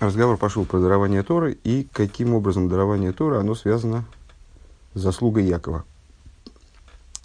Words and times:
разговор 0.00 0.36
пошел 0.36 0.64
про 0.64 0.80
дарование 0.80 1.22
Торы 1.22 1.58
и 1.64 1.86
каким 1.92 2.34
образом 2.34 2.68
дарование 2.68 3.12
Торы 3.12 3.36
оно 3.36 3.54
связано 3.54 4.04
с 4.94 5.00
заслугой 5.00 5.44
Якова. 5.44 5.84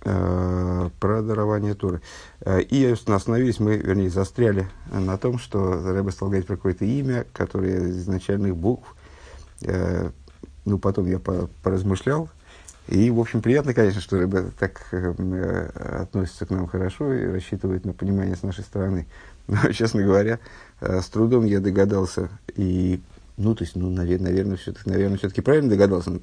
Э, 0.07 0.89
про 0.99 1.23
дарование 1.23 1.73
Торы. 1.73 1.99
Э, 2.41 2.61
и 2.61 2.85
остановились 2.85 3.59
мы, 3.59 3.77
вернее, 3.77 4.11
застряли 4.11 4.67
на 4.91 5.17
том, 5.17 5.39
что 5.39 5.81
Рэба 5.81 6.11
стал 6.11 6.27
говорить 6.27 6.45
про 6.45 6.57
какое-то 6.57 6.85
имя, 6.85 7.25
которое 7.33 7.87
из 7.87 8.05
начальных 8.05 8.55
букв. 8.55 8.95
Э, 9.63 10.11
ну, 10.63 10.77
потом 10.77 11.07
я 11.07 11.17
поразмышлял. 11.17 12.29
И, 12.87 13.09
в 13.09 13.19
общем, 13.19 13.41
приятно, 13.41 13.73
конечно, 13.73 13.99
что 13.99 14.19
Рэба 14.19 14.51
так 14.59 14.93
относится 14.93 16.45
к 16.45 16.51
нам 16.51 16.67
хорошо 16.67 17.11
и 17.11 17.25
рассчитывает 17.25 17.83
на 17.83 17.93
понимание 17.93 18.35
с 18.35 18.43
нашей 18.43 18.63
стороны. 18.63 19.07
Но, 19.47 19.71
честно 19.71 20.03
говоря, 20.03 20.37
с 20.81 21.05
трудом 21.09 21.45
я 21.45 21.59
догадался 21.59 22.29
и 22.55 23.01
ну, 23.37 23.53
то 23.53 23.63
есть, 23.63 23.75
ну, 23.75 23.89
наверное, 23.89 24.31
наверное, 24.31 24.57
все-таки, 24.57 24.89
наверное, 24.89 25.17
все-таки 25.17 25.41
правильно 25.41 25.69
догадался. 25.69 26.19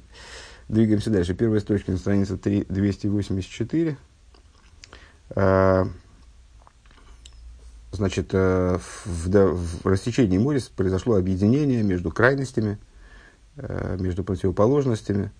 Двигаемся 0.67 1.11
дальше. 1.11 1.35
Первая 1.35 1.59
строчка 1.59 1.91
на 1.91 1.97
странице 1.97 2.37
3, 2.37 2.65
284. 2.69 3.97
А, 5.35 5.87
значит, 7.91 8.29
э, 8.33 8.79
в, 9.05 9.29
да, 9.29 9.47
в 9.47 9.85
растечении 9.85 10.37
моря 10.37 10.59
произошло 10.75 11.15
объединение 11.15 11.83
между 11.83 12.11
крайностями, 12.11 12.79
э, 13.57 13.97
между 13.99 14.23
противоположностями. 14.23 15.31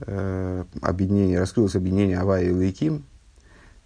Э, 0.00 0.64
объединение, 0.82 1.38
раскрылось 1.38 1.76
объединение 1.76 2.18
Авая 2.18 2.46
и 2.46 2.50
Лейким. 2.50 3.04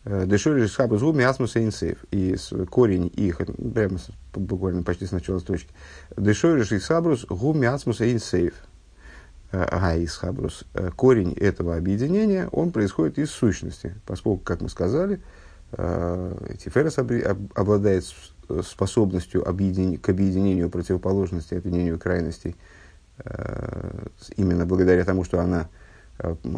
Дешори 0.05 0.67
Шхабу 0.67 0.97
Зуми 0.97 1.23
Асмуса 1.23 1.63
Инсейф. 1.63 2.05
И 2.11 2.37
корень 2.71 3.13
их, 3.15 3.41
прямо 3.75 3.99
буквально 4.35 4.83
почти 4.83 5.07
с 5.07 5.13
начала 5.13 5.39
строчки. 5.39 5.71
Дешори 6.17 6.65
Шхабрус 6.65 7.27
Гуми 7.27 7.67
Асмуса 7.67 8.11
Инсейф. 8.11 8.55
Гаис 9.53 10.17
Хабрус, 10.17 10.65
э, 10.75 10.91
корень 10.95 11.33
этого 11.33 11.77
объединения, 11.77 12.49
он 12.53 12.71
происходит 12.71 13.19
из 13.19 13.31
сущности, 13.31 13.97
поскольку, 14.07 14.45
как 14.45 14.61
мы 14.61 14.69
сказали, 14.69 15.21
э, 15.73 16.57
Тиферес 16.63 16.99
обладает 16.99 18.05
способностью 18.65 19.49
объедин... 19.49 19.99
к 19.99 20.09
объединению 20.09 20.71
противоположностей, 20.71 21.59
объединению 21.59 21.99
крайностей, 21.99 22.57
э, 23.19 24.07
именно 24.37 24.67
благодаря 24.67 25.05
тому, 25.05 25.25
что 25.25 25.41
она, 25.41 25.69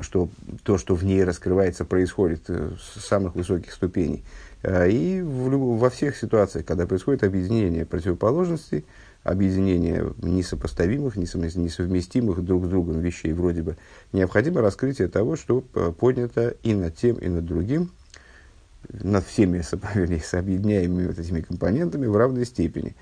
что 0.00 0.28
то, 0.64 0.78
что 0.78 0.94
в 0.94 1.04
ней 1.04 1.24
раскрывается, 1.24 1.84
происходит 1.84 2.48
с 2.48 3.00
самых 3.00 3.34
высоких 3.34 3.72
ступеней. 3.72 4.24
И 4.64 5.22
в, 5.24 5.78
во 5.78 5.90
всех 5.90 6.16
ситуациях, 6.16 6.64
когда 6.66 6.86
происходит 6.86 7.24
объединение 7.24 7.84
противоположностей, 7.84 8.84
объединение 9.24 10.12
несопоставимых, 10.22 11.16
несовместимых 11.16 12.44
друг 12.44 12.66
с 12.66 12.68
другом 12.68 13.00
вещей 13.00 13.32
вроде 13.32 13.62
бы, 13.62 13.76
необходимо 14.12 14.60
раскрытие 14.60 15.08
того, 15.08 15.36
что 15.36 15.60
поднято 15.60 16.54
и 16.62 16.74
над 16.74 16.96
тем, 16.96 17.16
и 17.16 17.28
над 17.28 17.44
другим, 17.44 17.90
над 18.88 19.24
всеми 19.24 19.62
вернее, 19.94 20.22
объединяемыми 20.32 21.06
вот 21.06 21.18
этими 21.18 21.40
компонентами 21.40 22.06
в 22.06 22.16
равной 22.16 22.46
степени. 22.46 22.96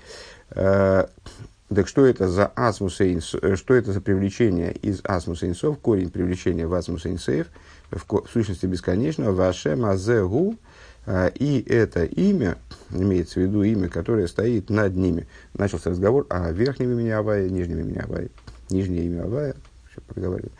Так 1.73 1.87
что 1.87 2.05
это 2.05 2.27
за 2.27 2.47
асмус 2.47 2.99
э, 2.99 3.19
что 3.21 3.73
это 3.73 3.93
за 3.93 4.01
привлечение 4.01 4.73
из 4.73 4.99
асмуса 5.05 5.47
инсов, 5.47 5.77
корень 5.79 6.09
привлечения 6.09 6.67
в 6.67 6.73
асмус 6.73 7.05
инсейв, 7.05 7.47
в, 7.91 8.05
в 8.07 8.29
сущности 8.29 8.65
бесконечного, 8.65 9.31
вашем 9.31 9.85
азегу, 9.85 10.57
а, 11.05 11.27
и 11.27 11.61
это 11.61 12.03
имя, 12.03 12.57
имеется 12.91 13.39
в 13.39 13.43
виду 13.43 13.63
имя, 13.63 13.87
которое 13.87 14.27
стоит 14.27 14.69
над 14.69 14.97
ними. 14.97 15.27
Начался 15.53 15.91
разговор 15.91 16.27
о 16.29 16.51
верхнем 16.51 16.91
имени 16.91 17.09
Авая, 17.09 17.47
нижнем 17.47 17.79
имени 17.79 17.99
Авая. 17.99 18.27
Нижнее 18.69 19.05
имя 19.05 19.23
Авая, 19.23 19.55
все 19.89 20.01
проговариваю. 20.01 20.51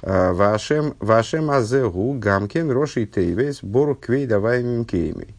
А, 0.00 0.32
вашем, 0.32 0.96
вашем 0.98 1.50
азегу 1.50 2.14
гамкен 2.14 2.70
роши 2.70 3.04
тейвес 3.04 3.62
бору 3.62 3.94
квей 3.94 4.26
давай 4.26 4.62
мимкейми. 4.62 5.34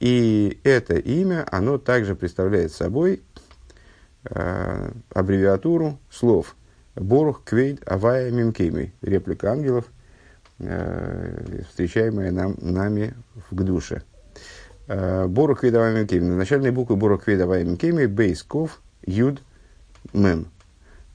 И 0.00 0.58
это 0.64 0.94
имя, 0.94 1.46
оно 1.50 1.76
также 1.76 2.14
представляет 2.14 2.72
собой 2.72 3.22
э, 4.24 4.90
аббревиатуру 5.12 5.98
слов 6.10 6.56
ברוך 6.94 7.42
כבוד 7.44 7.82
הוי' 7.86 8.30
ממקומו, 8.30 8.92
реплика 9.02 9.52
ангелов, 9.52 9.86
Э, 10.60 11.62
встречаемые 11.68 12.30
нам, 12.30 12.56
нами 12.60 13.14
в 13.50 13.54
קדושה. 13.54 14.02
Э, 14.86 15.26
ברוך 15.26 15.56
כבוד 15.56 15.84
הוי' 15.84 16.06
ממקומו. 16.06 16.30
Начальные 16.30 16.70
буквы 16.70 16.96
ברוך 16.96 17.18
כבוד 17.18 17.50
הוי' 17.50 17.76
ממקומו, 17.76 18.06
בית, 18.06 18.42
כף, 18.44 18.80
יוד, 19.04 19.42
מם. 20.12 20.46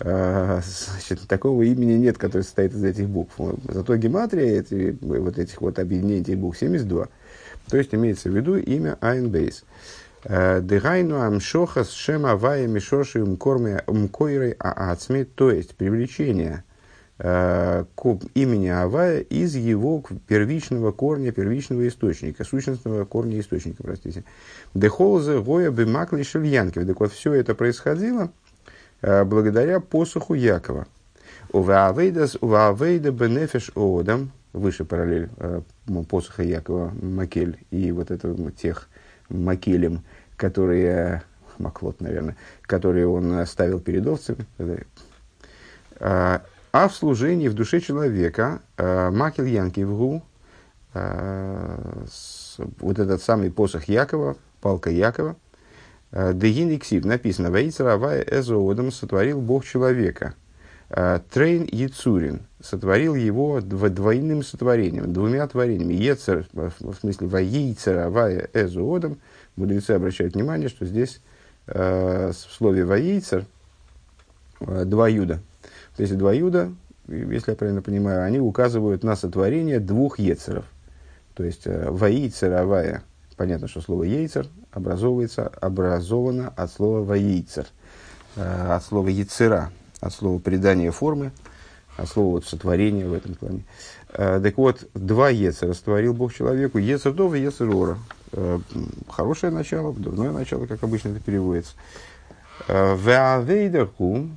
Э, 0.01 0.59
значит, 0.61 1.27
такого 1.27 1.61
имени 1.63 1.93
нет, 1.93 2.17
которое 2.17 2.43
состоит 2.43 2.73
из 2.73 2.83
этих 2.83 3.07
букв. 3.07 3.35
Зато 3.69 3.95
гематрия 3.95 4.59
эти, 4.59 4.97
вот 5.01 5.37
этих 5.39 5.61
вот 5.61 5.79
объединений 5.79 6.21
этих 6.21 6.37
букв 6.37 6.57
72. 6.57 7.07
То 7.69 7.77
есть 7.77 7.93
имеется 7.93 8.29
в 8.29 8.35
виду 8.35 8.57
имя 8.57 8.97
עין 8.99 9.29
בית. 9.29 9.63
דהיינו 10.23 11.21
המשכת 11.21 11.91
שם 11.91 12.35
הוי' 12.35 12.67
משרשו 12.67 13.23
ומקורו 13.23 14.51
העצמי, 14.59 15.23
то 15.23 15.51
есть 15.51 15.75
привлечение 15.75 16.63
Э, 17.21 17.83
к 17.95 18.17
имени 18.33 18.69
Авая 18.69 19.19
из 19.19 19.53
его 19.53 20.01
первичного 20.25 20.93
корня, 20.93 21.33
первичного 21.33 21.85
источника, 21.85 22.45
сущностного 22.45 23.03
корня 23.03 23.41
источника, 23.41 23.83
простите. 23.83 24.23
Дехолзе 24.73 25.41
гоя 25.41 25.69
бимакли 25.69 26.23
шельянки. 26.23 26.81
Так 26.81 26.97
вот, 26.97 27.11
все 27.11 27.33
это 27.33 27.55
происходило 27.55 28.31
э, 29.01 29.25
благодаря 29.25 29.81
посоху 29.81 30.33
Якова. 30.33 30.87
Уваавейдас 31.51 32.37
уваавейда 32.39 33.11
бенефиш 33.11 33.71
оодам, 33.75 34.31
выше 34.53 34.85
параллель 34.85 35.27
э, 35.35 35.61
посоха 36.07 36.43
Якова, 36.43 36.93
Макель, 37.01 37.59
и 37.69 37.91
вот 37.91 38.11
это 38.11 38.33
тех 38.51 38.87
Макелем, 39.29 40.03
которые, 40.37 41.23
Маклот, 41.57 42.01
наверное, 42.01 42.35
которые 42.63 43.07
он 43.07 43.45
ставил 43.45 43.79
перед 43.79 44.05
овцами, 44.07 44.45
а 46.71 46.87
в 46.87 46.93
служении 46.93 47.47
в 47.47 47.55
душе 47.55 47.79
человека 47.79 48.61
э, 48.77 49.09
מקל 49.09 49.45
יעקב 49.45 49.83
הוא, 49.83 50.21
э, 50.93 52.03
вот 52.79 52.99
этот 52.99 53.23
самый 53.23 53.51
посох 53.51 53.85
Якова, 53.85 54.37
палка 54.61 54.91
Якова, 54.91 55.35
דהנה 56.11 56.75
כתיב, 56.75 57.05
написано, 57.05 57.51
וייצר 57.51 57.93
הוי' 57.93 58.21
את 58.21 58.45
האדם 58.45 58.91
сотворил 58.91 59.41
Бог 59.41 59.65
человека. 59.65 60.35
תרין 60.89 61.67
יצורין 61.71 62.41
сотворил 62.61 63.15
его 63.15 63.61
двойным 63.61 64.43
сотворением, 64.43 65.13
двумя 65.13 65.47
творениями. 65.47 65.93
יצר, 65.93 66.45
в 66.53 66.95
смысле, 66.99 67.27
וייצר 67.27 68.07
הוי' 68.07 68.49
את 68.53 68.72
האדם, 68.72 69.19
мудрецы 69.55 69.91
обращают 69.91 70.33
внимание, 70.33 70.67
что 70.67 70.85
здесь 70.85 71.21
в 71.67 72.33
слове 72.33 72.85
Ваейцер 72.85 73.45
два 74.59 75.07
юда– 75.07 75.39
то 75.99 76.03
есть 76.03 76.17
два 76.17 76.31
юда, 76.31 76.71
если 77.09 77.51
я 77.51 77.57
правильно 77.57 77.81
понимаю, 77.81 78.23
они 78.23 78.39
указывают 78.39 79.03
на 79.03 79.17
сотворение 79.17 79.81
двух 79.81 80.17
ецеров. 80.17 80.63
То 81.33 81.43
есть 81.43 81.63
э, 81.65 81.91
ваийцер 81.91 82.53
авая, 82.53 83.03
понятно, 83.35 83.67
что 83.67 83.81
слово 83.81 84.03
ейцер 84.03 84.47
образовывается, 84.71 85.47
образовано 85.59 86.53
от 86.55 86.71
слова 86.71 87.03
ваийцер, 87.03 87.67
э, 88.37 88.73
от 88.73 88.81
слова 88.81 89.09
яцера, 89.09 89.71
от 89.99 90.13
слова 90.13 90.39
придания 90.39 90.91
формы, 90.91 91.31
от 91.97 92.09
слова 92.09 92.31
вот, 92.33 92.45
сотворения 92.45 93.05
в 93.05 93.13
этом 93.13 93.35
плане. 93.35 93.63
Э, 94.09 94.39
так 94.41 94.57
вот, 94.57 94.87
два 94.93 95.29
ецера 95.29 95.73
створил 95.73 96.13
Бог 96.13 96.33
человеку, 96.33 96.77
ецер 96.77 97.13
дов 97.13 97.33
и 97.33 97.39
ецер 97.39 97.69
ора. 97.69 97.97
Хорошее 99.09 99.51
начало, 99.51 99.91
дурное 99.93 100.31
начало, 100.31 100.67
как 100.67 100.83
обычно 100.83 101.09
это 101.09 101.19
переводится. 101.19 101.73
Веавейдаху, 102.67 104.29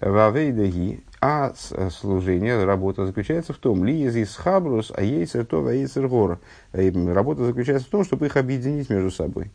Вавейдаги, 0.00 1.04
а 1.20 1.52
э, 1.72 1.90
служение, 1.90 2.64
работа 2.64 3.04
заключается 3.04 3.52
в 3.52 3.58
том, 3.58 3.84
ли 3.84 4.02
из 4.02 4.34
хабрус, 4.36 4.90
а 4.94 5.02
ейцер 5.02 5.44
то, 5.44 5.64
а 5.66 5.72
ейцер 5.72 6.08
гор. 6.08 6.40
Работа 6.72 7.44
заключается 7.44 7.86
в 7.86 7.90
том, 7.90 8.04
чтобы 8.04 8.26
их 8.26 8.36
объединить 8.38 8.88
между 8.88 9.10
собой. 9.10 9.50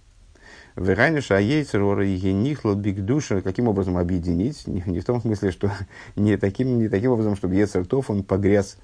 Верайниша, 0.75 1.37
а 1.37 1.39
ейцер 1.39 1.81
гора 1.81 2.03
и 2.03 2.17
генихла 2.17 2.75
бигдуша, 2.75 3.41
каким 3.41 3.67
образом 3.67 3.97
объединить? 3.97 4.67
Не, 4.67 4.83
не 4.85 4.99
в 4.99 5.05
том 5.05 5.21
смысле, 5.21 5.51
что 5.51 5.71
не 6.15 6.37
таким, 6.37 6.79
не 6.79 6.89
таким 6.89 7.11
образом, 7.11 7.35
чтобы 7.35 7.55
ейцер 7.55 7.85
тов, 7.85 8.09
он 8.09 8.23
погряз, 8.23 8.77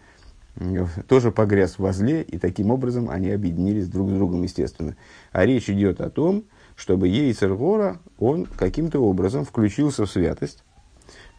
тоже 1.07 1.31
погряз 1.31 1.79
во 1.79 1.91
зле, 1.91 2.21
и 2.21 2.37
таким 2.37 2.71
образом 2.71 3.09
они 3.09 3.29
объединились 3.29 3.87
друг 3.87 4.09
с 4.09 4.13
другом, 4.13 4.43
естественно. 4.43 4.95
А 5.33 5.45
речь 5.45 5.69
идет 5.69 5.99
о 5.99 6.09
том, 6.09 6.45
чтобы 6.75 7.09
ейцер 7.09 7.53
гора, 7.55 7.97
он 8.17 8.45
каким-то 8.45 8.99
образом 8.99 9.43
включился 9.43 10.05
в 10.05 10.09
святость, 10.09 10.63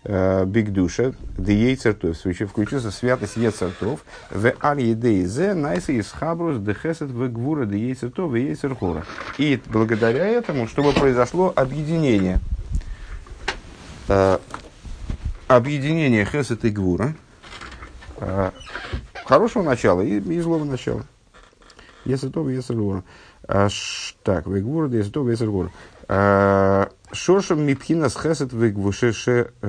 Бигдуша, 0.05 1.15
Дейцер 1.39 1.95
Тов, 1.95 2.17
включился 2.17 2.91
святость 2.91 3.37
Ецертов, 3.37 4.05
в 4.31 4.53
Аль 4.63 4.81
Едейзе, 4.81 5.55
Найса 5.55 5.93
из 5.93 6.11
Хабрус, 6.11 6.59
Дехесет, 6.59 7.11
в 7.11 7.29
Гвура, 7.29 7.67
Дейцер 7.67 8.11
Тов, 8.11 8.33
Дейцер 8.33 8.75
Хора. 8.75 9.05
И 9.39 9.61
благодаря 9.67 10.27
этому, 10.27 10.67
чтобы 10.67 10.93
произошло 10.93 11.53
объединение. 11.55 12.41
Э, 14.09 14.39
объединение 15.47 16.25
Хесет 16.25 16.65
и 16.65 16.71
Гвура. 16.71 17.15
Э, 18.19 18.51
хорошего 19.25 19.63
начала 19.63 20.03
и, 20.03 20.19
и 20.19 20.41
злого 20.41 20.65
начала. 20.65 21.05
Если 22.05 22.29
гвура. 22.29 23.05
Э, 23.49 23.69
так, 24.23 24.47
вы 24.47 24.61
гвура, 24.61 24.89
то, 24.89 25.29
если 25.29 25.47
гвура. 25.47 25.71
Шоршам 26.09 27.61
мипхина 27.63 28.09
с 28.09 28.17
Хесет 28.17 28.53
вы 28.53 28.71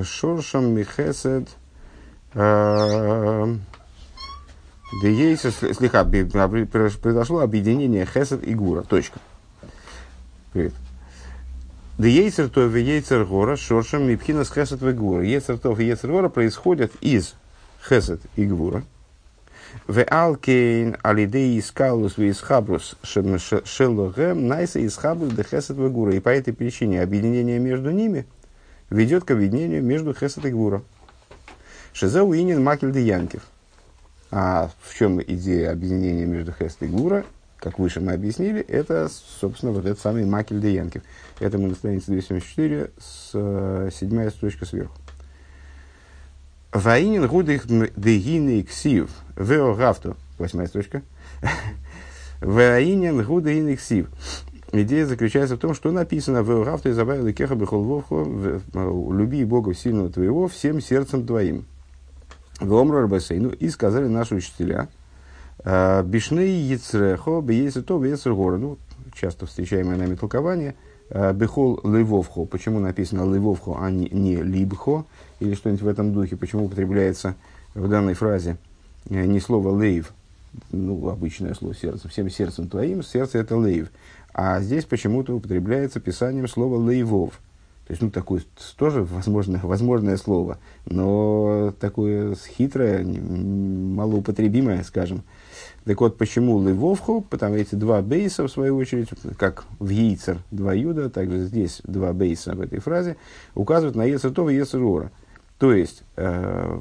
Шоршам 0.02 0.70
михесет. 0.74 1.48
Да 2.34 3.48
есть 5.02 5.42
слегка 5.76 6.04
произошло 6.04 7.40
объединение 7.40 8.06
Хесед 8.06 8.42
и 8.42 8.54
Гура. 8.54 8.82
Точка. 8.82 9.18
Привет. 10.52 10.72
Да 11.96 12.08
ейцер 12.08 12.48
то 12.48 12.66
в 12.66 12.76
ейцер 12.76 13.24
гора 13.24 13.56
шоршем 13.56 14.08
мипхина 14.08 14.44
с 14.44 14.50
хесед 14.50 14.80
в 14.80 14.92
гура. 14.94 15.22
Ейцер 15.22 15.58
то 15.58 15.72
и 15.72 15.80
ейцер 15.80 16.10
гора 16.10 16.28
происходят 16.28 16.90
из 17.00 17.34
хесед 17.88 18.20
и 18.34 18.46
гура. 18.46 18.82
В 19.86 20.02
алкейн 20.02 20.96
алидей 21.02 21.58
искалус 21.58 22.16
в 22.16 22.30
исхабрус 22.30 22.96
шелогем 23.02 24.48
найса 24.48 24.84
исхабрус 24.86 25.32
де 25.32 25.42
хесед 25.42 25.76
в 25.76 25.88
гура. 25.90 26.14
И 26.14 26.20
по 26.20 26.30
этой 26.30 26.54
причине 26.54 27.02
объединение 27.02 27.58
между 27.58 27.90
ними 27.90 28.26
ведет 28.90 29.24
к 29.24 29.30
объединению 29.30 29.82
между 29.82 30.14
хесед 30.14 30.44
и 30.44 30.50
гура. 30.50 30.82
Шезеу 31.92 32.34
инин 32.34 32.62
макель 32.62 32.92
де 32.92 33.02
янкев. 33.02 33.42
А 34.30 34.70
в 34.82 34.96
чем 34.96 35.22
идея 35.22 35.70
объединения 35.72 36.24
между 36.24 36.52
хесед 36.52 36.82
и 36.82 36.86
гура? 36.86 37.24
как 37.64 37.78
выше 37.78 38.00
мы 38.00 38.12
объяснили, 38.12 38.60
это, 38.60 39.08
собственно, 39.40 39.72
вот 39.72 39.86
этот 39.86 39.98
самый 39.98 40.26
Макель 40.26 40.60
де 40.60 40.74
Янкев. 40.74 41.02
Это 41.40 41.56
мы 41.56 41.68
на 41.68 41.74
странице 41.74 42.08
274, 42.08 42.90
с, 42.98 43.30
э, 43.32 43.90
седьмая 43.90 44.28
строчка 44.28 44.66
сверху. 44.66 44.94
Ваинин 46.74 47.26
гудых 47.26 47.66
дегины 47.96 48.62
ксив 48.62 49.10
вео 49.36 49.74
гафту. 49.74 50.16
Восьмая 50.38 50.66
строчка. 50.66 51.02
Ваинин 52.40 53.24
гудых 53.24 53.78
ксив. 53.80 54.08
Идея 54.72 55.06
заключается 55.06 55.56
в 55.56 55.60
том, 55.60 55.72
что 55.72 55.92
написано 55.92 56.42
в 56.42 56.64
Гафту 56.64 56.88
и 56.88 56.92
забавил 56.92 57.32
Кеха 57.32 57.54
Бехолвовху 57.54 58.26
«Люби 58.74 59.44
Бога 59.44 59.72
сильного 59.72 60.10
твоего 60.10 60.48
всем 60.48 60.80
сердцем 60.80 61.24
твоим». 61.24 61.64
В 62.58 62.74
Омру 62.74 62.98
Арбасейну 62.98 63.50
и 63.50 63.68
сказали 63.68 64.08
наши 64.08 64.34
учителя– 64.34 64.88
Э, 65.64 66.02
Бишны 66.02 66.40
яцрехо 66.40 67.40
бейсы 67.40 67.82
то 67.82 67.98
бейсер 67.98 68.34
гора. 68.34 68.58
Ну, 68.58 68.78
часто 69.14 69.46
встречаемое 69.46 69.96
нами 69.96 70.14
толкование. 70.14 70.74
Э, 71.10 71.32
Бехол 71.32 71.80
левовхо. 71.84 72.44
Почему 72.44 72.80
написано 72.80 73.32
левовхо, 73.32 73.78
а 73.80 73.90
не 73.90 74.36
либхо? 74.36 75.06
Или 75.44 75.54
что-нибудь 75.54 75.82
в 75.82 75.88
этом 75.88 76.14
духе. 76.14 76.36
Почему 76.36 76.64
употребляется 76.64 77.34
в 77.74 77.86
данной 77.88 78.14
фразе 78.14 78.56
э, 79.10 79.26
не 79.26 79.40
слово 79.40 79.68
лейв, 79.68 80.14
ну, 80.72 81.08
обычное 81.08 81.54
слово 81.54 81.74
сердце, 81.74 82.08
всем 82.08 82.30
сердцем 82.30 82.68
твоим, 82.68 83.02
сердце 83.02 83.38
это 83.38 83.56
лейв. 83.56 83.90
А 84.32 84.60
здесь 84.60 84.84
почему-то 84.84 85.34
употребляется 85.34 86.00
писанием 86.00 86.48
слова 86.48 86.76
лейвов. 86.76 87.40
То 87.86 87.92
есть, 87.92 88.00
ну, 88.00 88.10
такое 88.10 88.40
тоже 88.76 89.02
возможное, 89.04 89.60
возможное 89.62 90.16
слово, 90.16 90.58
но 90.86 91.74
такое 91.78 92.34
хитрое, 92.34 93.04
малоупотребимое, 93.04 94.82
скажем. 94.82 95.24
Так 95.84 96.00
вот, 96.00 96.16
почему 96.16 96.66
Левовху? 96.66 97.20
Потому 97.20 97.56
эти 97.56 97.74
два 97.74 98.00
бейса, 98.00 98.44
в 98.44 98.50
свою 98.50 98.76
очередь, 98.76 99.10
как 99.36 99.64
в 99.78 99.90
Яйцер 99.90 100.38
два 100.50 100.72
юда, 100.72 101.10
также 101.10 101.44
здесь 101.44 101.82
два 101.84 102.14
бейса 102.14 102.54
в 102.54 102.62
этой 102.62 102.78
фразе, 102.78 103.18
указывают 103.54 103.94
на 103.94 104.04
Ецертов 104.04 104.48
и 104.48 104.54
Ецерора. 104.54 105.12
То 105.58 105.72
есть, 105.72 106.02
э, 106.16 106.80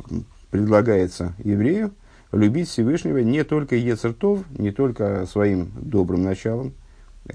предлагается 0.51 1.33
еврею 1.43 1.93
любить 2.31 2.69
Всевышнего 2.69 3.19
не 3.19 3.43
только 3.43 3.75
Ецертов, 3.75 4.43
не 4.57 4.71
только 4.71 5.25
своим 5.25 5.71
добрым 5.75 6.23
началом, 6.23 6.73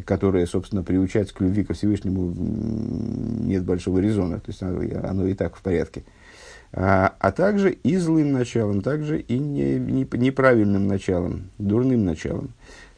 которое, 0.04 0.46
собственно, 0.46 0.82
приучать 0.82 1.32
к 1.32 1.40
любви 1.40 1.64
ко 1.64 1.72
Всевышнему 1.72 2.32
нет 2.36 3.64
большого 3.64 3.98
резона, 3.98 4.40
то 4.40 4.48
есть 4.50 4.62
оно, 4.62 4.82
оно 5.08 5.26
и 5.26 5.34
так 5.34 5.56
в 5.56 5.62
порядке– 5.62 6.04
а, 6.72 7.14
а 7.18 7.32
также 7.32 7.72
и 7.72 7.96
злым 7.96 8.32
началом, 8.32 8.82
также 8.82 9.20
и 9.20 9.38
не, 9.38 9.78
не, 9.78 10.06
неправильным 10.12 10.86
началом, 10.86 11.50
дурным 11.56 12.04
началом. 12.04 12.50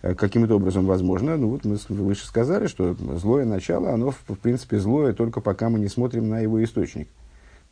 Э, 0.02 0.14
каким-то 0.14 0.56
образом 0.56 0.86
возможно, 0.86 1.36
ну 1.36 1.50
вот 1.50 1.64
мы 1.64 1.78
выше 1.88 2.26
сказали, 2.26 2.66
что 2.66 2.94
злое 2.94 3.44
начало, 3.44 3.92
оно 3.92 4.10
в, 4.10 4.38
принципе 4.42 4.78
злое 4.78 5.12
только 5.12 5.40
пока 5.40 5.68
мы 5.68 5.78
не 5.78 5.88
смотрим 5.88 6.28
на 6.28 6.40
его 6.40 6.62
источник. 6.64 7.08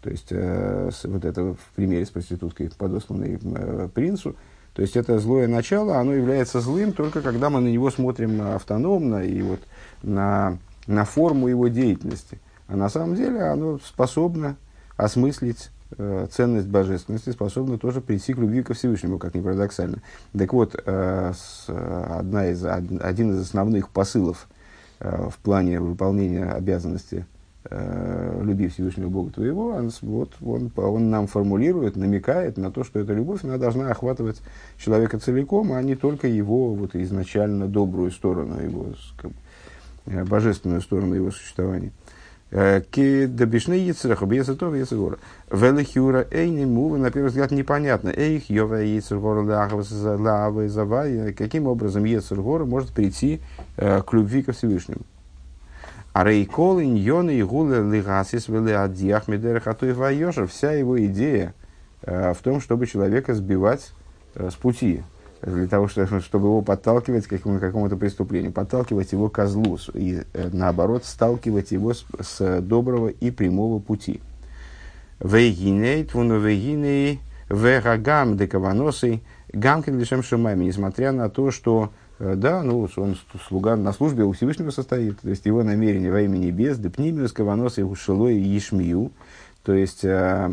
То 0.03 0.11
есть, 0.11 0.29
э, 0.31 0.91
с, 0.93 1.05
вот 1.05 1.25
это 1.25 1.55
в 1.55 1.75
примере 1.75 2.07
с 2.07 2.11
проституткой, 2.11 2.71
подосланной 2.77 3.39
э, 3.43 3.89
принцу, 3.93 4.37
то 4.75 4.83
есть 4.83 4.97
это 4.97 5.19
злое 5.19 5.49
начало, 5.49 5.99
оно 5.99 6.15
является 6.15 6.61
злым 6.61 6.93
только 6.93 7.21
когда 7.21 7.51
мы 7.51 7.61
на 7.61 7.69
него 7.69 7.91
смотрим 7.91 8.41
автономно 8.41 9.25
и 9.25 9.43
вот 9.43 9.61
на, 10.03 10.59
на 10.87 11.05
форму 11.05 11.49
его 11.49 11.67
деятельности. 11.67 12.39
А 12.69 12.77
на 12.77 12.89
самом 12.89 13.17
деле 13.17 13.43
оно 13.43 13.81
способно 13.81 14.57
осмыслить 14.97 15.71
Э, 15.97 16.27
ценность 16.31 16.69
божественности 16.69 17.31
способна 17.31 17.79
тоже 17.79 18.03
прийти 18.03 18.35
к 18.35 18.39
любви 18.39 18.63
ко 18.63 18.75
Всевышнему, 18.75 19.19
как 19.19 19.35
ни 19.35 19.41
парадоксально. 19.41 20.03
Так 20.37 20.53
вот, 20.53 20.77
э, 20.85 21.33
одна 21.67 22.49
из, 22.49 22.63
один 22.65 23.33
из 23.33 23.41
основных 23.41 23.89
посылов 23.89 24.49
э, 25.01 25.29
в 25.31 25.39
плане 25.39 25.81
выполнения 25.81 26.45
обязанности 26.45 27.25
люби 27.71 28.69
Всевышнего 28.69 29.09
Бога 29.09 29.33
твоего, 29.33 29.69
он, 29.69 29.91
вот, 30.03 30.35
он, 30.41 30.71
он 30.77 31.11
нам 31.11 31.27
формулирует, 31.27 31.97
намекает 31.97 32.57
на 32.57 32.71
то, 32.71 32.85
что 32.85 32.99
эта 32.99 33.13
любовь 33.13 33.45
она 33.45 33.59
должна 33.59 33.91
охватывать 33.91 34.41
человека 34.79 35.19
целиком, 35.19 35.73
а 35.73 35.83
не 35.83 35.95
только 35.95 36.29
его 36.29 36.75
вот, 36.75 36.95
изначально 36.95 37.69
добрую 37.69 38.11
сторону, 38.11 38.61
его 38.61 38.87
как, 39.17 39.33
божественную 40.27 40.81
сторону 40.81 41.15
его 41.15 41.31
существования. 41.31 41.93
Ки 42.51 43.27
добишны 43.27 43.75
яцераха, 43.75 44.25
бьеса 44.25 44.55
то, 44.55 44.71
бьеса 44.71 44.97
гора. 44.97 45.19
Велихюра 45.53 46.27
эйни 46.31 46.65
мува, 46.65 46.97
на 46.97 47.11
первый 47.11 47.29
взгляд, 47.29 47.51
непонятно. 47.51 48.09
Эйх, 48.09 48.49
йова 48.49 48.77
яцер 48.77 49.19
гора 49.19 49.69
лавы 50.17 50.71
завай. 50.71 51.35
Каким 51.35 51.67
образом 51.67 52.05
яцер 52.05 52.41
гора 52.41 52.65
может 52.65 52.93
прийти 52.93 53.41
к 53.77 54.07
любви 54.13 54.43
ко 54.43 54.53
Всевышнему? 54.53 55.03
А 56.13 56.25
рейкол 56.25 56.81
иньоны 56.81 57.39
и 57.39 57.43
гулы 57.43 57.89
лигасис 57.95 58.49
вели 58.49 58.73
адьях 58.73 59.29
медерах 59.29 59.67
атуев 59.67 60.51
Вся 60.51 60.73
его 60.73 61.05
идея 61.07 61.55
в 62.03 62.37
том, 62.43 62.61
чтобы 62.61 62.87
человека 62.87 63.35
сбивать 63.35 63.93
с 64.35 64.55
пути, 64.55 65.03
для 65.43 65.67
того, 65.67 65.89
чтобы, 66.21 66.47
его 66.47 66.63
подталкивать 66.63 67.27
к 67.27 67.31
какому- 67.31 67.61
какому-то 67.61 67.97
преступлению, 67.97 68.53
подталкивать 68.53 69.13
его 69.13 69.29
к 69.29 69.47
злу 69.47 69.79
и, 69.95 70.23
э, 70.33 70.51
наоборот, 70.53 71.05
сталкивать 71.05 71.71
его 71.71 71.95
с, 71.95 72.05
с 72.21 72.61
доброго 72.61 73.09
и 73.09 73.31
прямого 73.31 73.79
пути. 73.79 74.21
Вейгиней, 75.21 76.05
твуну 76.05 76.39
вейгиней, 76.39 77.21
вегагам 77.49 78.37
декаваносой, 78.37 79.23
гамкин 79.53 79.99
лишем 79.99 80.23
шумами, 80.23 80.65
несмотря 80.65 81.13
на 81.13 81.29
то, 81.29 81.51
что 81.51 81.91
э, 81.91 82.08
да, 82.19 82.63
ну, 82.63 82.89
он 82.97 83.17
слуга 83.47 83.77
на 83.77 83.93
службе 83.93 84.25
у 84.25 84.33
Всевышнего 84.33 84.71
состоит, 84.71 85.21
то 85.21 85.31
есть 85.31 85.47
его 85.47 85.63
намерение 85.63 86.11
во 86.11 86.21
имя 86.21 86.39
небес, 86.39 86.79
депнимиус, 86.79 87.33
каваносой, 87.33 87.85
ушилой 87.85 88.37
и 88.37 88.43
ешмию, 88.43 89.13
то 89.63 89.73
есть, 89.73 90.05
э, 90.05 90.51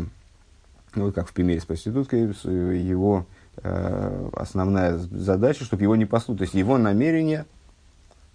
ну, 0.94 1.12
как 1.12 1.28
в 1.28 1.32
примере 1.32 1.60
с 1.60 1.64
проституткой, 1.64 2.32
его 2.78 3.26
Э, 3.62 4.28
основная 4.34 4.98
задача, 4.98 5.64
чтобы 5.64 5.82
его 5.82 5.96
не 5.96 6.04
послушали. 6.04 6.38
То 6.38 6.44
есть 6.44 6.54
его 6.54 6.76
намерение 6.76 7.46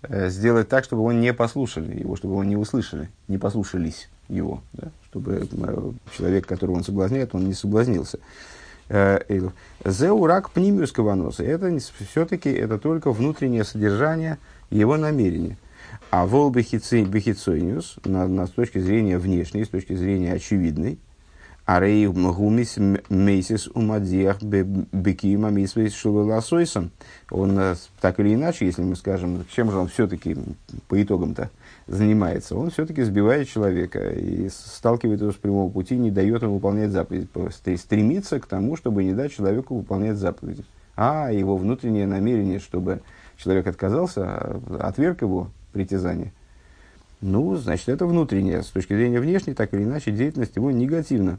э, 0.01 0.29
сделать 0.29 0.67
так, 0.67 0.83
чтобы 0.83 1.03
его 1.03 1.11
не 1.11 1.33
послушали, 1.33 1.99
его, 1.99 2.15
чтобы 2.15 2.33
его 2.33 2.43
не 2.43 2.57
услышали, 2.57 3.09
не 3.27 3.37
послушались 3.37 4.09
его, 4.29 4.61
да? 4.73 4.89
чтобы 5.09 5.47
э, 5.51 5.91
человек, 6.17 6.47
которого 6.47 6.77
он 6.77 6.83
соблазняет, 6.83 7.35
он 7.35 7.45
не 7.45 7.53
соблазнился. 7.53 8.19
Зеурак 9.83 10.51
пнимиус 10.51 10.91
каваноса. 10.91 11.43
Это 11.43 11.75
все-таки 12.09 12.49
это 12.49 12.77
только 12.77 13.11
внутреннее 13.11 13.63
содержание 13.63 14.37
его 14.69 14.97
намерения. 14.97 15.57
А 16.09 16.25
вол 16.25 16.51
бехицойниус, 16.51 17.95
на, 18.05 18.27
на, 18.27 18.47
с 18.47 18.51
точки 18.51 18.79
зрения 18.79 19.17
внешней, 19.17 19.65
с 19.65 19.69
точки 19.69 19.93
зрения 19.93 20.33
очевидной, 20.33 20.99
Арей 21.65 22.07
гумис 22.07 22.77
мейсис 23.09 23.67
умадиях 23.67 24.41
бекима 24.41 25.49
мисвейс 25.49 25.93
шулуласойсом. 25.93 26.91
Он 27.29 27.57
э, 27.57 27.75
так 28.01 28.19
или 28.19 28.33
иначе, 28.33 28.65
если 28.65 28.81
мы 28.81 28.95
скажем, 28.95 29.45
чем 29.53 29.71
же 29.71 29.77
он 29.77 29.87
все-таки 29.87 30.35
по 30.87 31.01
итогам-то 31.01 31.49
занимается, 31.91 32.55
он 32.55 32.69
все-таки 32.69 33.03
сбивает 33.03 33.49
человека 33.49 34.11
и 34.11 34.47
сталкивает 34.49 35.21
его 35.21 35.31
с 35.31 35.35
прямого 35.35 35.69
пути, 35.69 35.97
не 35.97 36.09
дает 36.09 36.41
ему 36.41 36.55
выполнять 36.55 36.91
заповеди, 36.91 37.27
стремится 37.75 38.39
к 38.39 38.45
тому, 38.45 38.77
чтобы 38.77 39.03
не 39.03 39.13
дать 39.13 39.33
человеку 39.33 39.75
выполнять 39.75 40.15
заповеди. 40.17 40.63
А 40.95 41.31
его 41.31 41.57
внутреннее 41.57 42.07
намерение, 42.07 42.59
чтобы 42.59 43.01
человек 43.37 43.67
отказался, 43.67 44.59
отверг 44.79 45.21
его 45.21 45.49
притязание, 45.73 46.31
ну, 47.21 47.55
значит, 47.55 47.87
это 47.89 48.07
внутреннее. 48.07 48.63
С 48.63 48.67
точки 48.67 48.93
зрения 48.93 49.19
внешней, 49.19 49.53
так 49.53 49.73
или 49.73 49.83
иначе, 49.83 50.11
деятельность 50.11 50.55
его 50.55 50.71
негативна. 50.71 51.37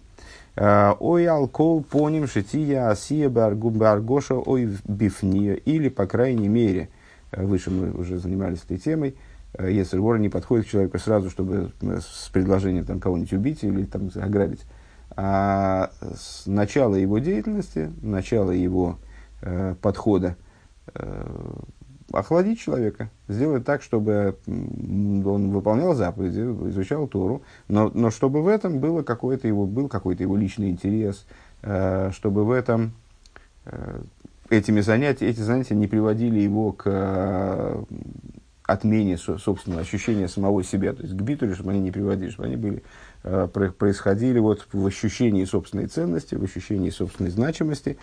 А, 0.55 0.97
ой, 1.01 1.27
алкол, 1.27 1.83
поним, 1.83 2.29
шития, 2.29 2.89
асия, 2.89 3.29
баргоша, 3.29 4.37
ой, 4.37 4.79
бифния. 4.85 5.55
Или, 5.55 5.89
по 5.89 6.07
крайней 6.07 6.47
мере, 6.47 6.89
э, 7.33 7.45
выше 7.45 7.71
мы 7.71 7.91
уже 7.91 8.19
занимались 8.19 8.61
этой 8.65 8.79
темой, 8.79 9.17
э, 9.55 9.85
вор 9.99 10.19
не 10.19 10.29
подходит 10.29 10.67
к 10.67 10.71
человеку 10.71 10.99
сразу, 10.99 11.31
чтобы 11.31 11.73
э, 11.81 11.99
с 12.01 12.29
предложением 12.33 12.85
там, 12.85 13.01
кого-нибудь 13.01 13.33
убить 13.33 13.65
или 13.65 13.85
там, 13.85 14.11
ограбить, 14.15 14.63
а 15.17 15.91
с 16.01 16.47
начала 16.47 16.95
его 16.95 17.19
деятельности, 17.19 17.91
начала 18.01 18.53
его 18.53 18.99
э, 19.43 19.75
подхода, 19.81 20.37
э, 20.95 21.53
охладить 22.13 22.61
человека, 22.61 23.11
сделать 23.29 23.65
так, 23.65 23.83
чтобы 23.83 24.37
он 24.47 25.51
выполнял 25.51 25.95
заповеди, 25.95 26.41
изучал 26.71 27.07
Тору, 27.07 27.43
но, 27.69 27.91
но 27.95 28.11
чтобы 28.11 28.43
в 28.43 28.49
этом 28.49 28.79
было 28.81 29.03
какой-то 29.03 29.49
его, 29.49 29.67
был 29.67 29.89
какой-то 29.89 30.23
его 30.23 30.37
личный 30.37 30.71
интерес, 30.71 31.27
э, 31.63 32.11
чтобы 32.13 32.45
в 32.45 32.51
этом 32.51 32.93
э, 33.65 34.03
этими 34.51 34.81
занятия, 34.81 35.29
эти 35.29 35.41
занятия 35.41 35.75
не 35.75 35.87
приводили 35.87 36.41
его 36.41 36.73
к 36.73 36.83
э, 36.87 37.85
отмене 38.65 39.19
со, 39.19 39.39
собственного 39.39 39.83
ощущения 39.83 40.29
самого 40.29 40.63
себя, 40.63 40.93
то 40.93 41.03
есть 41.03 41.17
к 41.17 41.21
битуле, 41.21 41.55
чтобы 41.55 41.73
они 41.73 41.81
не 41.81 41.91
приводили, 41.91 42.31
чтобы 42.31 42.47
они 42.47 42.57
были, 42.57 42.83
э, 43.25 43.49
происходили 43.49 44.39
вот 44.39 44.67
в 44.73 44.87
ощущении 44.87 45.45
собственной 45.45 45.87
ценности, 45.87 46.35
в 46.35 46.45
ощущении 46.45 46.91
собственной 46.91 47.31
значимости, 47.31 47.99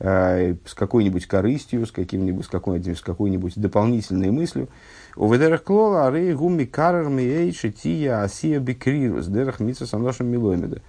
Э, 0.00 0.56
с 0.64 0.74
какой-нибудь 0.74 1.26
корыстью, 1.26 1.86
с, 1.86 1.92
каким-нибудь, 1.92 2.46
с, 2.46 2.48
какой-нибудь, 2.48 3.00
какой-нибудь 3.00 3.52
дополнительной 3.54 4.32
мыслью. 4.32 4.68
У 5.14 5.32
ведерах 5.32 5.62
клола 5.62 6.08
арей 6.08 6.34
гуми 6.34 6.64
карар 6.64 7.08
миэй 7.08 7.52
шития 7.52 8.22
асия 8.22 8.58
бекрирус 8.58 9.26
дерах 9.26 9.60
митса 9.60 9.86
саношем 9.86 10.26
миломеда. 10.26 10.82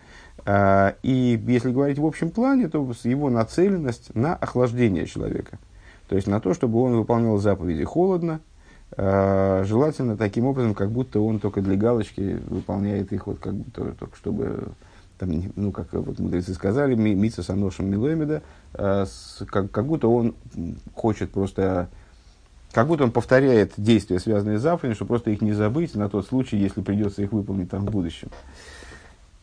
Э, 0.48 0.94
и 1.04 1.40
если 1.48 1.72
говорить 1.72 2.00
в 2.00 2.06
общем 2.06 2.32
плане, 2.32 2.68
то 2.68 2.92
его 3.04 3.30
нацеленность 3.30 4.14
на 4.16 4.36
охлаждение 4.36 5.06
человека. 5.06 5.60
То 6.10 6.16
есть 6.16 6.28
на 6.28 6.40
то, 6.40 6.56
чтобы 6.56 6.82
он 6.82 6.96
выполнял 6.96 7.38
заповеди 7.38 7.84
холодно, 7.84 8.40
желательно 8.98 10.16
таким 10.16 10.46
образом, 10.46 10.74
как 10.74 10.92
будто 10.92 11.20
он 11.20 11.40
только 11.40 11.62
для 11.62 11.76
галочки 11.76 12.40
выполняет 12.48 13.12
их, 13.12 13.28
вот 13.28 13.40
как 13.40 13.54
будто 13.54 13.92
только 13.94 14.16
чтобы 14.16 14.70
там, 15.18 15.30
ну, 15.56 15.72
как 15.72 15.94
вот 15.94 16.20
мудрецы 16.20 16.54
сказали, 16.54 16.96
мица 16.96 17.44
с 17.44 17.50
аношем 17.50 17.90
милоемеда, 17.90 18.42
э, 18.74 19.06
как, 19.48 19.72
как 19.72 19.86
будто 19.86 20.08
он 20.08 20.36
хочет 20.94 21.32
просто, 21.32 21.90
как 22.74 22.88
будто 22.88 23.06
он 23.06 23.12
повторяет 23.12 23.74
действия, 23.78 24.20
связанные 24.20 24.60
с 24.60 24.62
заповедями, 24.62 24.96
чтобы 24.96 25.10
просто 25.10 25.32
их 25.32 25.42
не 25.42 25.54
забыть 25.54 25.96
на 25.96 26.10
тот 26.10 26.28
случай, 26.28 26.58
если 26.58 26.82
придется 26.82 27.22
их 27.22 27.32
выполнить 27.32 27.70
там 27.70 27.86
в 27.86 27.92
будущем. 27.92 28.30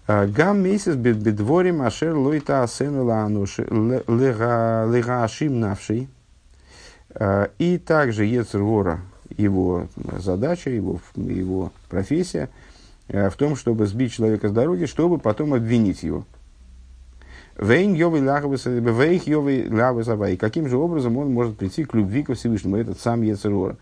Э, 0.07 0.27
гам 0.27 0.61
месяц 0.61 0.95
бедворим 0.95 1.83
ашер 1.83 2.15
лойта 2.15 2.63
асену 2.63 3.05
навший. 5.49 6.09
Э, 7.15 7.47
и 7.59 7.79
также 7.79 8.27
Ецергора, 8.27 9.01
его 9.37 9.89
задача, 10.19 10.71
его, 10.71 11.01
его 11.17 11.73
профессия– 11.89 12.49
Э, 13.13 13.29
в 13.29 13.37
том, 13.37 13.57
чтобы 13.57 13.87
сбить 13.87 14.13
человека 14.13 14.49
с 14.49 14.53
дороги, 14.53 14.87
чтобы 14.87 15.19
потом 15.19 15.55
обвинить 15.55 16.03
его. 16.03 16.25
Лавы 19.71 20.37
Каким 20.37 20.69
же 20.69 20.79
образом 20.79 21.19
он 21.19 21.33
может 21.33 21.59
прийти 21.59 21.85
к 21.85 21.93
любви 21.95 22.23
ко 22.23 22.35
Всевышнему, 22.35 22.77
этот 22.77 22.99
сам 22.99 23.21
Ецерора? 23.23 23.77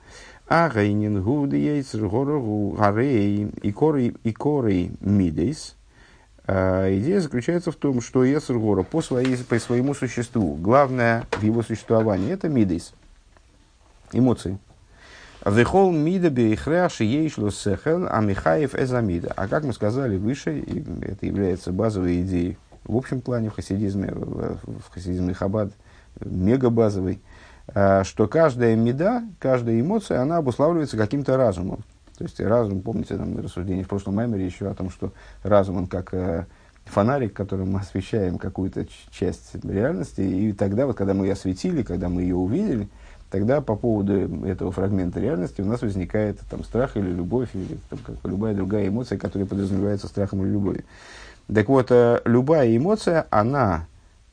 А 0.48 0.68
гейнин 0.68 1.22
гуды 1.22 1.56
Ецергора 1.58 2.40
гарей 2.76 3.48
и 3.62 3.68
и 3.68 4.32
корей 4.32 4.90
мидейс. 5.00 5.76
А, 6.48 6.92
идея 6.98 7.20
заключается 7.20 7.70
в 7.70 7.76
том, 7.76 8.00
что 8.00 8.24
Ецергора 8.24 8.82
по, 8.82 9.00
своей, 9.00 9.36
по 9.36 9.56
своему 9.60 9.94
существу, 9.94 10.56
главное 10.56 11.28
в 11.30 11.42
его 11.44 11.62
существовании, 11.62 12.32
это 12.32 12.48
мидейс, 12.48 12.92
эмоции. 14.12 14.58
Вехол 15.44 15.90
мида 15.90 16.30
берихряши 16.30 17.04
ейшло 17.04 17.50
сехел, 17.50 18.06
а 18.10 18.20
Михаев 18.20 18.74
эзамида. 18.74 19.32
А 19.36 19.48
как 19.48 19.64
мы 19.64 19.72
сказали 19.72 20.16
выше, 20.16 20.62
это 21.02 21.26
является 21.26 21.72
базовой 21.72 22.20
идеей 22.22 22.58
в 22.84 22.96
общем 22.96 23.20
плане 23.20 23.50
в 23.50 23.54
хасидизме, 23.54 24.10
в 24.12 24.90
хасидизме 24.90 25.34
Хабад, 25.34 25.72
мега 26.20 26.70
базовой, 26.70 27.20
а, 27.68 28.04
что 28.04 28.26
каждая 28.26 28.74
меда, 28.76 29.24
каждая 29.38 29.80
эмоция, 29.80 30.20
она 30.20 30.38
обуславливается 30.38 30.96
каким-то 30.96 31.36
разумом. 31.36 31.84
То 32.18 32.24
есть 32.24 32.40
разум, 32.40 32.82
помните, 32.82 33.16
там 33.16 33.38
рассуждение 33.38 33.84
в 33.84 33.88
прошлом 33.88 34.18
меморе 34.18 34.44
еще 34.44 34.68
о 34.68 34.74
том, 34.74 34.90
что 34.90 35.12
разум, 35.42 35.78
он 35.78 35.86
как 35.86 36.12
э, 36.12 36.46
фонарик, 36.84 37.32
которым 37.32 37.72
мы 37.72 37.80
освещаем 37.80 38.36
какую-то 38.36 38.86
часть 39.10 39.54
реальности, 39.64 40.20
и 40.20 40.52
тогда, 40.52 40.86
вот, 40.86 40.96
когда 40.96 41.14
мы 41.14 41.26
ее 41.26 41.32
осветили, 41.32 41.82
когда 41.82 42.10
мы 42.10 42.22
ее 42.22 42.34
увидели, 42.34 42.88
тогда 43.30 43.60
по 43.60 43.76
поводу 43.76 44.44
этого 44.44 44.72
фрагмента 44.72 45.20
реальности 45.20 45.60
у 45.60 45.64
нас 45.64 45.82
возникает 45.82 46.38
там, 46.50 46.64
страх 46.64 46.96
или 46.96 47.10
любовь, 47.10 47.50
или 47.54 47.78
там, 47.88 47.98
как, 48.04 48.16
любая 48.24 48.54
другая 48.54 48.88
эмоция, 48.88 49.18
которая 49.18 49.46
подразумевается 49.46 50.08
страхом 50.08 50.42
или 50.42 50.50
любовью. 50.50 50.84
Так 51.52 51.68
вот, 51.68 51.90
э, 51.90 52.20
любая 52.24 52.76
эмоция, 52.76 53.26
она 53.30 53.86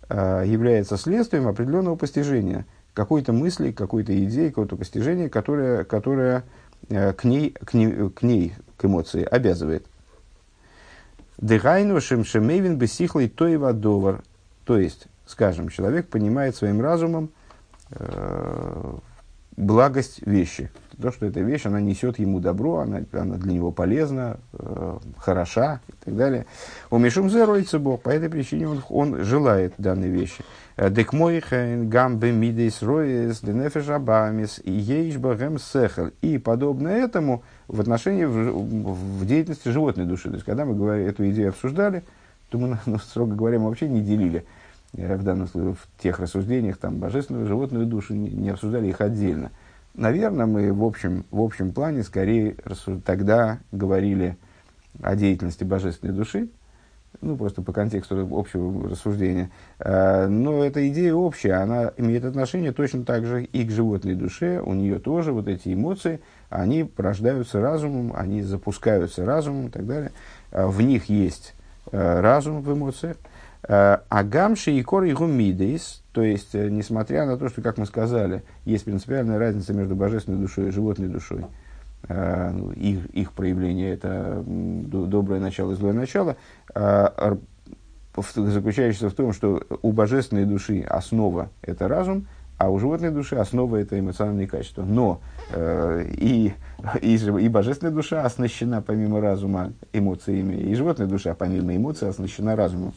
э, 0.09 0.43
является 0.45 0.97
следствием 0.97 1.47
определенного 1.47 1.95
постижения, 1.95 2.65
какой-то 2.93 3.33
мысли, 3.33 3.71
какой-то 3.71 4.13
идеи, 4.25 4.49
какого-то 4.49 4.75
постижения, 4.75 5.29
которое, 5.29 5.83
которое 5.83 6.43
э, 6.89 7.13
к, 7.13 7.23
ней, 7.23 7.51
к, 7.51 7.73
ней, 7.73 8.09
к 8.09 8.21
ней, 8.23 8.53
к 8.77 8.85
эмоции 8.85 9.23
обязывает. 9.23 9.85
Дыхайну 11.37 12.01
шемшемейвин 12.01 12.77
бесихлый 12.77 13.29
тоева 13.29 13.73
довар. 13.73 14.23
То 14.65 14.79
есть, 14.79 15.07
скажем, 15.27 15.69
человек 15.69 16.07
понимает 16.07 16.55
своим 16.55 16.81
разумом, 16.81 17.29
благость 19.57 20.25
вещи. 20.25 20.69
То, 21.01 21.11
что 21.11 21.25
эта 21.25 21.41
вещь, 21.41 21.65
она 21.65 21.81
несет 21.81 22.17
ему 22.17 22.39
добро, 22.39 22.79
она, 22.79 23.01
она 23.11 23.35
для 23.35 23.53
него 23.53 23.71
полезна, 23.71 24.37
э, 24.53 24.97
хороша 25.17 25.81
и 25.87 26.05
так 26.05 26.15
далее. 26.15 26.45
У 26.89 26.97
Мишум 26.97 27.29
роется 27.33 27.77
Бог, 27.77 28.01
по 28.01 28.09
этой 28.09 28.29
причине 28.29 28.67
он, 28.67 28.83
он 28.89 29.23
желает 29.23 29.73
данной 29.77 30.09
вещи. 30.09 30.43
Э, 30.75 30.89
Дек 30.89 31.13
мой 31.13 31.43
гамбе 31.85 32.31
мидейс 32.31 32.81
роес 32.81 33.41
денефеш 33.41 33.89
абамис 33.89 34.59
и 34.63 34.71
ейшбагем 34.71 35.59
сехел. 35.59 36.11
И 36.21 36.37
подобно 36.39 36.87
этому 36.87 37.43
в 37.67 37.79
отношении, 37.81 38.25
в, 38.25 39.19
в 39.21 39.25
деятельности 39.25 39.69
животной 39.69 40.05
души. 40.05 40.29
То 40.29 40.35
есть, 40.35 40.45
когда 40.45 40.65
мы 40.65 40.75
говорили, 40.75 41.09
эту 41.09 41.29
идею 41.29 41.49
обсуждали, 41.49 42.03
то 42.49 42.57
мы, 42.57 42.79
ну, 42.87 42.97
строго 42.97 43.35
говоря, 43.35 43.59
мы 43.59 43.69
вообще 43.69 43.87
не 43.87 44.01
делили 44.01 44.45
в 44.97 45.23
данном 45.23 45.47
в 45.47 46.01
тех 46.01 46.19
рассуждениях, 46.19 46.77
там, 46.77 46.97
божественную 46.97 47.45
животную 47.45 47.85
душу, 47.85 48.13
не, 48.15 48.29
не 48.29 48.49
обсуждали 48.49 48.87
их 48.87 48.99
отдельно. 48.99 49.51
Наверное, 49.93 50.45
мы 50.45 50.73
в 50.73 50.83
общем, 50.83 51.25
в 51.31 51.41
общем 51.41 51.71
плане 51.71 52.03
скорее 52.03 52.55
рассуж... 52.65 52.99
тогда 53.05 53.59
говорили 53.71 54.37
о 55.01 55.15
деятельности 55.15 55.63
божественной 55.63 56.13
души, 56.13 56.49
ну, 57.21 57.35
просто 57.35 57.61
по 57.61 57.73
контексту 57.73 58.27
общего 58.31 58.89
рассуждения. 58.89 59.49
А, 59.79 60.27
но 60.27 60.63
эта 60.63 60.87
идея 60.89 61.13
общая, 61.15 61.53
она 61.53 61.91
имеет 61.97 62.25
отношение 62.25 62.71
точно 62.71 63.05
так 63.05 63.25
же 63.25 63.43
и 63.43 63.65
к 63.65 63.71
животной 63.71 64.15
душе. 64.15 64.61
У 64.61 64.73
нее 64.73 64.99
тоже 64.99 65.31
вот 65.31 65.47
эти 65.47 65.73
эмоции, 65.73 66.19
они 66.49 66.83
порождаются 66.83 67.59
разумом, 67.59 68.13
они 68.15 68.43
запускаются 68.43 69.25
разумом 69.25 69.67
и 69.67 69.69
так 69.69 69.87
далее. 69.87 70.11
А, 70.51 70.67
в 70.67 70.81
них 70.81 71.05
есть 71.05 71.55
а, 71.91 72.21
разум 72.21 72.61
в 72.61 72.71
эмоциях. 72.71 73.17
Э, 73.67 73.97
Агамши 74.07 74.71
и 74.71 74.81
кор 74.81 75.03
мидейс, 75.03 76.01
то 76.13 76.23
есть, 76.23 76.55
э, 76.55 76.69
несмотря 76.69 77.25
на 77.25 77.37
то, 77.37 77.49
что, 77.49 77.61
как 77.61 77.77
мы 77.77 77.85
сказали, 77.85 78.43
есть 78.63 78.85
принципиальная 78.85 79.37
разница 79.37 79.73
между 79.73 79.93
божественной 79.93 80.39
душой 80.39 80.69
и 80.69 80.71
животной 80.71 81.09
душой, 81.09 81.45
э, 82.07 82.51
ну, 82.53 82.71
их, 82.71 83.07
их 83.07 83.33
проявление 83.33 83.93
это 83.93 84.41
доброе 84.45 85.41
начало 85.41 85.73
и 85.73 85.75
злое 85.75 85.91
начало, 85.91 86.37
заключающееся 88.15 89.09
в 89.09 89.13
том, 89.13 89.33
что 89.33 89.61
у 89.81 89.91
божественной 89.91 90.45
души 90.45 90.81
основа– 90.81 91.49
это 91.61 91.89
разум, 91.89 92.27
а 92.57 92.69
у 92.69 92.79
животной 92.79 93.11
души 93.11 93.35
основа– 93.35 93.75
это 93.77 93.99
эмоциональные 93.99 94.47
качества. 94.47 94.83
Но 94.83 95.21
и, 95.55 96.53
и, 97.01 97.15
и 97.15 97.49
божественная 97.49 97.93
душа 97.93 98.23
оснащена 98.23 98.81
помимо 98.81 99.21
разума 99.21 99.73
эмоциями, 99.93 100.55
и 100.55 100.73
животная 100.73 101.05
душа 101.05 101.35
помимо 101.35 101.75
эмоций 101.75 102.09
оснащена 102.09 102.55
разумом 102.55 102.93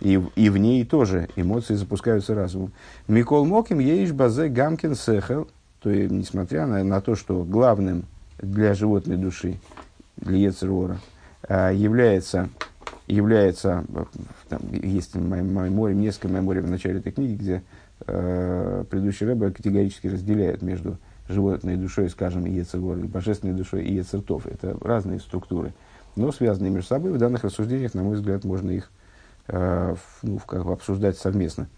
и, 0.00 0.20
и 0.34 0.50
в 0.50 0.56
ней 0.58 0.84
тоже 0.84 1.28
эмоции 1.36 1.74
запускаются 1.74 2.34
разумом. 2.34 2.72
Микол 3.08 3.44
Моким 3.44 3.78
еиш 3.78 4.12
базе 4.12 4.48
гамкин 4.48 4.94
сехел, 4.94 5.48
то 5.80 5.90
есть, 5.90 6.10
несмотря 6.10 6.66
на, 6.66 6.82
на 6.84 7.00
то, 7.00 7.14
что 7.14 7.44
главным 7.44 8.04
для 8.38 8.74
животной 8.74 9.16
души, 9.16 9.58
для 10.16 10.38
Ецерора, 10.38 10.98
а, 11.48 11.70
является, 11.70 12.48
является 13.06 13.84
там, 14.48 14.60
есть 14.72 15.14
мемория, 15.14 15.94
несколько 15.94 16.28
меморий 16.28 16.60
в 16.60 16.70
начале 16.70 16.98
этой 16.98 17.12
книги, 17.12 17.34
где 17.34 17.62
э, 18.06 18.84
предыдущий 18.88 19.26
рэбе 19.26 19.50
категорически 19.50 20.08
разделяет 20.08 20.62
между 20.62 20.98
животной 21.28 21.76
душой, 21.76 22.10
скажем, 22.10 22.44
Ецегор, 22.44 22.98
и 22.98 23.02
божественной 23.02 23.54
душой 23.54 23.84
и 23.84 23.94
Ецертов. 23.94 24.46
Это 24.46 24.76
разные 24.80 25.20
структуры, 25.20 25.72
но 26.16 26.32
связанные 26.32 26.70
между 26.70 26.88
собой. 26.88 27.12
В 27.12 27.18
данных 27.18 27.44
рассуждениях, 27.44 27.94
на 27.94 28.02
мой 28.02 28.16
взгляд, 28.16 28.44
можно 28.44 28.70
их 28.70 28.90
ну, 29.48 30.38
как 30.46 30.64
бы 30.64 30.72
обсуждать 30.72 31.18
совместно. 31.18 31.68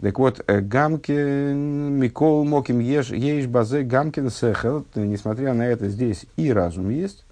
Так 0.00 0.18
вот, 0.18 0.42
э, 0.46 0.60
Гамкин, 0.60 1.94
Микол, 1.98 2.44
Моким, 2.44 2.80
Еш, 2.80 3.10
Еш, 3.10 3.46
Базе, 3.46 3.82
Гамкин, 3.82 4.30
Сехел, 4.30 4.84
несмотря 4.96 5.54
на 5.54 5.66
это, 5.66 5.88
здесь 5.88 6.26
и 6.36 6.52
разум 6.52 6.90
есть, 6.90 7.24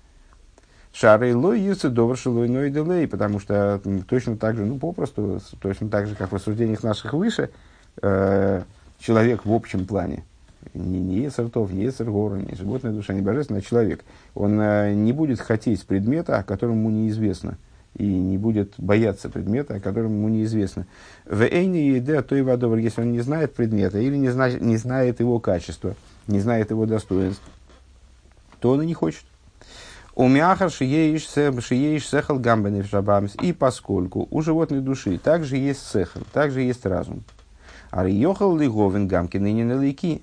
Шары 0.93 1.35
лой 1.35 1.61
юцы 1.61 1.89
добр 1.89 2.19
шилой 2.19 2.49
ной 2.49 2.71
делей, 2.71 3.09
потому 3.09 3.39
что 3.41 3.81
точно 4.07 4.37
так 4.37 4.57
же, 4.57 4.67
ну, 4.67 4.79
попросту, 4.79 5.41
точно 5.61 5.89
так 5.89 6.07
же, 6.07 6.15
как 6.15 6.31
в 6.31 6.35
рассуждениях 6.35 6.83
наших 6.83 7.15
выше, 7.15 7.49
э, 8.03 8.63
человек 8.99 9.47
в 9.47 9.53
общем 9.55 9.87
плане, 9.87 10.25
не, 10.75 11.01
не 11.01 11.31
сортов, 11.31 11.73
не 11.73 11.91
сергора, 11.91 12.35
не 12.35 12.55
животная 12.55 12.93
душа, 12.93 13.15
не 13.15 13.23
божественный, 13.23 13.61
а 13.61 13.63
человек, 13.63 14.05
он 14.35 14.61
э, 14.61 14.93
не 14.93 15.13
будет 15.13 15.41
хотеть 15.41 15.85
предмета, 15.87 16.37
о 16.37 16.43
котором 16.43 16.75
ему 16.75 16.91
неизвестно, 16.91 17.57
и 17.97 18.07
не 18.07 18.39
будет 18.39 18.75
бояться 18.79 19.29
предмета, 19.29 19.75
о 19.75 19.81
котором 19.81 20.13
ему 20.13 20.29
неизвестно. 20.29 20.87
В 21.27 21.43
эйне 21.43 21.91
еде 21.91 22.23
той 22.23 22.43
водовар, 22.43 22.79
если 22.79 23.03
он 23.03 23.13
не 23.13 23.21
знает 23.21 23.55
предмета 23.55 23.99
или 23.99 24.17
не, 24.17 24.31
зна, 24.31 24.51
не 24.51 24.77
знает 24.77 25.21
его 25.21 25.41
качества, 25.41 25.95
не 26.27 26.41
знает 26.41 26.71
его 26.71 26.87
достоинств, 26.87 27.43
то 28.61 28.71
он 28.71 28.83
и 28.83 28.87
не 28.87 28.95
хочет. 28.95 29.25
У 30.15 30.29
мяхар 30.29 30.71
шиеиш 30.71 31.27
сехал 31.27 32.39
гамбенев 32.39 32.87
шабамс. 32.87 33.35
И 33.41 33.53
поскольку 33.53 34.29
у 34.31 34.43
животной 34.43 34.81
души 34.81 35.19
также 35.19 35.57
есть 35.57 35.87
сехал, 35.87 36.23
также 36.33 36.61
есть 36.61 36.85
разум. 36.85 37.25
А 37.91 38.05
риохал 38.05 38.57
лиговин 38.57 39.09
гамки 39.09 39.39
ныне 39.39 39.65
налики. 39.65 40.23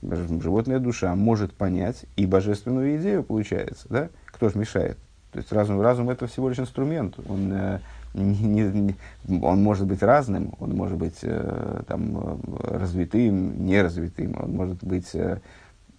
Животная 0.00 0.78
душа 0.78 1.14
может 1.14 1.52
понять 1.52 2.04
и 2.16 2.24
божественную 2.24 2.98
идею, 2.98 3.22
получается. 3.22 3.86
Да? 3.90 4.08
Кто 4.26 4.48
же 4.48 4.58
мешает? 4.58 4.96
То 5.32 5.38
есть 5.38 5.52
разум, 5.52 5.80
разум 5.80 6.10
это 6.10 6.26
всего 6.26 6.48
лишь 6.48 6.58
инструмент. 6.58 7.18
Он, 7.28 7.52
э, 7.52 7.78
не, 8.14 8.62
не, 8.62 8.96
он 9.42 9.62
может 9.62 9.86
быть 9.86 10.02
разным, 10.02 10.54
он 10.58 10.74
может 10.74 10.96
быть 10.96 11.18
э, 11.22 11.82
там, 11.86 12.18
э, 12.18 12.78
развитым, 12.78 13.66
неразвитым, 13.66 14.36
он 14.40 14.52
может 14.52 14.82
быть 14.82 15.14
э, 15.14 15.38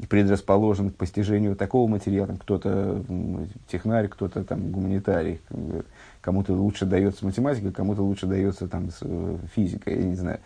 предрасположен 0.08 0.92
к 0.92 0.96
постижению 0.96 1.56
такого 1.56 1.90
материала, 1.90 2.36
кто-то 2.40 3.04
технарь, 3.68 4.08
кто-то 4.08 4.44
там 4.44 4.72
гуманитарий, 4.72 5.42
кому-то 6.22 6.54
лучше 6.54 6.86
дается 6.86 7.26
математика, 7.26 7.72
кому-то 7.72 8.02
лучше 8.02 8.26
дается 8.26 8.68
там 8.68 8.90
физика, 9.54 9.92
я 9.92 10.04
не 10.04 10.16
знаю. 10.16 10.40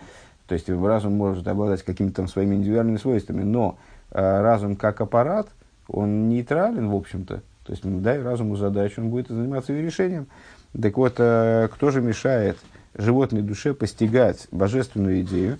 То 0.48 0.56
есть 0.56 0.70
разум 0.70 1.16
может 1.16 1.48
обладать 1.48 1.84
какими-то 1.84 2.18
там 2.18 2.28
своими 2.28 2.56
индивидуальными 2.56 2.98
свойствами, 2.98 3.44
но 3.44 3.78
э, 4.12 4.42
разум 4.42 4.76
как 4.76 5.02
аппарат, 5.02 5.48
он 5.88 6.30
нейтрален, 6.30 6.90
в 6.90 6.96
общем-то. 6.96 7.42
То 7.66 7.72
есть, 7.72 7.84
дай 7.84 8.22
разуму 8.22 8.56
задачу, 8.56 9.02
он 9.02 9.10
будет 9.10 9.28
заниматься 9.30 9.74
ее 9.74 9.84
решением. 9.84 10.28
Так 10.80 10.98
вот, 10.98 11.16
э, 11.18 11.70
кто 11.72 11.92
же 11.92 12.02
мешает 12.02 12.58
животной 12.96 13.42
душе 13.42 13.74
постигать 13.74 14.48
божественную 14.52 15.22
идею, 15.22 15.58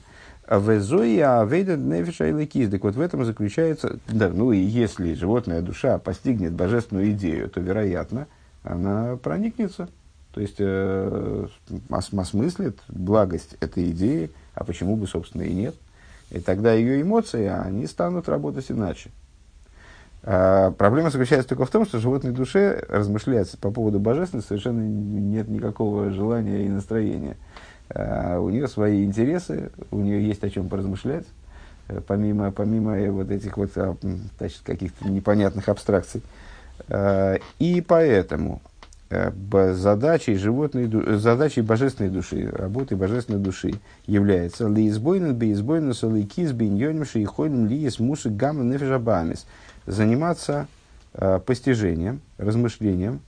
Везоя 0.50 1.44
вейдет 1.46 1.80
нефиша 1.80 2.28
и 2.28 2.32
лекиз. 2.32 2.70
Так 2.70 2.84
вот 2.84 2.96
в 2.96 3.02
этом 3.02 3.24
заключается, 3.24 4.00
да, 4.08 4.30
ну 4.30 4.52
и 4.52 4.58
если 4.58 5.14
животная 5.14 5.62
душа 5.62 5.98
постигнет 6.00 6.52
божественную 6.52 7.12
идею, 7.12 7.50
то, 7.50 7.62
вероятно, 7.62 8.28
она 8.64 9.18
проникнется. 9.18 9.88
То 10.34 10.42
есть 10.42 10.56
э, 10.60 11.48
осмыслит 11.90 12.80
благость 12.90 13.56
этой 13.62 13.92
идеи, 13.92 14.32
а 14.54 14.64
почему 14.64 14.98
бы, 14.98 15.08
собственно, 15.08 15.44
и 15.44 15.54
нет. 15.54 15.76
И 16.32 16.40
тогда 16.40 16.74
ее 16.74 17.02
эмоции, 17.02 17.46
они 17.46 17.86
станут 17.88 18.28
работать 18.28 18.70
иначе. 18.70 19.12
А 20.26 20.72
проблема 20.72 21.10
заключается 21.10 21.50
только 21.50 21.66
в 21.66 21.70
том, 21.70 21.86
что 21.86 22.00
животной 22.00 22.32
душе 22.32 22.86
размышлять 22.88 23.52
по 23.60 23.72
поводу 23.72 24.00
божественности 24.00 24.50
совершенно 24.50 24.82
нет 24.82 25.50
никакого 25.50 26.12
желания 26.12 26.66
и 26.66 26.70
настроения. 26.70 27.36
А, 27.90 28.40
у 28.40 28.50
нее 28.50 28.70
свои 28.70 29.04
интересы, 29.04 29.72
у 29.92 30.00
нее 30.00 30.26
есть 30.26 30.44
о 30.44 30.50
чем 30.50 30.70
поразмышлять, 30.70 31.26
э, 31.90 32.00
помимо, 32.08 32.52
помимо 32.52 32.98
вот 33.12 33.32
этих 33.32 33.58
вот 33.58 33.72
а, 33.76 33.98
значит, 34.38 34.62
каких-то 34.64 35.10
непонятных 35.10 35.68
абстракций. 35.68 36.22
И 37.60 37.84
поэтому 37.86 38.62
э, 39.10 39.74
задачей, 39.74 40.36
животной, 40.36 40.90
задачей 41.18 41.62
божественной 41.62 42.10
души, 42.10 42.50
работы 42.50 42.96
божественной 42.96 43.40
души 43.40 43.74
является 44.08 44.68
лиизбойнен 44.68 45.36
бейзбойнен 45.36 45.94
солейкиз 45.94 46.52
биньоним 46.52 47.06
шейхойнем 47.06 47.68
лиес 47.68 48.00
мусы 48.00 48.30
гамма 48.30 48.64
нефежабамис. 48.64 49.46
Заниматься 49.86 50.68
постижением, 51.46 52.22
размышлением, 52.38 53.22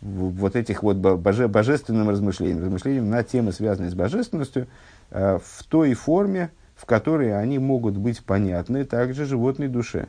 вот 0.00 0.56
этих 0.56 0.82
вот 0.82 0.96
боже, 0.96 1.48
божественным 1.48 2.08
размышлениям, 2.08 2.62
размышлениям 2.62 3.10
на 3.10 3.22
темы, 3.22 3.52
связанные 3.52 3.90
с 3.90 3.94
божественностью, 3.94 4.66
э, 5.10 5.38
в 5.42 5.64
той 5.64 5.94
форме, 5.94 6.50
в 6.74 6.86
которой 6.86 7.38
они 7.38 7.58
могут 7.58 7.96
быть 7.96 8.24
понятны 8.24 8.84
также 8.84 9.26
животной 9.26 9.68
душе. 9.68 10.08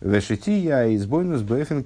Вешити 0.00 0.50
я 0.50 0.94
избойну 0.94 1.38
с 1.38 1.42
бэфин 1.42 1.84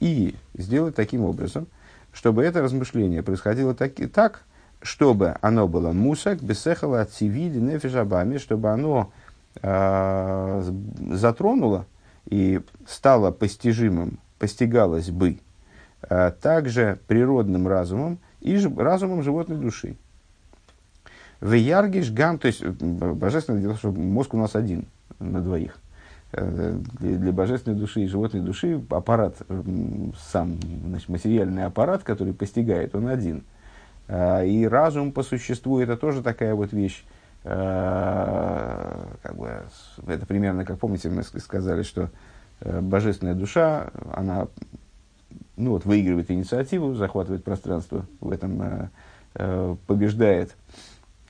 И 0.00 0.34
сделать 0.54 0.94
таким 0.96 1.24
образом, 1.24 1.68
чтобы 2.12 2.42
это 2.42 2.62
размышление 2.62 3.22
происходило 3.22 3.74
так, 3.74 3.92
так 4.12 4.42
чтобы 4.80 5.36
оно 5.40 5.68
было 5.68 5.92
мусак, 5.92 6.42
бесехала 6.42 7.02
от 7.02 7.12
сивиди 7.12 7.58
нефишабами, 7.58 8.38
чтобы 8.38 8.70
оно 8.70 9.12
э, 9.62 10.72
затронуло 11.12 11.86
и 12.26 12.60
стало 12.86 13.30
постижимым, 13.30 14.18
постигалось 14.38 15.10
бы 15.10 15.38
а 16.02 16.30
также 16.30 16.98
природным 17.06 17.66
разумом 17.66 18.18
и 18.40 18.56
разумом 18.76 19.22
животной 19.22 19.56
души. 19.56 19.96
В 21.40 21.52
Яргиш 21.52 22.10
Гам, 22.10 22.38
то 22.38 22.46
есть 22.46 22.64
божественное 22.64 23.60
дело, 23.60 23.76
что 23.76 23.90
мозг 23.90 24.34
у 24.34 24.36
нас 24.36 24.54
один 24.56 24.86
на 25.18 25.40
двоих. 25.40 25.76
Э, 26.32 26.78
для, 27.00 27.16
для 27.16 27.32
божественной 27.32 27.78
души 27.78 28.02
и 28.02 28.06
животной 28.06 28.40
души 28.40 28.82
аппарат, 28.90 29.36
сам 30.30 30.58
значит, 30.86 31.08
материальный 31.08 31.64
аппарат, 31.64 32.02
который 32.02 32.34
постигает, 32.34 32.94
он 32.94 33.08
один. 33.08 33.44
А, 34.08 34.42
и 34.42 34.66
разум 34.66 35.12
по 35.12 35.22
существу 35.22 35.80
это 35.80 35.96
тоже 35.96 36.22
такая 36.22 36.54
вот 36.54 36.72
вещь. 36.72 37.04
А, 37.50 39.08
как 39.22 39.36
бы, 39.36 39.50
это 40.06 40.26
примерно, 40.26 40.66
как 40.66 40.78
помните, 40.78 41.08
мы 41.08 41.22
сказали, 41.22 41.82
что 41.82 42.10
э, 42.60 42.80
божественная 42.82 43.34
душа, 43.34 43.90
она 44.12 44.48
ну 45.56 45.70
вот, 45.70 45.86
выигрывает 45.86 46.30
инициативу, 46.30 46.94
захватывает 46.94 47.44
пространство, 47.44 48.04
в 48.20 48.30
этом 48.30 48.60
э, 48.60 48.88
э, 49.36 49.76
побеждает, 49.86 50.54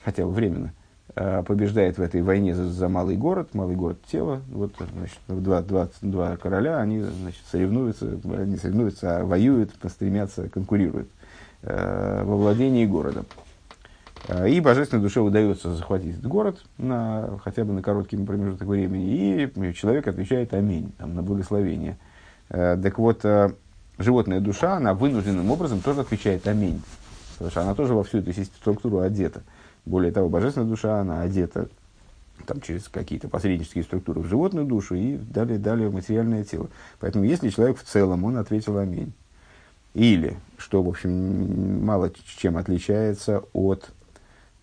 хотя 0.04 0.24
бы 0.24 0.33
временно, 0.33 0.72
э, 1.14 1.44
побеждает 1.46 1.98
в 1.98 2.02
этой 2.02 2.20
войне 2.22 2.52
за, 2.52 2.68
за 2.68 2.88
малый 2.88 3.16
город, 3.16 3.54
малый 3.54 3.76
город 3.76 3.98
тела. 4.11 4.42
Вот, 4.48 4.72
значит, 4.96 5.18
два, 5.28 5.62
два, 5.62 5.88
два 6.02 6.37
короля, 6.37 6.78
они 6.78 7.00
значит, 7.00 7.42
соревнуются, 7.48 8.07
не 8.24 8.57
соревнуются, 8.57 9.18
а 9.20 9.24
воюют, 9.24 9.70
стремятся, 9.88 10.48
конкурируют 10.48 11.09
э, 11.62 12.22
во 12.24 12.37
владении 12.37 12.87
городом. 12.87 13.24
Э, 14.26 14.48
и 14.48 14.61
божественной 14.61 15.02
душе 15.02 15.20
удается 15.20 15.74
захватить 15.74 16.14
этот 16.14 16.26
город 16.26 16.64
на, 16.76 17.38
хотя 17.44 17.64
бы 17.64 17.72
на 17.72 17.83
короткий 17.83 18.16
промежуток 18.16 18.66
времени, 18.66 19.44
и 19.44 19.74
человек 19.74 20.09
отвечает 20.09 20.52
«Аминь», 20.54 20.92
там, 20.98 21.14
на 21.14 21.22
благословение. 21.22 21.98
Э, 22.48 22.76
так 22.83 22.98
вот, 22.98 23.24
животная 23.98 24.40
душа, 24.40 24.76
она 24.76 24.94
вынужденным 24.94 25.50
образом 25.50 25.81
тоже 25.81 26.00
отвечает 26.00 26.46
«Аминь». 26.46 26.83
Потому 27.35 27.50
что 27.50 27.61
она 27.62 27.74
тоже 27.74 27.94
во 27.94 28.02
всю 28.02 28.18
эту 28.18 28.33
структуру 28.44 28.98
одета. 28.98 29.42
Более 29.85 30.11
того, 30.11 30.28
божественная 30.28 30.68
душа, 30.68 31.00
она 31.00 31.22
одета 31.22 31.68
там, 32.46 32.61
через 32.61 32.88
какие-то 32.88 33.28
посреднические 33.28 33.85
структуры 33.85 34.20
в 34.20 34.26
животную 34.26 34.66
душу 34.66 34.94
и 34.94 35.16
далее, 35.16 35.59
далее 35.59 35.88
в 35.88 35.94
материальное 35.94 36.44
тело. 36.44 36.68
Поэтому 37.00 37.24
если 37.24 37.50
человек 37.50 37.78
в 37.78 37.85
целом, 37.85 38.24
он 38.24 38.37
ответил 38.37 38.78
«Аминь». 38.78 39.12
Или, 39.94 40.37
что, 40.59 40.83
в 40.83 40.88
общем, 40.88 41.85
мало 41.85 42.12
чем 42.37 42.57
отличается 42.57 43.42
от 43.52 43.90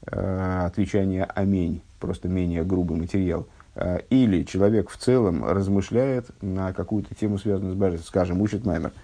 э, 0.07 0.65
отвечания 0.65 1.25
«Аминь», 1.25 1.81
просто 1.99 2.27
менее 2.27 2.63
грубый 2.63 2.97
материал. 2.97 3.47
Э, 3.75 3.99
или 4.09 4.43
человек 4.43 4.89
в 4.89 4.97
целом 4.97 5.45
размышляет 5.45 6.27
на 6.41 6.73
какую-то 6.73 7.15
тему, 7.15 7.37
связанную 7.37 7.73
с 7.73 7.77
божественностью, 7.77 8.09
скажем, 8.09 8.41
учит 8.41 8.65
маймер– 8.65 8.91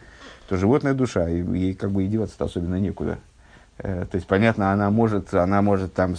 то 0.52 0.58
животная 0.58 0.94
душа, 0.94 1.30
ей 1.30 1.74
как 1.74 1.92
бы 1.92 2.04
и 2.04 2.08
деваться 2.08 2.36
особенно 2.44 2.76
некуда. 2.76 3.20
Э, 3.78 4.06
то 4.12 4.16
есть, 4.16 4.28
понятно, 4.28 4.74
она 4.74 4.90
может, 4.90 5.34
она 5.34 5.62
может 5.62 5.94
там 5.94 6.16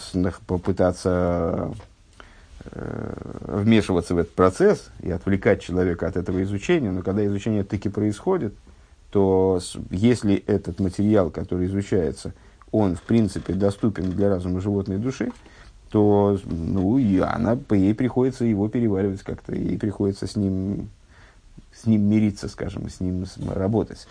попытаться 0.46 1.70
вмешиваться 2.64 4.14
в 4.14 4.18
этот 4.18 4.34
процесс 4.34 4.88
и 5.00 5.10
отвлекать 5.10 5.60
человека 5.60 6.06
от 6.06 6.16
этого 6.16 6.42
изучения, 6.44 6.92
но 6.92 7.02
когда 7.02 7.26
изучение 7.26 7.62
таки 7.62 7.90
происходит, 7.90 8.54
то 9.10 9.60
если 9.90 10.36
этот 10.46 10.80
материал, 10.80 11.28
который 11.28 11.66
изучается, 11.66 12.32
он 12.72 12.96
в 12.96 13.02
принципе 13.02 13.52
доступен 13.52 14.10
для 14.10 14.28
разума 14.28 14.60
животной 14.60 14.98
души, 14.98 15.30
то 15.90 16.38
ну, 16.44 16.98
и 16.98 17.18
она, 17.18 17.58
ей 17.70 17.94
приходится 17.94 18.44
его 18.44 18.68
переваривать 18.68 19.22
как-то, 19.22 19.54
ей 19.54 19.78
приходится 19.78 20.26
с 20.26 20.36
ним, 20.36 20.88
с 21.72 21.86
ним 21.86 22.02
мириться, 22.08 22.48
скажем, 22.48 22.88
с 22.88 23.00
ним 23.00 23.26
работать. 23.54 24.08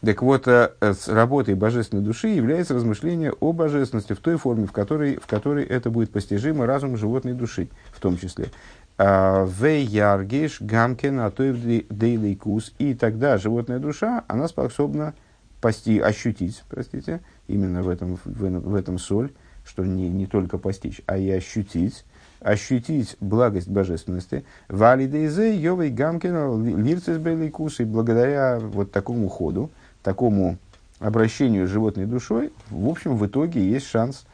Так 0.00 0.20
вот, 0.22 0.48
э, 0.48 0.70
с 0.80 1.06
работой 1.08 1.54
божественной 1.54 2.02
души 2.02 2.28
является 2.28 2.74
размышление 2.74 3.32
о 3.38 3.52
божественности 3.52 4.14
в 4.14 4.18
той 4.18 4.36
форме, 4.36 4.66
в 4.66 4.72
которой, 4.72 5.16
в 5.16 5.26
которой 5.26 5.64
это 5.64 5.90
будет 5.90 6.10
постижимо 6.10 6.66
разумом 6.66 6.96
животной 6.96 7.34
души, 7.34 7.68
в 7.92 8.00
том 8.00 8.18
числе. 8.18 8.48
А, 8.98 9.44
в 9.44 9.64
яргеш 9.64 10.60
гамкен 10.60 11.20
атоев 11.20 11.56
дейлейкус. 11.88 12.72
И 12.78 12.94
тогда 12.94 13.38
животная 13.38 13.78
душа, 13.78 14.24
она 14.28 14.48
способна 14.48 15.14
пости, 15.62 16.00
ощутить, 16.00 16.62
простите, 16.68 17.20
именно 17.46 17.82
в 17.82 17.88
этом, 17.88 18.16
в, 18.16 18.26
в 18.26 18.74
этом 18.74 18.98
соль, 18.98 19.30
что 19.64 19.84
не, 19.84 20.10
не 20.10 20.26
только 20.26 20.58
постичь, 20.58 21.00
а 21.06 21.16
и 21.16 21.30
ощутить, 21.30 22.04
ощутить 22.40 23.16
благость 23.20 23.68
божественности. 23.68 24.44
Валидейзе 24.68 25.56
йовей 25.56 25.90
гамкин 25.90 26.84
лирцес 26.84 27.16
бейлейкус. 27.18 27.78
И 27.78 27.84
благодаря 27.84 28.58
вот 28.58 28.90
такому 28.90 29.28
ходу, 29.28 29.70
такому 30.02 30.58
обращению 30.98 31.68
животной 31.68 32.06
душой, 32.06 32.52
в 32.68 32.88
общем, 32.88 33.16
в 33.16 33.24
итоге 33.24 33.64
есть 33.64 33.86
шанс 33.86 34.24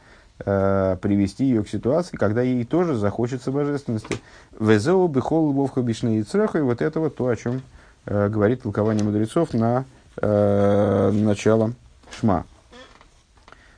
э, 0.43 0.97
привести 0.99 1.45
ее 1.45 1.63
к 1.63 1.69
ситуации, 1.69 2.17
когда 2.17 2.41
ей 2.41 2.65
тоже 2.65 2.95
захочется 2.95 3.51
божественности. 3.51 4.17
Везеу 4.59 5.07
бихол 5.07 5.51
вовха 5.51 5.81
бишны 5.81 6.17
и 6.17 6.21
и 6.21 6.61
вот 6.61 6.81
это 6.81 6.99
вот 6.99 7.15
то, 7.15 7.27
о 7.27 7.35
чем 7.35 7.61
э, 8.07 8.29
говорит 8.29 8.63
толкование 8.63 9.03
мудрецов 9.03 9.53
на 9.53 9.85
э, 10.21 11.11
начало 11.11 11.73
шма. 12.11 12.45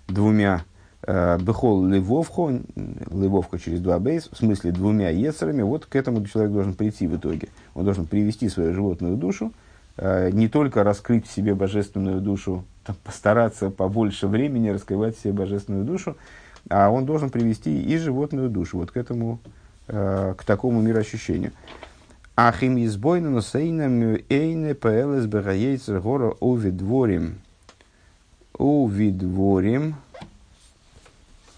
Двумя 0.08 0.64
э, 1.04 1.38
бехол 1.40 1.86
левовхо, 1.86 2.60
левовка 2.76 3.60
через 3.60 3.80
два 3.80 4.00
бейс, 4.00 4.30
в 4.32 4.38
смысле 4.38 4.72
двумя 4.72 5.10
ецерами, 5.10 5.62
вот 5.62 5.86
к 5.86 5.96
этому 5.96 6.26
человек 6.26 6.52
должен 6.52 6.74
прийти 6.74 7.08
в 7.08 7.16
итоге. 7.16 7.50
Он 7.74 7.86
должен 7.86 8.06
привести 8.06 8.50
свою 8.50 8.74
животную 8.74 9.16
душу, 9.16 9.52
Э, 9.98 10.30
не 10.32 10.48
только 10.48 10.84
раскрыть 10.84 11.28
в 11.28 11.32
себе 11.32 11.54
божественную 11.54 12.22
душу, 12.22 12.66
там, 12.84 12.96
постараться 13.04 13.70
побольше 13.70 14.28
времени 14.28 14.70
раскрывать 14.70 15.18
в 15.18 15.22
себе 15.22 15.34
божественную 15.34 15.86
душу, 15.86 16.18
а 16.70 16.90
он 16.90 17.06
должен 17.06 17.30
привести 17.30 17.82
и 17.82 17.98
животную 17.98 18.50
душу 18.50 18.78
вот 18.78 18.92
к 18.92 18.98
этому, 18.98 19.40
э, 19.88 20.34
к 20.38 20.44
такому 20.44 20.82
мироощущению. 20.82 21.52
Ахим 22.36 22.84
избойна 22.84 23.30
носейнам 23.30 24.18
эйне 24.30 24.74
пэлэс 24.74 25.26
бэгаейцер 25.26 26.00
гора 26.00 26.34
увидворим. 26.40 27.42
Увидворим. 28.58 29.96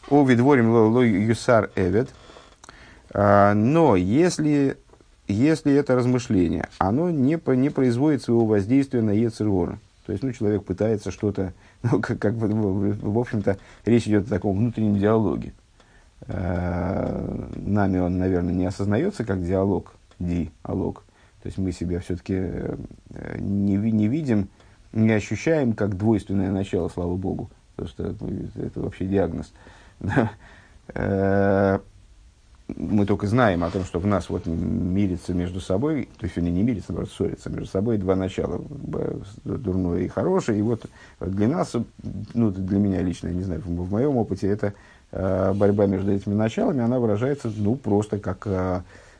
Увидворим 0.09 0.71
ло 0.71 1.01
юсар 1.01 1.69
эвет. 1.75 2.09
А, 3.13 3.53
но 3.53 3.95
если 3.95 4.77
если 5.27 5.73
это 5.73 5.95
размышление, 5.95 6.67
оно 6.79 7.09
не, 7.09 7.39
не 7.55 7.69
производит 7.69 8.23
своего 8.23 8.45
воздействия 8.45 9.01
на 9.01 9.12
Ецергора. 9.12 9.79
То 10.05 10.12
есть, 10.12 10.23
ну, 10.23 10.33
человек 10.33 10.65
пытается 10.65 11.12
что-то, 11.12 11.53
ну, 11.83 12.01
как, 12.01 12.19
как 12.19 12.36
бы, 12.36 12.47
в 12.47 13.17
общем-то, 13.17 13.57
речь 13.86 14.07
идет 14.07 14.27
о 14.27 14.29
таком 14.29 14.57
внутреннем 14.57 14.99
диалоге. 14.99 15.53
Э, 16.27 17.47
нами 17.55 17.99
он, 17.99 18.17
наверное, 18.17 18.53
не 18.53 18.65
осознается 18.65 19.23
как 19.23 19.43
диалог, 19.45 19.93
диалог. 20.23 21.03
То 21.41 21.47
есть, 21.47 21.57
мы 21.57 21.71
себя 21.71 21.99
все-таки 21.99 22.36
э, 22.36 22.75
не, 23.39 23.75
не 23.75 24.07
видим, 24.07 24.49
не 24.93 25.12
ощущаем 25.12 25.73
как 25.73 25.97
двойственное 25.97 26.51
начало, 26.51 26.88
слава 26.89 27.15
Богу. 27.15 27.49
Потому 27.75 27.89
что 27.89 28.15
ну, 28.21 28.63
это 28.63 28.81
вообще 28.81 29.05
диагноз. 29.05 29.51
Э, 30.95 31.79
мы 32.67 33.05
только 33.05 33.27
знаем 33.27 33.63
о 33.63 33.69
том, 33.69 33.83
что 33.83 33.99
в 33.99 34.05
нас 34.05 34.29
вот 34.29 34.45
мирится 34.45 35.33
между 35.33 35.59
собой, 35.59 36.09
то 36.17 36.25
есть 36.25 36.38
они 36.38 36.51
не 36.51 36.63
мирится, 36.63 36.93
а 36.97 37.05
ссорятся 37.05 37.49
между 37.49 37.67
собой 37.67 37.97
два 37.97 38.15
начала, 38.15 38.62
дурное 39.43 40.01
и 40.01 40.07
хорошее. 40.07 40.59
И 40.59 40.62
вот 40.62 40.86
для 41.19 41.47
нас, 41.47 41.73
ну 42.33 42.51
для 42.51 42.79
меня 42.79 43.01
лично, 43.01 43.27
я 43.27 43.33
не 43.33 43.43
знаю, 43.43 43.62
в, 43.62 43.91
моем 43.91 44.17
опыте 44.17 44.47
это 44.47 44.73
э, 45.12 45.53
борьба 45.53 45.86
между 45.86 46.12
этими 46.12 46.33
началами, 46.33 46.81
она 46.81 46.99
выражается 46.99 47.51
ну 47.55 47.75
просто 47.75 48.19
как 48.19 48.45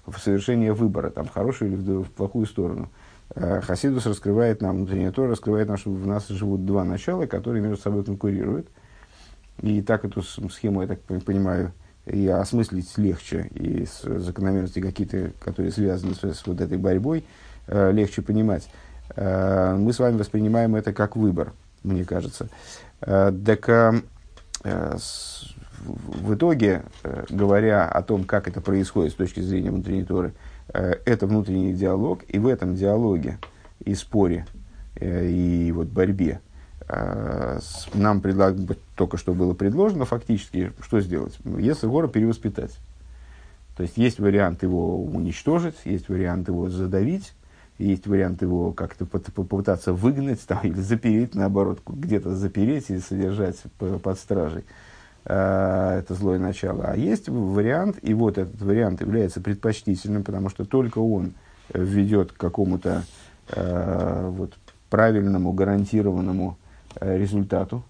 в 0.06 0.18
совершении 0.18 0.70
выбора, 0.70 1.10
там, 1.10 1.26
в 1.26 1.32
хорошую 1.32 1.72
или 1.72 1.76
в, 1.76 2.12
плохую 2.12 2.46
сторону. 2.46 2.90
Э, 3.36 3.62
Хасидус 3.62 4.06
раскрывает 4.06 4.62
нам, 4.62 4.78
внутреннее 4.78 5.12
то 5.12 5.28
раскрывает 5.28 5.68
нам, 5.68 5.78
что 5.78 5.92
в 5.92 6.06
нас 6.06 6.28
живут 6.28 6.66
два 6.66 6.84
начала, 6.84 7.26
которые 7.26 7.64
между 7.64 7.82
собой 7.82 8.04
конкурируют. 8.04 8.68
И 9.62 9.82
так 9.82 10.04
эту 10.04 10.22
схему, 10.22 10.82
я 10.82 10.88
так 10.88 11.00
понимаю, 11.02 11.74
и 12.06 12.28
осмыслить 12.28 12.98
легче, 12.98 13.48
и 13.54 13.86
закономерности 14.04 14.82
какие-то, 14.82 15.32
которые 15.40 15.72
связаны 15.72 16.16
с, 16.16 16.24
с 16.24 16.46
вот 16.46 16.60
этой 16.60 16.78
борьбой, 16.78 17.24
э, 17.68 17.92
легче 17.92 18.22
понимать. 18.22 18.70
Э, 19.16 19.76
мы 19.76 19.94
с 19.94 20.00
вами 20.00 20.18
воспринимаем 20.18 20.76
это 20.76 20.92
как 20.92 21.16
выбор, 21.16 21.54
мне 21.84 22.04
кажется. 22.04 22.50
Так 23.00 23.70
в 25.84 26.34
итоге, 26.34 26.84
э, 27.04 27.26
говоря 27.30 27.88
о 27.88 28.02
том, 28.02 28.24
как 28.24 28.48
это 28.48 28.62
происходит 28.62 29.14
с 29.14 29.16
точки 29.16 29.40
зрения 29.40 29.72
внутренней 29.72 30.04
Торы, 30.04 30.34
э, 30.74 30.96
это 31.06 31.28
внутренний 31.28 31.74
диалог, 31.74 32.22
и 32.28 32.40
в 32.40 32.48
этом 32.48 32.76
диалоге 32.76 33.38
и 33.84 33.96
споре, 33.96 34.46
э, 34.96 35.28
и 35.28 35.72
вот 35.72 35.88
борьбе– 35.88 36.40
нам 37.94 38.20
предлаг... 38.22 38.56
только 38.96 39.18
что 39.18 39.34
было 39.34 39.54
предложено 39.54 40.04
фактически, 40.06 40.74
что 40.82 41.00
сделать? 41.00 41.38
Если 41.58 41.88
гора 41.88 42.10
перевоспитать. 42.10 42.78
То 43.78 43.84
есть 43.84 43.98
есть 43.98 44.20
вариант 44.20 44.64
его 44.64 45.04
уничтожить, 45.04 45.76
есть 45.86 46.10
вариант 46.10 46.48
его 46.48 46.70
задавить, 46.70 47.34
есть 47.80 48.06
вариант 48.06 48.42
его 48.42 48.72
как-то 48.72 49.06
попытаться 49.06 49.94
выгнать 49.94 50.46
там, 50.46 50.60
или 50.64 50.80
запереть, 50.80 51.36
наоборот, 51.36 51.82
где-то 51.86 52.36
запереть 52.36 52.90
и 52.90 53.00
содержать 53.00 53.62
под 53.78 54.20
стражей. 54.20 54.64
Э, 55.26 56.00
это 56.00 56.14
злое 56.14 56.40
начало. 56.40 56.86
А 56.86 56.96
есть 56.96 57.30
вариант, 57.30 57.98
и 58.02 58.14
вот 58.14 58.38
этот 58.38 58.62
вариант 58.62 59.02
является 59.02 59.42
предпочтительным, 59.42 60.24
потому 60.24 60.50
что 60.50 60.66
только 60.66 61.00
он 61.00 61.34
ведет 61.74 62.34
к 62.34 62.38
какому-то 62.38 63.04
э, 63.50 64.30
вот, 64.32 64.54
правильному, 64.90 65.54
гарантированному 65.54 66.58
Э, 67.00 67.18
результату, 67.18 67.84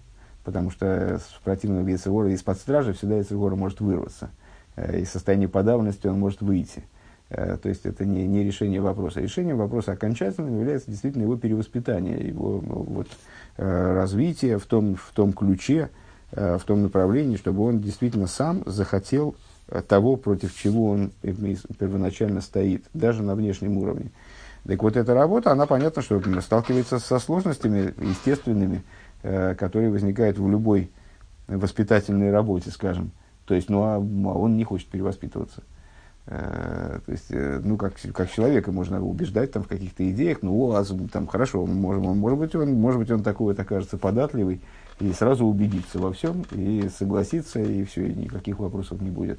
потому 0.44 0.70
что 0.70 1.20
в 1.38 1.42
противном 1.42 1.86
Ецегора 1.86 2.30
из-под 2.30 2.56
стражи 2.56 2.94
всегда 2.94 3.16
Ецегора 3.16 3.54
может 3.54 3.80
вырваться. 3.80 4.30
Э, 4.76 5.00
из 5.00 5.10
состояния 5.10 5.48
подавленности 5.48 6.06
он 6.06 6.18
может 6.18 6.40
выйти. 6.40 6.84
Э, 7.28 7.58
то 7.62 7.68
есть 7.68 7.84
это 7.84 8.06
не, 8.06 8.26
не 8.26 8.42
решение 8.42 8.80
вопроса. 8.80 9.20
Решение 9.20 9.54
вопроса 9.54 9.92
окончательным 9.92 10.58
является 10.58 10.90
действительно 10.90 11.24
его 11.24 11.36
перевоспитание, 11.36 12.28
его 12.28 12.62
ну, 12.66 12.74
вот, 12.82 13.08
развитие 13.56 14.58
в 14.58 14.64
том, 14.64 14.96
в 14.96 15.12
том 15.14 15.32
ключе, 15.32 15.90
в 16.34 16.62
том 16.66 16.82
направлении, 16.82 17.36
чтобы 17.36 17.64
он 17.64 17.80
действительно 17.80 18.26
сам 18.26 18.62
захотел 18.66 19.36
того, 19.88 20.16
против 20.16 20.54
чего 20.54 20.90
он 20.90 21.12
первоначально 21.78 22.40
стоит, 22.40 22.84
даже 22.92 23.22
на 23.22 23.34
внешнем 23.34 23.78
уровне. 23.78 24.10
Так 24.66 24.82
вот, 24.82 24.96
эта 24.96 25.14
работа, 25.14 25.52
она, 25.52 25.66
понятно, 25.66 26.00
что 26.00 26.20
сталкивается 26.40 26.98
со 26.98 27.18
сложностями 27.18 27.94
естественными, 28.02 28.82
э, 29.22 29.54
которые 29.54 29.90
возникают 29.90 30.38
в 30.38 30.48
любой 30.48 30.90
воспитательной 31.46 32.30
работе, 32.30 32.70
скажем. 32.70 33.10
То 33.44 33.54
есть, 33.54 33.68
ну, 33.68 33.82
а, 33.82 33.96
а 33.96 33.98
он 33.98 34.56
не 34.56 34.64
хочет 34.64 34.88
перевоспитываться. 34.88 35.62
Э, 36.26 37.00
то 37.04 37.12
есть, 37.12 37.26
э, 37.30 37.60
ну, 37.62 37.76
как, 37.76 37.94
как 38.14 38.30
человека 38.30 38.72
можно 38.72 39.02
убеждать 39.02 39.52
там, 39.52 39.62
в 39.62 39.68
каких-то 39.68 40.08
идеях, 40.10 40.38
ну, 40.40 40.72
а, 40.72 40.82
там, 41.12 41.26
хорошо, 41.26 41.66
может, 41.66 42.02
может, 42.02 42.38
быть, 42.38 42.54
он, 42.54 42.72
может 42.72 42.98
быть, 42.98 43.10
он 43.10 43.22
такой 43.22 43.48
вот 43.52 43.60
окажется 43.60 43.98
податливый, 43.98 44.62
и 45.00 45.12
сразу 45.12 45.44
убедится 45.44 45.98
во 45.98 46.12
всем, 46.12 46.44
и 46.52 46.88
согласится, 46.96 47.60
и 47.60 47.84
все, 47.84 48.06
и 48.06 48.14
никаких 48.14 48.58
вопросов 48.58 49.02
не 49.02 49.10
будет. 49.10 49.38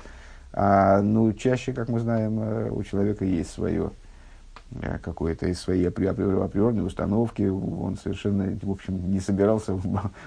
А, 0.53 1.01
ну, 1.01 1.33
чаще, 1.33 1.73
как 1.73 1.89
мы 1.89 1.99
знаем, 1.99 2.39
э, 2.39 2.69
у 2.69 2.83
человека 2.83 3.25
есть 3.25 3.51
свое 3.51 3.91
какой-то 5.01 5.47
из 5.47 5.59
своей 5.59 5.87
априорной 5.87 6.85
установки, 6.85 7.43
он 7.43 7.97
совершенно, 7.97 8.57
в 8.61 8.71
общем, 8.71 9.09
не 9.09 9.19
собирался, 9.19 9.79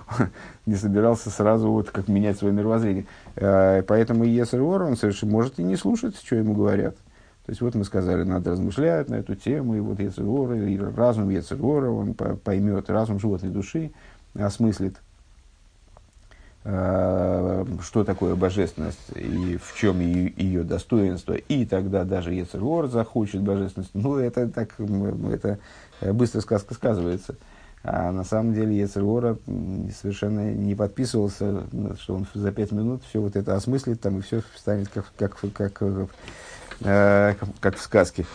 не 0.66 0.74
собирался 0.74 1.30
сразу 1.30 1.70
вот 1.70 1.90
как 1.90 2.08
менять 2.08 2.38
свое 2.38 2.54
мировоззрение. 2.54 3.06
Э, 3.36 3.82
поэтому 3.82 4.24
Есер 4.24 4.62
он 4.62 4.96
совершенно 4.96 5.32
может 5.32 5.58
и 5.58 5.62
не 5.62 5.76
слушать, 5.76 6.16
что 6.16 6.36
ему 6.36 6.54
говорят. 6.54 6.96
То 7.46 7.50
есть 7.50 7.60
вот 7.60 7.74
мы 7.74 7.84
сказали, 7.84 8.24
надо 8.24 8.50
размышлять 8.50 9.08
на 9.08 9.16
эту 9.16 9.34
тему, 9.34 9.74
и 9.74 9.80
вот 9.80 10.00
Ецергора, 10.00 10.56
и 10.56 10.78
разум 10.78 11.30
Ецергора, 11.30 11.90
он 11.90 12.14
поймет 12.14 12.90
разум 12.90 13.18
животной 13.18 13.50
души, 13.50 13.92
осмыслит 14.34 14.96
Э, 14.96 15.07
что 16.64 18.04
такое 18.04 18.34
божественность 18.34 18.98
и 19.14 19.58
в 19.62 19.74
чем 19.76 20.00
ее, 20.00 20.32
ее 20.36 20.62
достоинство, 20.64 21.32
и 21.32 21.64
тогда 21.64 22.04
даже 22.04 22.34
Ецергор 22.34 22.88
захочет 22.88 23.40
божественность, 23.42 23.92
ну, 23.94 24.16
это 24.16 24.48
так, 24.48 24.74
это 24.78 25.58
быстро 26.12 26.40
сказка 26.40 26.74
сказывается. 26.74 27.36
А 27.84 28.10
на 28.10 28.24
самом 28.24 28.54
деле 28.54 28.76
Ецергора 28.76 29.38
совершенно 30.02 30.52
не 30.52 30.74
подписывался, 30.74 31.62
что 32.00 32.16
он 32.16 32.26
за 32.34 32.50
пять 32.52 32.72
минут 32.72 33.02
все 33.08 33.20
вот 33.20 33.36
это 33.36 33.54
осмыслит, 33.54 34.00
там, 34.00 34.18
и 34.18 34.20
все 34.20 34.42
станет 34.56 34.88
как, 34.88 35.06
как, 35.16 35.38
как, 35.38 35.72
как, 35.72 36.08
э, 36.80 37.34
как 37.60 37.76
в 37.76 37.80
сказке. 37.80 38.26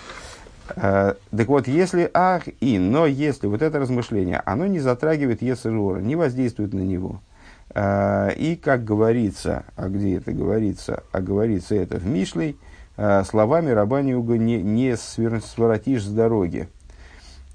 Э, 0.75 1.15
так 1.29 1.47
вот, 1.47 1.67
если 1.67 2.09
ах 2.13 2.43
и, 2.61 2.79
но 2.79 3.05
если 3.05 3.47
вот 3.47 3.61
это 3.61 3.79
размышление, 3.79 4.41
оно 4.45 4.65
не 4.65 4.79
затрагивает 4.79 5.41
Ецергора, 5.41 5.99
не 5.99 6.15
воздействует 6.15 6.73
на 6.73 6.79
него, 6.79 7.19
э, 7.19 7.32
и, 7.75 8.55
как 8.55 8.83
говорится, 8.83 9.65
а 9.75 9.89
где 9.89 10.17
это 10.17 10.31
говорится, 10.31 11.03
а 11.11 11.21
говорится 11.21 11.75
это 11.75 11.97
в 11.97 12.05
Мишлей, 12.05 12.57
э, 12.97 13.23
словами 13.23 13.71
Рабани 13.71 14.13
Уга 14.13 14.37
не, 14.37 14.61
не 14.61 14.95
своротишь 14.95 16.03
с 16.03 16.09
дороги. 16.11 16.69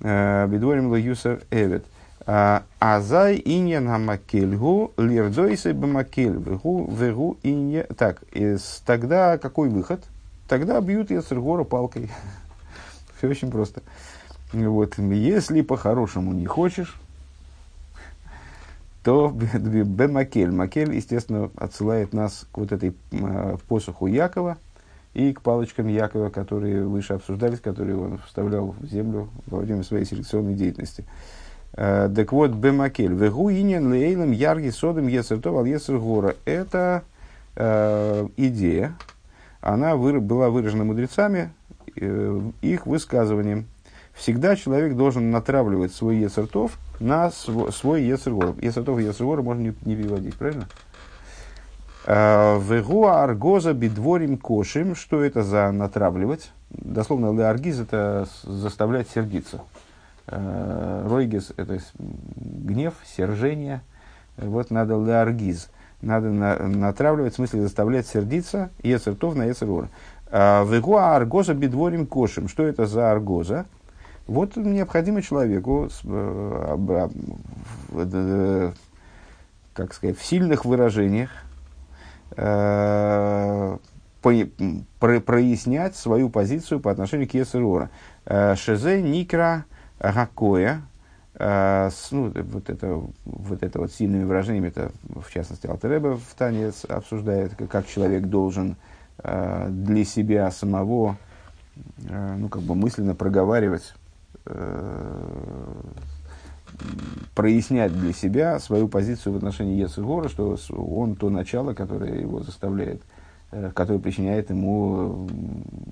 Э, 0.01 0.47
Бедворим 0.49 0.95
юсер 0.95 1.43
эвет. 1.51 1.85
Азай 2.27 3.41
иньян 3.43 3.89
хамакельгу 3.89 4.93
лирдойсы 4.99 5.73
бамакель 5.73 6.37
вегу 6.37 6.87
вегу 6.93 7.39
инья. 7.43 7.85
Так, 7.97 8.23
тогда 8.85 9.39
какой 9.39 9.71
выход? 9.71 10.05
Тогда 10.47 10.81
бьют 10.83 11.11
Ецергора 11.11 11.65
палкой. 11.65 12.11
Все 13.17 13.29
очень 13.29 13.51
просто. 13.51 13.83
Вот, 14.53 14.99
если 14.99 15.63
по-хорошему 15.63 16.33
не 16.33 16.47
хочешь, 16.47 17.01
то 19.03 19.31
бемакель. 19.55 20.51
Макель, 20.51 20.95
естественно, 20.95 21.51
отсылает 21.57 22.13
нас 22.13 22.47
к 22.53 22.59
вот 22.59 22.73
этой 22.73 22.95
э, 23.13 23.57
посоху 23.69 24.07
Якова– 24.07 24.59
и 25.19 25.33
к 25.33 25.41
палочкам 25.41 25.89
Якова, 25.89 26.31
которые 26.31 26.85
выше 26.85 27.15
обсуждались, 27.15 27.61
которые 27.61 27.97
он 27.97 28.19
вставлял 28.19 28.75
в 28.79 28.87
землю 28.87 29.29
во 29.47 29.59
время 29.59 29.83
своей 29.83 30.05
селекционной 30.05 30.55
деятельности. 30.55 31.05
Э, 31.73 32.09
так 32.15 32.33
вот, 32.33 32.53
Бемакель, 32.53 33.15
Вегу 33.15 33.51
инин 33.51 33.91
лейлем 33.91 34.31
ярги 34.31 34.71
содом 34.71 35.09
есертов 35.09 35.57
ал 35.57 35.65
есергора. 35.65 36.37
Это 36.45 37.03
э, 37.57 38.29
идея, 38.37 38.97
она 39.61 39.97
была 39.97 40.51
выражена 40.51 40.85
мудрецами 40.85 41.51
их 41.97 42.87
высказыванием. 42.87 43.67
Всегда 44.19 44.57
человек 44.57 44.97
должен 44.97 45.31
натравливать 45.31 45.95
свой 45.95 46.17
есертов 46.17 46.77
на 46.99 47.31
свой, 47.31 48.03
есергор. 48.03 48.57
Есертов 48.61 48.99
и 48.99 49.05
есергора 49.05 49.43
можно 49.43 49.63
не, 49.63 49.75
не 49.85 49.95
переводить, 49.95 50.35
правильно? 50.35 50.67
Э, 52.05 52.59
Вегуа 52.61 53.23
аргоза 53.23 53.75
бидворим 53.75 54.37
кошим. 54.37 54.97
Что 54.97 55.23
это 55.23 55.45
за 55.45 55.71
натравливать? 55.71 56.51
Дословно, 56.71 57.33
леаргиз– 57.33 57.79
это 57.81 58.27
заставлять 58.43 59.09
сердиться. 59.09 59.63
Э, 60.27 61.07
Ройгис– 61.09 61.53
это 61.57 61.79
гнев, 62.37 62.95
сержение. 63.07 63.83
Вот 64.37 64.73
надо 64.73 64.95
леаргиз. 65.01 65.71
Надо 66.03 66.31
на, 66.31 66.57
натравливать, 66.67 67.35
в 67.35 67.37
смысле 67.37 67.63
заставлять 67.63 68.09
сердиться, 68.09 68.71
ецертов 68.83 69.37
на 69.37 69.45
ецерура. 69.45 69.89
Э, 70.33 70.65
Вегуа 70.67 71.15
аргоза 71.15 71.55
бидворим 71.55 72.05
кошим. 72.05 72.49
Что 72.49 72.65
это 72.65 72.87
за 72.87 73.13
аргоза? 73.13 73.67
Вот 74.29 74.57
необходимо 74.57 75.23
человеку, 75.23 75.89
как 79.73 79.95
сказать, 79.95 80.19
в 80.19 80.25
сильных 80.25 80.67
выражениях, 80.67 81.31
э, 82.37 83.79
про, 84.21 85.21
прояснять 85.21 85.97
свою 85.97 86.29
позицию 86.29 86.81
по 86.81 86.91
отношению 86.91 87.27
к 87.27 87.33
Есерора. 87.33 87.89
Э, 88.27 88.55
Шезе 88.55 89.01
Никра 89.01 89.65
Гакоя, 89.99 90.83
э, 91.35 91.91
ну, 92.11 92.31
вот 92.31 92.69
это, 92.69 93.01
вот 93.25 93.63
это 93.63 93.79
вот 93.79 93.93
сильными 93.93 94.25
выражениями, 94.25 94.69
это 94.69 94.93
в 95.05 95.33
частности 95.33 95.67
Алтереба 95.67 96.19
в 96.19 96.35
танец 96.37 96.85
обсуждает, 96.85 97.53
как 97.71 97.87
человек 97.87 98.25
должен 98.25 98.77
э, 99.19 99.69
для 99.71 100.05
себя 100.05 100.51
самого, 100.51 101.17
э, 102.07 102.37
ну, 102.39 102.51
как 102.51 102.61
бы 102.61 102.75
мысленно 102.75 103.15
проговаривать 103.15 103.95
э, 103.95 104.08
прояснять 107.35 107.93
для 107.93 108.13
себя 108.13 108.59
свою 108.59 108.89
позицию 108.89 109.35
в 109.35 109.37
отношении 109.37 109.81
Ецегора, 109.81 110.29
что 110.29 110.57
он 110.71 111.15
то 111.15 111.31
начало, 111.31 111.73
которое 111.75 112.21
его 112.21 112.41
заставляет, 112.41 113.03
э, 113.53 113.71
которое 113.75 113.99
причиняет 113.99 114.51
ему 114.51 115.29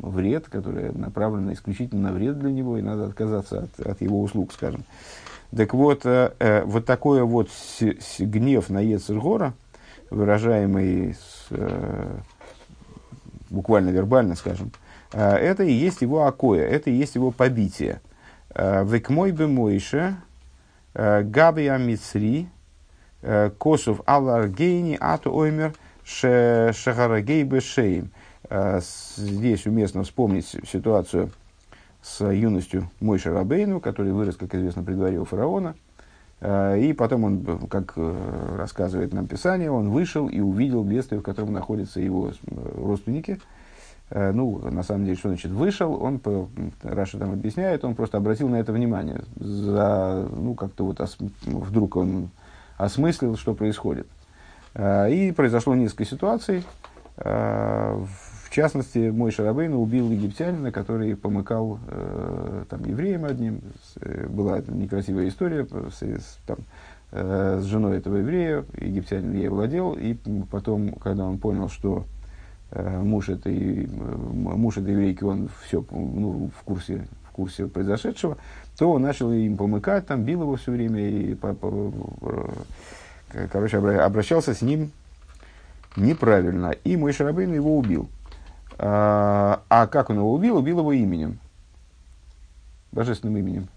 вред, 0.03 0.49
которое 0.49 0.93
направлено 0.93 1.53
исключительно 1.53 2.11
на 2.11 2.13
вред 2.13 2.39
для 2.39 2.51
него, 2.51 2.79
и 2.79 2.83
надо 2.83 3.07
отказаться 3.07 3.65
от, 3.65 3.87
от 3.87 4.01
его 4.01 4.21
услуг, 4.23 4.53
скажем. 4.53 4.85
Так 5.57 5.75
вот, 5.75 6.05
э, 6.05 6.33
э, 6.39 6.65
вот 6.65 6.85
такой 6.85 7.23
вот 7.23 7.51
с, 7.51 7.81
с, 7.83 8.19
гнев 8.19 8.69
на 8.69 8.81
Ецергора, 8.81 9.55
выражаемый 10.11 11.15
с, 11.15 11.47
э, 11.51 12.19
буквально 13.51 13.91
вербально, 13.91 14.35
скажем, 14.35 14.73
э, 15.13 15.23
это 15.23 15.63
и 15.63 15.73
есть 15.73 16.03
его 16.03 16.27
окоя, 16.27 16.67
это 16.67 16.91
и 16.91 16.95
есть 16.95 17.15
его 17.15 17.31
побитие. 17.31 18.01
Э, 18.59 18.85
Векмой 18.85 19.33
бы 19.33 19.47
Мойше, 19.47 20.17
Э, 20.99 21.23
Габия 21.23 21.77
Мицри, 21.77 22.49
э, 23.21 23.51
Косов 23.59 24.01
Аларгейни, 24.07 24.97
Ату 24.99 25.31
Оймер, 25.35 25.75
Шахарагей 26.05 27.43
Бешейм. 27.43 28.11
Э, 28.49 28.81
здесь 29.17 29.67
уместно 29.67 30.05
вспомнить 30.05 30.47
ситуацию 30.67 31.31
с 32.01 32.25
юностью 32.25 32.91
Мойша 33.01 33.31
Рабейну, 33.31 33.81
который 33.81 34.13
вырос, 34.13 34.37
как 34.37 34.55
известно, 34.55 34.83
при 34.83 34.95
дворе 34.95 35.19
у 35.19 35.25
фараона. 35.25 35.75
И 36.41 36.95
потом 36.97 37.25
он, 37.25 37.67
как 37.69 37.95
рассказывает 37.97 39.13
нам 39.15 39.27
Писание, 39.27 39.71
он 39.71 39.89
вышел 39.89 40.29
и 40.29 40.39
увидел 40.39 40.85
бедствие, 40.85 41.21
в 41.21 41.25
котором 41.25 41.53
находятся 41.53 41.99
его 41.99 42.33
родственники– 42.77 43.41
ну, 44.11 44.59
на 44.71 44.85
самом 44.85 45.05
деле, 45.05 45.17
что 45.17 45.29
значит 45.29 45.51
вышел, 45.51 46.01
он, 46.01 46.21
Раша 46.83 47.19
там 47.19 47.33
объясняет, 47.33 47.85
он 47.85 47.97
просто 47.97 48.19
обратил 48.19 48.49
на 48.49 48.57
это 48.57 48.73
внимание. 48.73 49.23
За, 49.35 50.29
ну, 50.31 50.55
как-то 50.55 50.85
вот 50.85 51.01
ос, 51.01 51.17
вдруг 51.45 51.97
он 51.97 52.31
осмыслил, 52.77 53.37
что 53.37 53.55
происходит. 53.55 54.07
Э, 54.75 55.11
и 55.11 55.33
произошло 55.33 55.75
несколько 55.75 56.05
ситуаций. 56.05 56.63
Э, 57.17 58.01
в 58.45 58.51
частности, 58.51 59.11
мой 59.11 59.33
Шарабейн 59.33 59.75
убил 59.75 60.11
египтянина, 60.11 60.71
который 60.71 61.15
помыкал 61.17 61.79
там, 62.71 62.85
евреем 62.85 63.27
одним. 63.27 63.61
Была 64.31 64.61
некрасивая 64.67 65.29
история 65.29 65.67
с, 65.91 66.39
там, 66.47 66.59
с 67.11 67.65
женой 67.65 67.99
этого 67.99 68.17
еврея. 68.17 68.65
Египтянин 68.81 69.35
ей 69.35 69.49
владел. 69.49 69.93
И 69.93 70.17
потом, 70.51 70.93
когда 70.93 71.27
он 71.27 71.39
понял, 71.39 71.69
что 71.69 72.07
Э, 72.07 72.16
муж 72.73 73.29
этой, 73.29 73.85
э, 73.85 73.89
муж 73.89 74.77
этой 74.79 74.93
еврейки, 74.93 75.25
он 75.25 75.49
все 75.65 75.85
ну, 75.91 76.51
в, 76.59 76.65
курсе, 76.65 77.07
в 77.29 77.31
курсе 77.33 77.67
произошедшего, 77.67 78.37
то 78.79 78.93
он 78.93 79.03
начал 79.03 79.33
им 79.33 79.57
помыкать, 79.57 80.07
там, 80.07 80.25
бил 80.25 80.43
его 80.43 80.57
все 80.57 80.73
время, 80.73 81.01
и, 81.01 81.35
по, 81.35 81.55
по, 81.55 81.93
короче, 83.51 83.79
обращался 83.79 84.55
с 84.55 84.63
ним 84.63 84.91
неправильно. 85.97 86.71
И 86.85 86.97
мой 86.97 87.13
Шарабейн 87.13 87.53
его 87.55 87.79
убил. 87.79 88.09
А, 88.79 89.63
а 89.69 89.87
как 89.87 90.11
он 90.11 90.17
его 90.17 90.33
убил? 90.33 90.57
Убил 90.59 90.81
его 90.81 90.93
именем, 90.93 91.39
божественным 92.93 93.39
именем. 93.39 93.69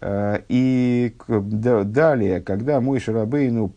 Э, 0.00 0.40
и 0.48 1.14
далее, 1.28 2.40
когда 2.40 2.80
мой 2.80 3.00
Шарабейну 3.00 3.72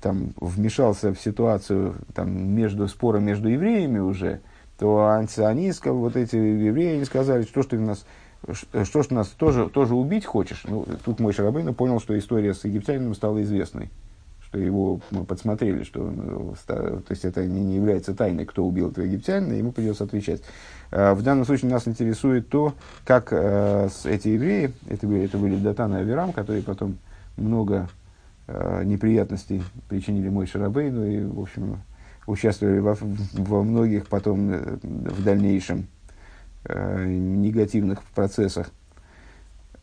там, 0.00 0.32
вмешался 0.40 1.14
в 1.14 1.20
ситуацию 1.20 1.94
там, 2.14 2.54
между 2.54 2.88
спором 2.88 3.24
между 3.24 3.48
евреями 3.48 3.98
уже, 3.98 4.40
то 4.78 5.08
они, 5.38 5.72
вот 5.84 6.16
эти 6.16 6.36
евреи, 6.36 6.94
они 6.94 7.04
сказали, 7.04 7.42
что 7.42 7.62
ж 7.62 7.66
ты 7.66 7.78
нас, 7.78 8.04
что 8.84 9.02
ж 9.02 9.10
нас 9.10 9.28
тоже, 9.28 9.68
тоже 9.68 9.94
убить 9.94 10.24
хочешь? 10.24 10.64
Ну, 10.66 10.86
тут 11.04 11.20
мой 11.20 11.32
Шарабейну 11.32 11.72
понял, 11.72 12.00
что 12.00 12.18
история 12.18 12.54
с 12.54 12.64
египтянином 12.64 13.14
стала 13.14 13.42
известной 13.42 13.90
что 14.50 14.58
его 14.58 15.00
подсмотрели, 15.28 15.84
что 15.84 16.12
то 16.66 17.02
есть 17.08 17.24
это 17.24 17.46
не, 17.46 17.62
не 17.62 17.76
является 17.76 18.14
тайной, 18.14 18.44
кто 18.44 18.66
убил 18.66 18.90
этого 18.90 19.04
египтянина, 19.04 19.52
ему 19.52 19.70
придется 19.70 20.04
отвечать. 20.04 20.42
Э, 20.90 21.12
в 21.12 21.22
данном 21.22 21.44
случае 21.44 21.70
нас 21.70 21.86
интересует 21.86 22.48
то, 22.48 22.74
как 23.04 23.28
э, 23.30 23.88
эти 24.04 24.28
евреи, 24.28 24.72
это 24.88 25.06
были, 25.06 25.24
это 25.24 25.38
были 25.38 25.56
Датан 25.56 25.94
и 25.94 25.98
Аверам, 25.98 26.32
которые 26.32 26.64
потом 26.64 26.98
много 27.36 27.88
э, 28.48 28.82
неприятностей 28.84 29.62
причинили 29.88 30.28
мой 30.28 30.46
Шарабейну 30.46 31.06
и, 31.06 31.24
в 31.24 31.40
общем, 31.40 31.80
участвовали 32.26 32.80
во, 32.80 32.96
во 33.34 33.62
многих 33.62 34.08
потом 34.08 34.50
в 34.50 35.24
дальнейшем 35.24 35.86
негативных 36.68 38.02
процессах. 38.14 38.70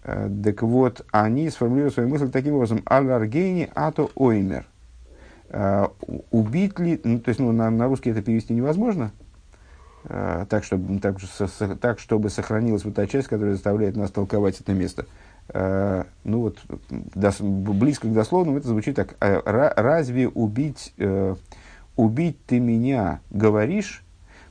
Так 0.03 0.61
вот, 0.61 1.05
они 1.11 1.49
сформулируют 1.49 1.93
свою 1.93 2.09
мысль 2.09 2.29
таким 2.29 2.55
образом. 2.55 2.81
Аль-Аргейни 2.89 3.69
ато 3.75 4.09
оймер. 4.15 4.65
Убить 6.31 6.79
ли, 6.79 6.99
ну, 7.03 7.19
то 7.19 7.29
есть 7.29 7.39
ну, 7.39 7.51
на, 7.51 7.69
на 7.69 7.87
русский 7.87 8.11
это 8.11 8.21
перевести 8.21 8.53
невозможно, 8.53 9.11
так 10.03 10.63
чтобы, 10.63 10.99
так, 10.99 11.17
так, 11.81 11.99
чтобы 11.99 12.29
сохранилась 12.29 12.85
вот 12.85 12.95
та 12.95 13.07
часть, 13.07 13.27
которая 13.27 13.53
заставляет 13.53 13.97
нас 13.97 14.11
толковать 14.11 14.59
это 14.61 14.73
место. 14.73 15.05
Э, 15.49 16.03
ну 16.23 16.41
вот, 16.41 16.59
близко 17.41 18.07
к 18.07 18.13
дословному 18.13 18.57
это 18.57 18.67
звучит 18.67 18.95
так. 18.95 19.15
Э, 19.21 19.41
разве 19.45 20.27
убить, 20.27 20.93
э, 20.97 21.35
убить 21.95 22.37
ты 22.45 22.59
меня 22.59 23.21
говоришь? 23.29 24.03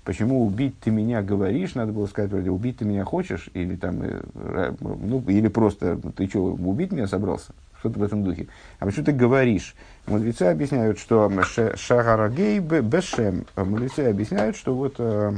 Почему 0.06 0.46
убить 0.46 0.78
ты 0.78 0.92
меня 0.92 1.20
говоришь? 1.20 1.74
Надо 1.74 1.90
было 1.90 2.06
сказать 2.06 2.30
вроде 2.30 2.48
убить 2.48 2.78
ты 2.78 2.84
меня 2.84 3.04
хочешь? 3.04 3.50
Или 3.54 3.74
там, 3.74 4.00
э, 4.02 4.72
ну, 4.78 5.20
или 5.26 5.48
просто 5.48 5.98
ты 6.14 6.28
что, 6.28 6.44
убить 6.44 6.92
меня 6.92 7.08
собрался? 7.08 7.52
Что-то 7.80 7.98
в 7.98 8.02
этом 8.04 8.22
духе. 8.22 8.46
А 8.78 8.86
почему 8.86 9.04
ты 9.04 9.10
говоришь? 9.10 9.74
Мудрецы 10.06 10.42
объясняют, 10.44 11.00
что 11.00 11.28
шагарагей 11.74 12.60
бешем. 12.60 13.46
Мудрецы 13.56 14.08
объясняют, 14.08 14.54
что 14.54 14.76
вот 14.76 14.94
э, 14.98 15.32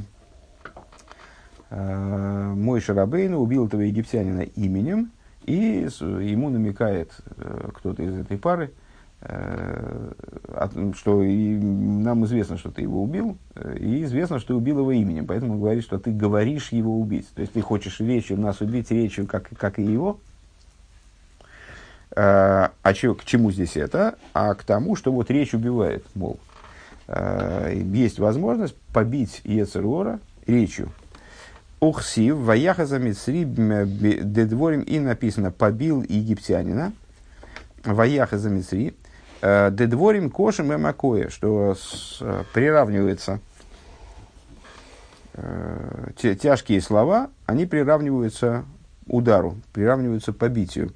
э, 1.71 2.53
мой 2.55 2.83
Шарабейн 2.83 3.33
убил 3.33 3.69
этого 3.69 3.81
египтянина 3.81 4.43
именем, 4.43 5.13
и 5.47 5.89
ему 5.89 6.51
намекает 6.51 7.13
э, 7.39 7.71
кто-то 7.75 8.03
из 8.03 8.19
этой 8.19 8.37
пары, 8.37 8.67
э, 8.67 8.88
что 9.21 11.23
и 11.23 11.59
нам 11.59 12.25
известно, 12.25 12.57
что 12.57 12.71
ты 12.71 12.83
его 12.83 13.03
убил, 13.03 13.37
э, 13.57 13.77
и 13.79 14.05
известно, 14.05 14.39
что 14.39 14.49
ты 14.49 14.55
убил 14.55 14.79
его 14.79 14.93
именем. 14.93 15.27
Поэтому 15.27 15.55
он 15.55 15.61
говорит, 15.61 15.83
что 15.83 15.99
ты 15.99 16.13
говоришь 16.13 16.71
его 16.71 17.01
убить. 17.01 17.29
То 17.35 17.41
есть 17.41 17.53
ты 17.53 17.61
хочешь 17.61 17.99
речью 18.01 18.39
нас 18.39 18.61
убить 18.61 18.91
речью, 18.93 19.27
как, 19.27 19.49
как 19.59 19.79
и 19.79 19.83
его. 19.83 20.21
А 22.17 22.71
че, 22.95 23.15
к 23.15 23.25
чему 23.25 23.53
здесь 23.53 23.77
это? 23.77 24.17
А 24.33 24.55
к 24.55 24.65
тому, 24.65 24.97
что 24.97 25.13
вот 25.13 25.31
речь 25.31 25.55
убивает, 25.55 26.05
мол. 26.15 26.41
Есть 27.07 28.19
возможность 28.19 28.75
побить 28.93 29.43
Ецергора 29.45 30.19
речью. 30.47 30.91
Ухсив, 31.81 32.37
ваяха 32.37 32.87
за 32.87 32.99
дедворим, 32.99 34.81
и 34.81 34.99
написано, 34.99 35.53
побил 35.53 36.03
египтянина, 36.03 36.93
ваяха 37.85 38.39
за 38.39 38.51
Мицри, 38.51 38.89
э, 38.89 39.08
дедворим 39.41 40.31
кошем 40.31 40.73
и 40.73 40.77
макое, 40.77 41.29
что 41.31 41.77
приравнивается, 42.53 43.41
э, 45.35 46.11
тяжкие 46.17 46.81
слова, 46.81 47.31
они 47.47 47.67
приравниваются 47.67 48.65
удару, 49.07 49.57
приравниваются 49.73 50.33
побитию. 50.33 50.93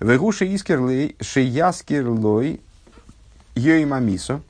Вегуши 0.00 0.52
искерлей, 0.52 1.16
шеяскерлой, 1.20 2.60
йоимамисо, 3.54 4.40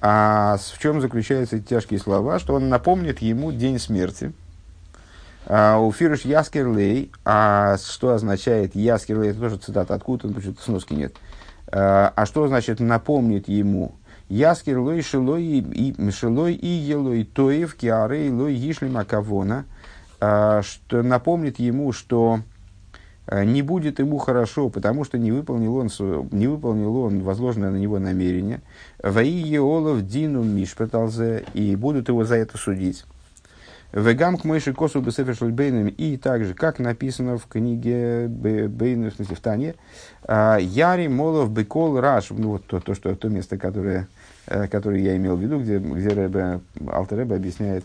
а 0.00 0.56
в 0.56 0.78
чем 0.78 1.00
заключаются 1.00 1.56
эти 1.56 1.64
тяжкие 1.64 1.98
слова? 1.98 2.38
Что 2.38 2.54
он 2.54 2.68
напомнит 2.68 3.20
ему 3.20 3.50
день 3.52 3.78
смерти. 3.78 4.32
А, 5.46 5.78
у 5.78 5.90
Яскерлей, 5.92 7.10
а 7.24 7.76
что 7.78 8.14
означает 8.14 8.76
Яскерлей, 8.76 9.30
это 9.30 9.40
тоже 9.40 9.56
цитата, 9.56 9.94
откуда, 9.94 10.28
почему-то 10.28 10.62
сноски 10.62 10.94
нет. 10.94 11.14
А, 11.70 12.12
а 12.14 12.26
что 12.26 12.48
значит 12.48 12.80
напомнит 12.80 13.48
ему? 13.48 13.92
Яскерлой 14.28 15.02
шилой 15.02 15.44
и 15.44 16.10
шилой 16.10 16.54
и 16.54 16.66
елой 16.66 17.24
тоев 17.24 17.74
киары 17.74 18.30
лой 18.30 18.54
ишли 18.54 18.88
макавона, 18.88 19.64
а, 20.20 20.62
что 20.62 21.02
напомнит 21.02 21.58
ему, 21.58 21.92
что 21.92 22.40
Э, 23.30 23.44
не 23.44 23.60
будет 23.60 23.98
ему 23.98 24.18
хорошо, 24.18 24.70
потому 24.70 25.04
что 25.04 25.18
не 25.18 25.30
выполнил 25.30 25.76
он, 25.76 25.90
не 26.32 26.46
выполнил 26.46 26.96
он 26.96 27.20
возложенное 27.22 27.70
на 27.70 27.76
него 27.76 27.98
намерение. 27.98 28.62
Ваи 29.02 29.28
Еолов 29.28 30.06
Дину 30.06 30.42
Мишпеталзе, 30.42 31.44
и 31.52 31.76
будут 31.76 32.08
его 32.08 32.24
за 32.24 32.36
это 32.36 32.56
судить. 32.56 33.04
Вегам 33.92 34.36
к 34.36 34.44
мыши 34.44 34.74
косу 34.74 35.00
бесефер 35.00 35.50
бейнами, 35.50 35.90
и 35.90 36.18
также, 36.18 36.52
как 36.52 36.78
написано 36.78 37.38
в 37.38 37.46
книге 37.46 38.26
Бейнов, 38.28 39.14
в 39.14 39.16
смысле 39.16 39.36
в 39.36 39.40
Тане, 39.40 39.74
«А, 40.24 40.58
Яри 40.58 41.08
Молов 41.08 41.50
Бекол 41.50 41.98
Раш, 41.98 42.28
ну 42.30 42.50
вот 42.50 42.66
то, 42.66 42.80
то, 42.80 42.94
что, 42.94 43.14
то 43.14 43.28
место, 43.28 43.56
которое, 43.56 44.06
э, 44.46 44.68
которое 44.68 45.00
я 45.00 45.16
имел 45.16 45.36
в 45.36 45.40
виду, 45.40 45.58
где, 45.58 45.78
где 45.78 46.08
Рэбе, 46.08 46.60
Алтеребе 46.86 47.36
объясняет, 47.36 47.84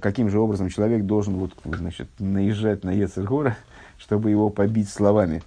каким 0.00 0.30
же 0.30 0.38
образом 0.38 0.68
человек 0.68 1.04
должен 1.04 1.34
вот, 1.34 1.50
значит, 1.64 2.08
наезжать 2.20 2.84
на 2.84 2.90
Ецергора, 2.90 3.56
чтобы 3.98 4.30
его 4.30 4.48
побить 4.48 4.88
словами. 4.88 5.42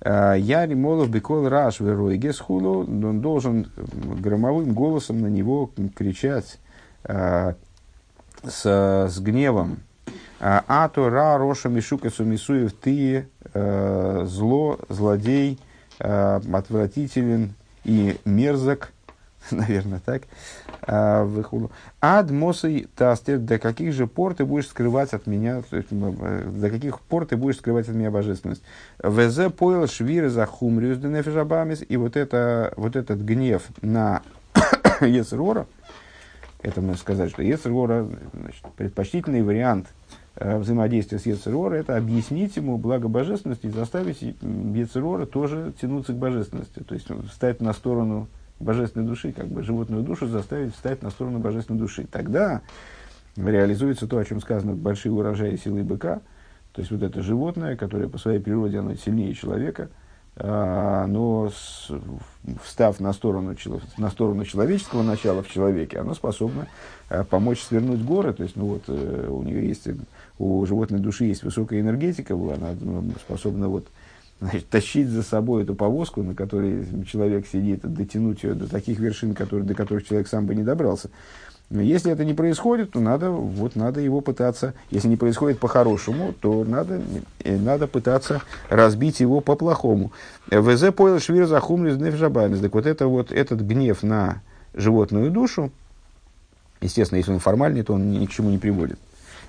«А, 0.00 0.34
я 0.34 0.66
Римолов 0.66 1.08
Бекол 1.08 1.48
Раш 1.48 1.78
Веройгес 1.78 2.40
Хулу, 2.40 2.80
он 2.80 3.20
должен 3.20 3.70
громовым 3.76 4.74
голосом 4.74 5.20
на 5.20 5.28
него 5.28 5.70
кричать 5.94 6.58
а, 7.04 7.54
с, 8.44 9.08
с 9.08 9.18
гневом. 9.20 9.78
«А, 10.40 10.64
а 10.68 10.90
ра 10.94 11.36
роша 11.36 11.68
мишука 11.68 12.10
сумисуев 12.10 12.72
ты 12.72 13.28
зло, 13.52 14.78
злодей, 14.88 15.58
отвратителен 15.98 17.54
и 17.84 18.16
мерзок, 18.24 18.92
наверное, 19.50 20.00
так, 20.04 20.22
а, 20.82 21.24
выхулу. 21.24 21.70
Ад 22.00 22.30
мосой 22.30 22.88
тастер, 22.96 23.38
до 23.38 23.58
каких 23.58 23.92
же 23.92 24.06
пор 24.06 24.34
ты 24.34 24.44
будешь 24.44 24.68
скрывать 24.68 25.12
от 25.12 25.26
меня, 25.26 25.62
э, 25.70 25.82
до 25.90 26.70
каких 26.70 27.00
пор 27.00 27.26
ты 27.26 27.36
будешь 27.36 27.56
скрывать 27.56 27.88
от 27.88 27.94
меня 27.94 28.10
божественность. 28.10 28.62
Вз 29.02 29.50
поел 29.52 29.86
швир 29.86 30.28
за 30.28 30.46
хумриус 30.46 30.98
и 31.88 31.96
вот, 31.96 32.16
это, 32.16 32.72
вот 32.76 32.96
этот 32.96 33.20
гнев 33.20 33.62
на 33.80 34.22
Ецерора, 35.00 35.66
это 36.60 36.80
можно 36.80 36.98
сказать, 36.98 37.30
что 37.30 37.42
Ецерора, 37.42 38.08
значит, 38.32 38.62
предпочтительный 38.76 39.42
вариант 39.42 39.88
э, 40.36 40.58
взаимодействия 40.58 41.18
с 41.18 41.26
Ецерора, 41.26 41.74
это 41.74 41.96
объяснить 41.96 42.56
ему 42.56 42.78
благо 42.78 43.08
божественности 43.08 43.66
и 43.66 43.70
заставить 43.70 44.22
Ецерора 44.22 45.26
тоже 45.26 45.72
тянуться 45.80 46.12
к 46.12 46.16
божественности, 46.16 46.80
то 46.80 46.94
есть 46.94 47.08
встать 47.30 47.60
на 47.60 47.72
сторону 47.72 48.28
божественной 48.58 49.06
души, 49.06 49.32
как 49.32 49.46
бы 49.46 49.62
животную 49.62 50.02
душу 50.02 50.26
заставить 50.26 50.74
встать 50.74 51.02
на 51.02 51.10
сторону 51.10 51.38
божественной 51.38 51.78
души. 51.78 52.06
Тогда 52.10 52.62
реализуется 53.36 54.08
то, 54.08 54.18
о 54.18 54.24
чем 54.24 54.40
сказано, 54.40 54.74
большие 54.74 55.12
урожаи 55.12 55.56
силы 55.56 55.84
быка, 55.84 56.20
то 56.72 56.80
есть 56.80 56.90
вот 56.90 57.02
это 57.02 57.22
животное, 57.22 57.76
которое 57.76 58.08
по 58.08 58.18
своей 58.18 58.40
природе 58.40 58.78
оно 58.78 58.94
сильнее 58.94 59.32
человека, 59.34 59.90
а, 60.40 61.06
но 61.06 61.50
с, 61.50 61.90
встав 62.62 63.00
на 63.00 63.12
сторону, 63.12 63.56
на 63.96 64.10
сторону 64.10 64.44
человеческого 64.44 65.02
начала 65.02 65.42
в 65.42 65.48
человеке, 65.48 65.98
оно 65.98 66.14
способно 66.14 66.68
а, 67.08 67.24
помочь 67.24 67.60
свернуть 67.62 68.02
горы. 68.02 68.32
То 68.32 68.44
есть, 68.44 68.54
ну 68.54 68.66
вот, 68.66 68.84
э, 68.86 69.28
у 69.28 69.42
нее 69.42 69.66
есть, 69.66 69.88
у 70.38 70.64
животной 70.64 71.00
души 71.00 71.24
есть 71.24 71.42
высокая 71.42 71.80
энергетика, 71.80 72.34
она 72.34 72.74
ну, 72.80 73.10
способна 73.20 73.68
вот, 73.68 73.88
значит, 74.40 74.68
тащить 74.68 75.08
за 75.08 75.24
собой 75.24 75.64
эту 75.64 75.74
повозку, 75.74 76.22
на 76.22 76.36
которой 76.36 76.86
человек 77.04 77.46
сидит, 77.48 77.80
дотянуть 77.82 78.44
ее 78.44 78.54
до 78.54 78.68
таких 78.68 79.00
вершин, 79.00 79.34
которые, 79.34 79.66
до 79.66 79.74
которых 79.74 80.06
человек 80.06 80.28
сам 80.28 80.46
бы 80.46 80.54
не 80.54 80.62
добрался. 80.62 81.10
Но 81.70 81.82
если 81.82 82.10
это 82.10 82.24
не 82.24 82.32
происходит, 82.32 82.92
то 82.92 83.00
надо, 83.00 83.30
вот, 83.30 83.76
надо 83.76 84.00
его 84.00 84.20
пытаться, 84.22 84.72
если 84.90 85.08
не 85.08 85.16
происходит 85.16 85.58
по-хорошему, 85.58 86.32
то 86.32 86.64
надо, 86.64 87.02
э, 87.44 87.56
надо 87.56 87.86
пытаться 87.86 88.40
разбить 88.70 89.20
его 89.20 89.40
по-плохому. 89.40 90.12
ВЗ 90.50 90.92
понял 90.94 91.20
швир 91.20 91.46
захумлис 91.46 91.98
нефжабайнес. 91.98 92.60
Так 92.60 92.72
вот, 92.72 92.86
это 92.86 93.06
вот 93.06 93.32
этот 93.32 93.60
гнев 93.60 94.02
на 94.02 94.40
животную 94.74 95.30
душу, 95.30 95.70
естественно, 96.80 97.18
если 97.18 97.32
он 97.32 97.38
формальный, 97.38 97.82
то 97.82 97.94
он 97.94 98.12
ни 98.12 98.24
к 98.24 98.30
чему 98.30 98.48
не 98.48 98.58
приводит. 98.58 98.98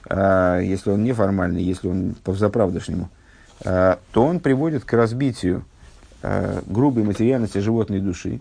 А 0.10 0.60
если 0.60 0.92
он 0.92 1.04
неформальный, 1.04 1.64
если 1.64 1.88
он 1.88 2.16
по 2.24 2.34
взаправдошнему– 2.34 3.10
Э, 3.64 3.98
то 4.12 4.26
он 4.26 4.40
приводит 4.40 4.86
к 4.86 4.94
разбитию 4.94 5.66
э, 6.22 6.62
грубой 6.66 7.04
материальности 7.04 7.58
животной 7.58 8.00
души. 8.00 8.40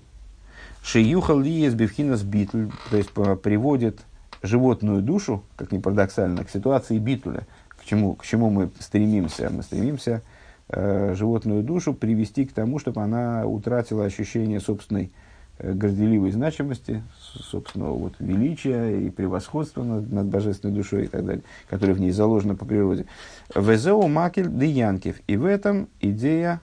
Шиюхал 0.91 1.41
ли 1.41 1.65
из 1.67 1.75
бифхинас 1.75 2.23
битль, 2.23 2.69
то 2.91 2.97
есть 2.97 3.11
приводит 3.11 4.01
животную 4.43 5.03
душу, 5.03 5.45
как 5.57 5.73
ни 5.73 5.79
парадоксально, 5.79 6.45
к 6.45 6.51
ситуации 6.51 6.99
битуля. 6.99 7.47
К 7.69 7.85
чему, 7.85 8.15
к 8.15 8.25
чему 8.25 8.51
мы 8.51 8.71
стремимся? 8.79 9.51
Мы 9.51 9.63
стремимся 9.63 10.23
э, 10.69 11.15
животную 11.15 11.63
душу 11.63 11.95
привести 11.95 12.45
к 12.47 12.53
тому, 12.53 12.79
чтобы 12.79 13.03
она 13.03 13.47
утратила 13.47 14.05
ощущение 14.05 14.61
собственной 14.61 15.11
Э, 15.61 15.73
горделивой 15.73 16.31
значимости, 16.31 17.03
собственного 17.19 17.93
вот, 17.93 18.15
величия 18.21 18.91
и 18.91 19.11
превосходства 19.11 19.83
над, 19.83 20.13
над 20.13 20.27
божественной 20.27 20.73
душой 20.73 21.05
и 21.05 21.09
так 21.09 21.25
далее, 21.25 21.43
которое 21.69 21.95
в 21.95 22.01
ней 22.01 22.13
заложено 22.13 22.55
по 22.55 22.65
природе. 22.65 23.07
Везеу 23.57 24.07
макель 24.07 24.49
Янкив. 24.65 25.17
И 25.27 25.37
в 25.37 25.45
этом 25.45 25.89
идея 26.01 26.61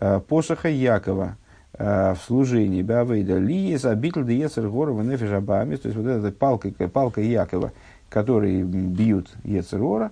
э, 0.00 0.20
посоха 0.20 0.68
Якова 0.68 1.24
э, 1.28 1.45
в 1.78 2.18
служении 2.26 2.82
Бавейда 2.82 3.38
Ли 3.38 3.76
забитл 3.76 4.22
Диецер 4.22 4.68
Горова 4.68 5.02
Нефижабами, 5.02 5.76
то 5.76 5.88
есть 5.88 5.98
вот 5.98 6.06
эта 6.06 6.32
палка, 6.32 6.70
палка 6.88 7.20
Якова, 7.20 7.72
которые 8.08 8.62
бьют 8.62 9.28
Ецергора, 9.44 10.10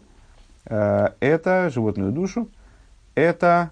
э, 0.67 1.09
это 1.21 1.71
животную 1.71 2.13
душу, 2.13 2.49
это 3.15 3.71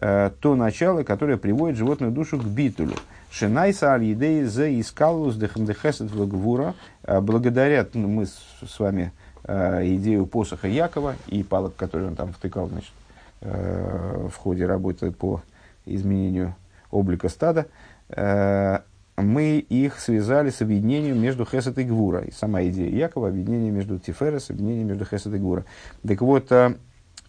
э, 0.00 0.30
то 0.40 0.54
начало, 0.54 1.02
которое 1.02 1.36
приводит 1.36 1.78
животную 1.78 2.12
душу 2.12 2.38
к 2.38 2.44
битулю. 2.44 2.94
Шинайса 3.30 3.92
аль 3.92 4.04
едей 4.04 4.44
зе 4.44 4.78
искалус 4.78 5.36
дехесет 5.36 6.10
гвура. 6.10 6.74
Э, 7.02 7.20
благодаря, 7.20 7.86
ну, 7.94 8.08
мы 8.08 8.26
с, 8.26 8.78
вами 8.78 9.12
э, 9.44 9.86
идею 9.96 10.26
посоха 10.26 10.68
Якова 10.68 11.16
и 11.26 11.42
палок, 11.42 11.74
которые 11.76 12.08
он 12.10 12.16
там 12.16 12.32
втыкал, 12.32 12.68
значит, 12.68 12.92
в 13.40 14.36
ходе 14.36 14.66
работы 14.66 15.10
по 15.10 15.42
изменению 15.84 16.54
облика 16.92 17.28
стада, 17.28 17.66
мы 19.16 19.58
их 19.58 19.98
связали 19.98 20.50
с 20.50 20.62
объединением 20.62 21.20
между 21.20 21.44
Хесед 21.44 21.78
и 21.78 21.84
Гвура. 21.84 22.20
И 22.20 22.30
сама 22.30 22.62
идея 22.64 22.88
Якова– 22.88 23.28
объединение 23.30 23.72
между 23.72 23.98
Тиферес, 23.98 24.50
объединение 24.50 24.84
между 24.84 25.04
Хесед 25.04 25.34
и 25.34 25.38
Гвура. 25.38 25.64
Так 26.06 26.20
вот, 26.20 26.52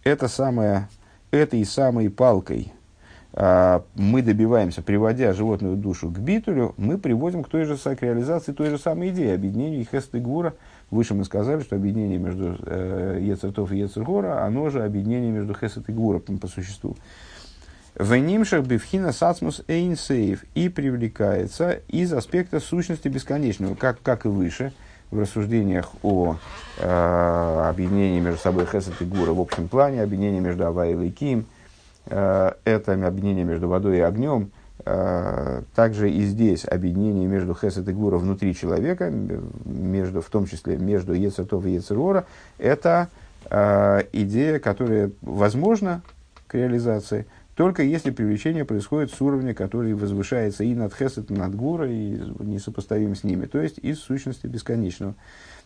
это 0.04 0.28
самое, 0.28 0.88
этой 1.30 1.64
самой 1.64 2.08
палкой 2.08 2.72
мы 3.36 4.22
добиваемся, 4.22 4.80
приводя 4.80 5.32
животную 5.32 5.76
душу 5.76 6.08
к 6.08 6.18
битулю, 6.20 6.72
мы 6.76 6.98
приводим 6.98 7.42
к 7.42 7.48
той 7.48 7.64
же 7.64 7.76
к 7.76 8.00
реализации 8.00 8.52
той 8.52 8.70
же 8.70 8.78
самой 8.78 9.08
идеи, 9.08 9.34
объединению 9.34 9.84
Хесед 9.84 10.14
и 10.14 10.20
Гвура. 10.20 10.54
Выше 10.92 11.14
мы 11.14 11.24
сказали, 11.24 11.62
что 11.62 11.74
объединение 11.74 12.18
между 12.18 12.56
э, 12.64 13.18
Ецертов 13.20 13.72
и 13.72 13.78
Ецергора, 13.78 14.44
оно 14.44 14.70
же 14.70 14.84
объединение 14.84 15.32
между 15.32 15.52
Хесед 15.52 15.88
и 15.88 15.92
Гвура 15.92 16.20
по, 16.20 16.32
по 16.34 16.46
существу. 17.94 18.14
Венимшах 18.14 18.66
бифхина 18.66 19.12
сацмус 19.12 19.62
эйнсейв 19.68 20.44
и 20.54 20.68
привлекается 20.68 21.80
из 21.88 22.12
аспекта 22.12 22.60
сущности 22.60 23.08
бесконечного, 23.08 23.74
как, 23.74 24.00
как 24.02 24.24
и 24.24 24.28
выше, 24.28 24.72
в 25.10 25.20
рассуждениях 25.20 25.92
о 26.02 26.36
э, 26.78 27.68
объединении 27.68 28.20
между 28.20 28.40
собой 28.40 28.66
Хесед 28.66 29.00
и 29.00 29.04
Гура 29.04 29.32
в 29.32 29.40
общем 29.40 29.68
плане, 29.68 30.02
объединении 30.02 30.40
между 30.40 30.66
Авай 30.66 30.92
и 30.92 31.10
Ким, 31.10 31.46
э, 32.06 32.52
это 32.64 33.06
объединение 33.06 33.44
между 33.44 33.68
водой 33.68 33.98
и 33.98 34.00
огнем, 34.00 34.50
э, 34.84 35.62
также 35.76 36.10
и 36.10 36.22
здесь 36.24 36.64
объединение 36.64 37.28
между 37.28 37.54
Хесед 37.54 37.88
и 37.88 37.92
Гура 37.92 38.16
внутри 38.18 38.56
человека, 38.56 39.12
между, 39.64 40.20
в 40.20 40.30
том 40.30 40.46
числе 40.46 40.78
между 40.78 41.12
Ецетов 41.12 41.64
и 41.64 41.74
Ецерора, 41.74 42.24
это 42.58 43.08
э, 43.50 44.02
идея, 44.12 44.58
которая 44.58 45.12
возможна 45.22 46.02
к 46.48 46.54
реализации, 46.54 47.26
только 47.54 47.82
если 47.82 48.10
привлечение 48.10 48.64
происходит 48.64 49.12
с 49.12 49.20
уровня, 49.20 49.54
который 49.54 49.94
возвышается 49.94 50.64
и 50.64 50.74
над 50.74 50.94
Хесет, 50.94 51.30
и 51.30 51.34
над 51.34 51.54
Гура, 51.54 51.88
и 51.88 52.20
несопоставим 52.40 53.14
с 53.14 53.22
ними, 53.22 53.46
то 53.46 53.60
есть 53.60 53.78
из 53.78 54.00
сущности 54.00 54.46
бесконечного. 54.46 55.14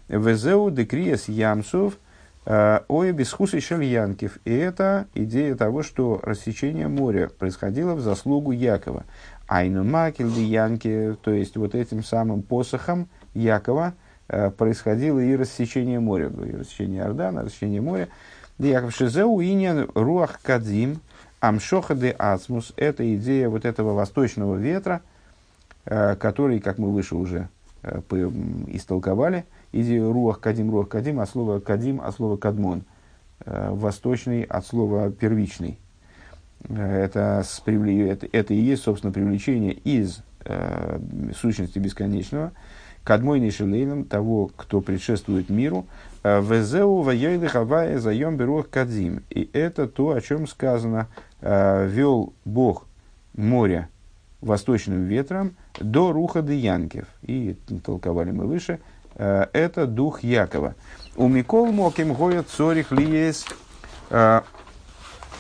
Везеу 0.09 0.70
декриес 0.70 1.28
ямсов 1.28 1.99
э, 2.45 2.80
ой 2.89 3.12
бесхусы 3.12 3.59
янкив. 3.59 4.39
И 4.45 4.53
это 4.53 5.07
идея 5.14 5.55
того, 5.55 5.82
что 5.82 6.20
рассечение 6.22 6.89
моря 6.89 7.30
происходило 7.39 7.95
в 7.95 8.01
заслугу 8.01 8.53
Якова. 8.53 9.05
Айну 9.47 9.84
макель 9.84 10.28
янки, 10.28 11.16
то 11.22 11.30
есть 11.30 11.57
вот 11.57 11.74
этим 11.74 12.03
самым 12.03 12.43
посохом 12.43 13.09
Якова 13.34 13.95
э, 14.28 14.51
происходило 14.51 15.20
и 15.20 15.36
рассечение 15.36 16.01
моря, 16.01 16.28
и 16.28 16.57
рассечение 16.57 17.03
Ордана, 17.03 17.45
рассечение 17.45 17.80
моря. 17.80 18.09
Яков 18.59 18.95
Шизеу 18.95 19.41
иньян 19.41 19.89
руах 19.95 20.41
кадзим, 20.43 21.01
Амшоха 21.41 21.95
де 21.95 22.11
Ацмус– 22.18 22.72
это 22.76 23.14
идея 23.14 23.49
вот 23.49 23.64
этого 23.64 23.93
восточного 23.93 24.57
ветра, 24.57 25.03
э, 25.84 26.16
который, 26.16 26.59
как 26.59 26.78
мы 26.78 26.91
выше 26.91 27.14
уже 27.14 27.49
э, 27.82 28.01
истолковали, 28.68 29.45
идею 29.72 30.12
руах 30.12 30.41
кадим, 30.41 30.70
руах 30.70 30.89
кадим, 30.89 31.20
от 31.20 31.30
слова 31.30 31.61
кадим, 31.61 32.01
от 32.01 32.14
слова 32.16 32.36
кадмон, 32.36 32.82
э, 33.45 33.70
восточный 33.70 34.43
от 34.43 34.66
слова 34.66 35.11
первичный. 35.11 35.78
Это, 36.68 37.45
это, 37.47 38.28
это 38.32 38.55
и 38.55 38.59
есть, 38.59 38.82
собственно, 38.82 39.12
привлечение 39.12 39.74
из 39.74 40.22
сущности 41.36 41.78
бесконечного, 41.78 42.51
кадмойный 43.05 43.53
шелейном, 43.53 44.05
того, 44.05 44.51
кто 44.57 44.80
предшествует 44.80 45.51
миру, 45.51 45.86
везеу 46.24 47.03
вайойлы 47.03 47.47
хавая 47.47 48.01
заем 48.01 48.36
берух 48.36 48.68
кадзим. 48.70 49.22
И 49.30 49.49
это 49.53 49.86
то, 49.86 50.11
о 50.11 50.20
чем 50.20 50.49
сказано 50.49 51.07
вел 51.41 52.32
Бог 52.45 52.86
море 53.34 53.89
восточным 54.41 55.05
ветром 55.05 55.57
до 55.78 56.12
руха 56.12 56.41
Янкев. 56.41 57.07
И 57.22 57.57
толковали 57.84 58.30
мы 58.30 58.47
выше, 58.47 58.80
э, 59.14 59.47
это 59.53 59.86
дух 59.86 60.22
Якова. 60.22 60.74
У 61.16 61.28
Микол 61.28 61.72
Моким 61.72 62.12
Гоя 62.14 62.43
Цорих 62.43 62.93
Лиес 62.93 63.47
э, 64.11 64.41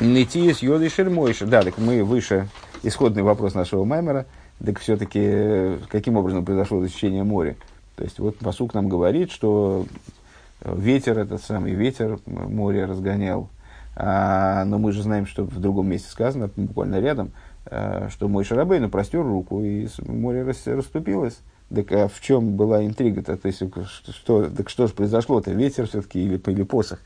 Нетиес 0.00 0.60
Йоды 0.60 0.88
Шельмойша. 0.88 1.46
Да, 1.46 1.62
так 1.62 1.78
мы 1.78 2.02
выше, 2.02 2.48
исходный 2.82 3.22
вопрос 3.22 3.54
нашего 3.54 3.84
Маймера, 3.84 4.26
так 4.64 4.78
все-таки 4.80 5.78
каким 5.88 6.16
образом 6.16 6.44
произошло 6.44 6.80
засечение 6.80 7.24
моря. 7.24 7.56
То 7.96 8.04
есть 8.04 8.18
вот 8.18 8.36
посук 8.38 8.74
нам 8.74 8.88
говорит, 8.88 9.30
что 9.30 9.86
ветер, 10.64 11.18
этот 11.18 11.42
самый 11.42 11.72
ветер 11.72 12.18
море 12.26 12.84
разгонял 12.84 13.48
но 13.98 14.78
мы 14.78 14.92
же 14.92 15.02
знаем, 15.02 15.26
что 15.26 15.42
в 15.42 15.58
другом 15.58 15.88
месте 15.88 16.08
сказано, 16.08 16.48
буквально 16.54 17.00
рядом, 17.00 17.32
а, 17.66 18.08
что 18.10 18.28
мой 18.28 18.44
Шарабейну 18.44 18.88
простер 18.88 19.22
руку, 19.22 19.60
и 19.62 19.88
море 20.06 20.44
расступилось. 20.44 21.40
Так 21.74 21.90
а 21.90 22.06
в 22.06 22.20
чем 22.20 22.56
была 22.56 22.86
интрига-то? 22.86 23.36
То 23.36 23.48
есть, 23.48 23.60
что, 24.10 24.48
так 24.48 24.70
что 24.70 24.86
же 24.86 24.94
произошло-то? 24.94 25.50
Ветер 25.50 25.88
все-таки 25.88 26.24
или, 26.24 26.40
или 26.46 26.62
посох? 26.62 27.00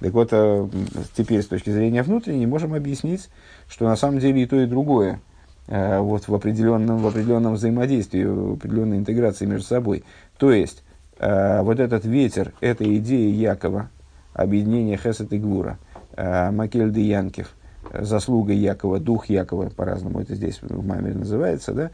Так 0.00 0.12
вот, 0.14 0.30
а, 0.32 0.68
теперь 1.16 1.42
с 1.42 1.46
точки 1.46 1.70
зрения 1.70 2.02
внутренней 2.02 2.46
можем 2.46 2.74
объяснить, 2.74 3.30
что 3.68 3.84
на 3.84 3.94
самом 3.94 4.18
деле 4.18 4.42
и 4.42 4.46
то, 4.46 4.60
и 4.60 4.66
другое 4.66 5.20
вот 5.68 6.26
в 6.26 6.34
определенном, 6.34 6.98
в 6.98 7.06
определенном 7.06 7.54
взаимодействии, 7.54 8.24
в 8.24 8.54
определенной 8.54 8.98
интеграции 8.98 9.46
между 9.46 9.64
собой. 9.64 10.02
То 10.36 10.50
есть, 10.50 10.82
вот 11.20 11.78
этот 11.78 12.04
ветер– 12.04 12.52
это 12.60 12.84
идея 12.96 13.32
Якова, 13.32 13.88
объединение 14.34 14.98
Хесет 14.98 15.32
и 15.32 15.38
Э, 15.38 15.91
Макель 16.16 16.90
де 16.90 17.00
Янкев, 17.00 17.54
заслуга 18.00 18.52
Якова, 18.52 18.98
дух 18.98 19.30
Якова, 19.30 19.70
по-разному 19.70 20.20
это 20.20 20.34
здесь 20.34 20.60
в 20.62 20.86
маме 20.86 21.12
называется, 21.12 21.72
да, 21.72 21.90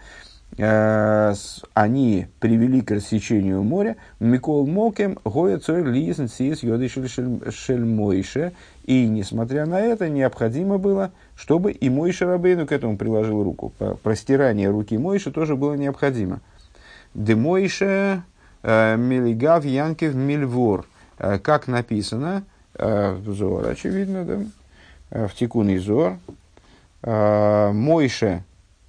э, 0.56 1.34
они 1.74 2.26
привели 2.40 2.80
к 2.80 2.90
рассечению 2.90 3.62
моря. 3.62 3.96
Микол 4.20 4.66
Мокем, 4.66 5.18
Гоя 5.24 5.58
Цорь 5.58 5.84
Лизн 5.84 6.26
Сис 6.26 6.60
Шельмойше. 6.60 8.52
И, 8.84 9.06
несмотря 9.06 9.66
на 9.66 9.80
это, 9.80 10.08
необходимо 10.08 10.78
было, 10.78 11.10
чтобы 11.36 11.72
и 11.72 11.90
Мойша 11.90 12.26
Рабейну 12.26 12.66
к 12.66 12.72
этому 12.72 12.96
приложил 12.96 13.42
руку. 13.42 13.72
Простирание 14.02 14.70
руки 14.70 14.96
Мойши 14.96 15.30
тоже 15.30 15.56
было 15.56 15.74
необходимо. 15.74 16.40
Де 17.14 17.34
Мойше 17.34 18.22
э, 18.62 18.96
Мелигав 18.96 19.64
Янкев 19.64 20.14
Мильвор. 20.14 20.86
Как 21.18 21.66
написано, 21.66 22.44
Э, 22.44 22.57
в 22.74 23.32
Зор, 23.32 23.66
очевидно, 23.66 24.24
да, 24.24 24.38
э, 25.10 25.26
в 25.26 25.34
Тикун 25.34 25.68
и 25.68 25.78
Зор. 25.78 26.18
Э, 27.02 27.70
Мойше 27.72 28.44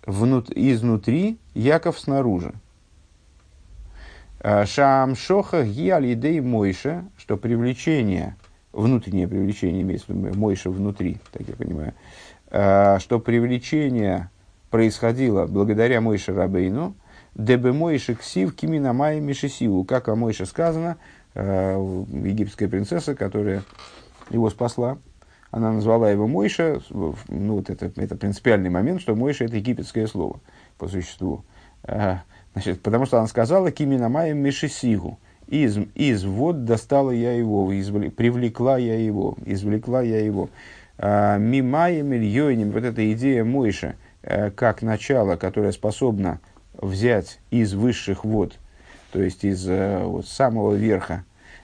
внут, 0.06 0.52
изнутри, 0.52 1.38
Яков 1.54 2.00
снаружи. 2.00 2.54
Шам 4.42 5.18
Шоха 5.18 5.66
Гиалидей 5.66 6.40
Мойше, 6.40 7.04
что 7.18 7.36
привлечение, 7.36 8.38
внутреннее 8.72 9.28
привлечение, 9.28 9.82
имеется 9.82 10.14
в 10.14 10.16
виду 10.16 10.38
Мойше 10.40 10.70
внутри, 10.70 11.18
так 11.34 11.42
я 11.46 11.56
понимаю, 11.56 11.94
что 13.02 13.20
привлечение 13.20 14.30
происходило 14.70 15.46
благодаря 15.46 16.00
Мойше 16.00 16.34
Рабейну, 16.34 16.96
Дебе 17.36 17.74
Мойше 17.74 18.16
Ксив 18.16 18.56
Кимина 18.56 18.94
Майя 18.94 19.20
Мишесиву, 19.20 19.84
как 19.84 20.08
о 20.08 20.16
Мойше 20.16 20.46
сказано, 20.46 20.96
Э, 20.96 21.19
египетская 21.36 22.68
принцесса, 22.68 23.16
которая 23.16 23.64
его 24.30 24.50
спасла. 24.50 24.98
Она 25.52 25.72
назвала 25.72 26.12
его 26.12 26.28
Мойша. 26.28 26.82
Ну, 26.90 27.16
вот 27.28 27.70
это, 27.70 27.92
это 27.96 28.16
принципиальный 28.16 28.70
момент, 28.70 29.02
что 29.02 29.16
Мойша– 29.16 29.44
это 29.46 29.58
египетское 29.58 30.08
слово 30.08 30.40
по 30.78 30.88
существу. 30.88 31.44
Э, 31.84 32.18
значит, 32.54 32.82
потому 32.82 33.06
что 33.06 33.18
она 33.18 33.28
сказала 33.28 33.72
«Киминамаем 33.72 34.38
мишесигу». 34.38 35.20
Из, 35.48 35.80
из 35.96 36.26
вод 36.26 36.66
достала 36.66 37.10
я 37.10 37.34
его, 37.34 37.76
извлек, 37.80 38.16
привлекла 38.16 38.78
я 38.78 39.00
его, 39.00 39.36
извлекла 39.44 40.04
я 40.04 40.24
его. 40.24 40.50
Э, 41.00 41.40
Мимаем 41.40 42.14
ильёним, 42.14 42.72
вот 42.72 42.84
эта 42.84 43.12
идея 43.14 43.44
Мойша, 43.44 43.96
как 44.22 44.82
начало, 44.82 45.38
которое 45.38 45.72
способно 45.72 46.42
взять 46.74 47.40
из 47.50 47.74
высших 47.74 48.24
вод– 48.26 48.60
то 49.12 49.22
есть 49.22 49.44
из 49.44 49.68
э, 49.68 50.04
вот, 50.04 50.28
самого 50.28 50.74
верха, 50.76 51.24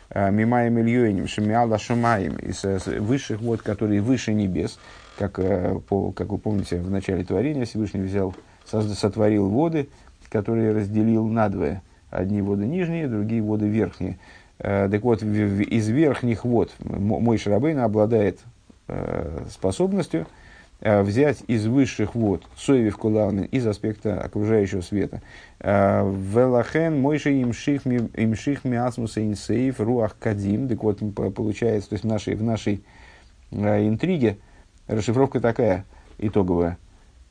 э, 0.10 0.32
Мимаем 0.32 0.80
Ильёним, 0.80 1.28
Шамиала 1.28 1.78
Шамаем, 1.78 2.36
из 2.38 2.64
э, 2.66 2.80
высших 3.00 3.42
вод, 3.42 3.62
которые 3.62 4.02
выше 4.02 4.34
небес, 4.34 4.80
как, 5.18 5.40
по, 5.86 6.12
как 6.12 6.30
вы 6.30 6.38
помните, 6.38 6.78
в 6.78 6.90
начале 6.90 7.24
творения 7.24 7.66
Всевышний 7.66 8.02
взял, 8.02 8.34
сотворил 8.66 9.50
воды, 9.50 9.88
которые 10.30 10.74
разделил 10.74 11.26
надвое. 11.28 11.82
Одни 12.10 12.42
воды 12.42 12.66
нижние, 12.66 13.08
другие 13.08 13.42
воды 13.42 13.68
верхние. 13.68 14.18
Так 14.58 15.02
вот, 15.04 15.22
из 15.24 15.88
верхних 15.88 16.44
вод 16.44 16.74
мой 16.80 17.38
Шарабейн 17.38 17.80
обладает 17.80 18.40
способностью 19.50 20.28
взять 20.82 21.44
из 21.48 21.66
высших 21.68 22.16
вод 22.16 22.44
соевив 22.58 22.98
куланы 22.98 23.48
из 23.52 23.66
аспекта 23.66 24.22
окружающего 24.22 24.82
света. 24.82 25.22
Э, 25.60 26.04
Велахен 26.04 27.00
мойши 27.00 27.42
имших 27.42 28.66
миасмуса 28.66 29.26
инсейф 29.26 29.80
руах 29.80 30.18
кадим. 30.20 30.68
Так 30.68 30.84
вот, 30.84 31.00
получается, 31.34 31.90
то 31.90 31.94
есть 31.94 32.04
в 32.04 32.08
нашей, 32.08 32.36
в 32.36 32.44
нашей 32.44 32.84
э, 33.52 33.88
интриге 33.88 34.38
расшифровка 34.88 35.40
такая 35.40 35.86
итоговая. 36.18 36.78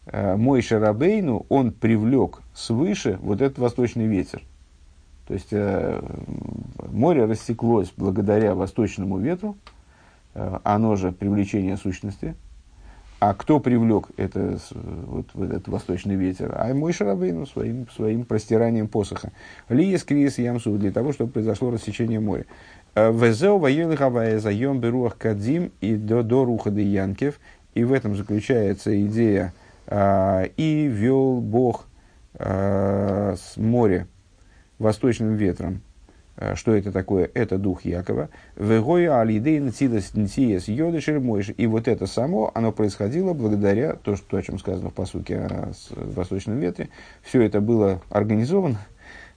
Э, 0.07 0.37
Мой 0.37 0.63
Шарабейну, 0.63 1.47
он 1.49 1.73
привлек 1.73 2.41
свыше 2.55 3.19
вот 3.23 3.41
этот 3.41 3.59
восточный 3.59 4.07
ветер. 4.07 4.43
То 5.27 5.35
есть 5.35 5.49
э, 5.53 6.03
море 6.91 7.25
рассеклось 7.25 7.93
благодаря 7.97 8.55
восточному 8.55 9.19
ветру, 9.19 9.57
э, 10.35 10.59
оно 10.65 10.97
же 10.97 11.13
привлечение 11.13 11.77
сущности. 11.77 12.35
А 13.27 13.33
кто 13.33 13.59
привлек 13.59 14.09
это, 14.19 14.59
вот, 14.73 15.29
вот 15.33 15.49
этот 15.49 15.69
восточный 15.69 16.15
ветер? 16.15 16.55
А 16.55 16.75
мой 16.75 16.93
Шарабейну 16.93 17.47
своим, 17.47 17.89
своим 17.89 18.27
простиранием 18.27 18.87
посоха. 18.87 19.33
Лиес 19.71 20.05
Криес 20.05 20.37
Ямсу 20.37 20.77
для 20.77 20.93
того, 20.93 21.15
чтобы 21.15 21.33
произошло 21.33 21.71
рассечение 21.71 22.21
моря. 22.21 22.45
Э, 22.95 23.11
Везеу 23.11 23.57
воелых 23.57 24.03
авая 24.03 24.39
заем 24.41 24.79
беруах 24.79 25.17
кадим 25.17 25.73
и 25.81 25.97
до, 25.97 26.23
до 26.23 26.45
руха 26.45 26.69
янкев. 26.69 27.41
И 27.73 27.83
в 27.83 27.95
этом 27.95 28.15
заключается 28.15 28.95
идея 29.07 29.55
а, 29.87 30.43
и 30.59 30.87
вел 30.87 31.41
Бог 31.41 31.87
а, 32.35 33.37
с 33.39 33.57
моря 33.57 34.07
восточным 34.79 35.37
ветром. 35.37 35.81
А, 36.37 36.57
что 36.57 36.75
это 36.75 36.91
такое? 36.91 37.31
Это 37.35 37.59
дух 37.59 37.85
Якова. 37.85 38.29
Вегоя 38.57 39.21
алидей 39.21 39.61
нтиес 39.61 40.69
йодышер 40.69 41.21
мойш. 41.21 41.51
И 41.57 41.67
вот 41.67 41.87
это 41.87 42.07
само, 42.07 42.51
оно 42.55 42.73
происходило 42.73 43.35
благодаря, 43.35 43.95
то, 43.95 44.17
что, 44.17 44.37
о 44.37 44.43
чем 44.43 44.59
сказано 44.59 44.91
в 44.91 44.95
посуке 44.95 45.39
о 45.39 45.73
восточном 45.91 46.59
ветре, 46.59 46.89
все 47.23 47.43
это 47.43 47.61
было 47.61 48.03
организовано, 48.11 48.79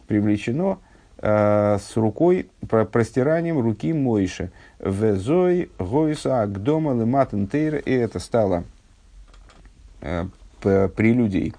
привлечено 0.08 0.80
э, 1.20 1.78
с 1.80 1.96
рукой, 1.96 2.50
про, 2.68 2.86
простиранием 2.86 3.60
руки 3.60 3.94
Мойши. 3.94 4.52
Везой 4.80 5.70
гойса 5.78 6.42
агдома 6.42 6.94
лематен 6.94 7.48
И 7.54 7.92
это 7.92 8.18
стало 8.20 8.64
э, 10.02 10.26
прелюдией 10.62 11.54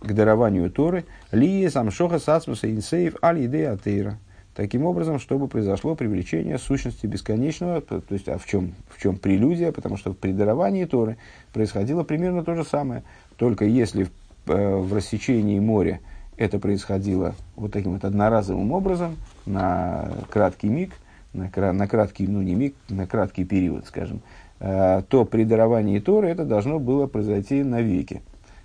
к 0.00 0.12
дарованию 0.14 0.70
Торы. 0.70 1.04
Ли 1.32 1.68
самшоха 1.68 2.18
сацмуса 2.18 2.70
инсейв 2.70 3.16
аль 3.22 3.44
идея 3.44 3.76
тейра. 3.76 4.18
Таким 4.60 4.84
образом, 4.84 5.18
чтобы 5.18 5.48
произошло 5.48 5.94
привлечение 5.94 6.58
сущности 6.58 7.06
бесконечного, 7.06 7.80
то, 7.80 8.02
то 8.02 8.12
есть, 8.12 8.28
а 8.28 8.36
в 8.36 8.44
чем, 8.44 8.74
в 8.90 9.00
чем 9.00 9.16
прелюдия? 9.16 9.72
Потому 9.72 9.96
что 9.96 10.12
при 10.12 10.32
даровании 10.32 10.84
Торы 10.84 11.16
происходило 11.54 12.02
примерно 12.02 12.44
то 12.44 12.54
же 12.54 12.62
самое. 12.62 13.02
Только 13.38 13.64
если 13.64 14.08
э, 14.48 14.76
в 14.76 14.92
рассечении 14.92 15.58
моря 15.58 16.00
это 16.36 16.58
происходило 16.58 17.34
вот 17.56 17.72
таким 17.72 17.92
вот 17.92 18.04
одноразовым 18.04 18.72
образом, 18.72 19.16
на 19.46 20.10
краткий 20.28 20.68
миг, 20.68 20.92
на, 21.32 21.72
на 21.72 21.88
краткий, 21.88 22.26
ну 22.26 22.42
не 22.42 22.54
миг, 22.54 22.74
на 22.90 23.06
краткий 23.06 23.46
период, 23.46 23.86
скажем, 23.86 24.20
э, 24.58 25.00
то 25.08 25.24
при 25.24 25.44
даровании 25.44 26.00
Торы 26.00 26.28
это 26.28 26.44
должно 26.44 26.78
было 26.78 27.06
произойти 27.06 27.62
навеки, 27.62 28.20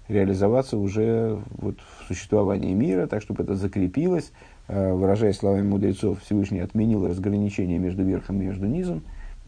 реализоваться 0.09 0.77
уже 0.77 1.39
вот 1.51 1.77
в 1.79 2.07
существовании 2.09 2.73
мира, 2.73 3.07
так 3.07 3.21
чтобы 3.21 3.43
это 3.43 3.55
закрепилось, 3.55 4.33
выражаясь 4.68 5.38
словами 5.38 5.68
мудрецов, 5.68 6.22
Всевышний 6.22 6.59
отменил 6.59 7.07
разграничение 7.07 7.78
между 7.78 8.03
верхом 8.03 8.41
и 8.41 8.45
между 8.45 8.66
низом, 8.66 9.03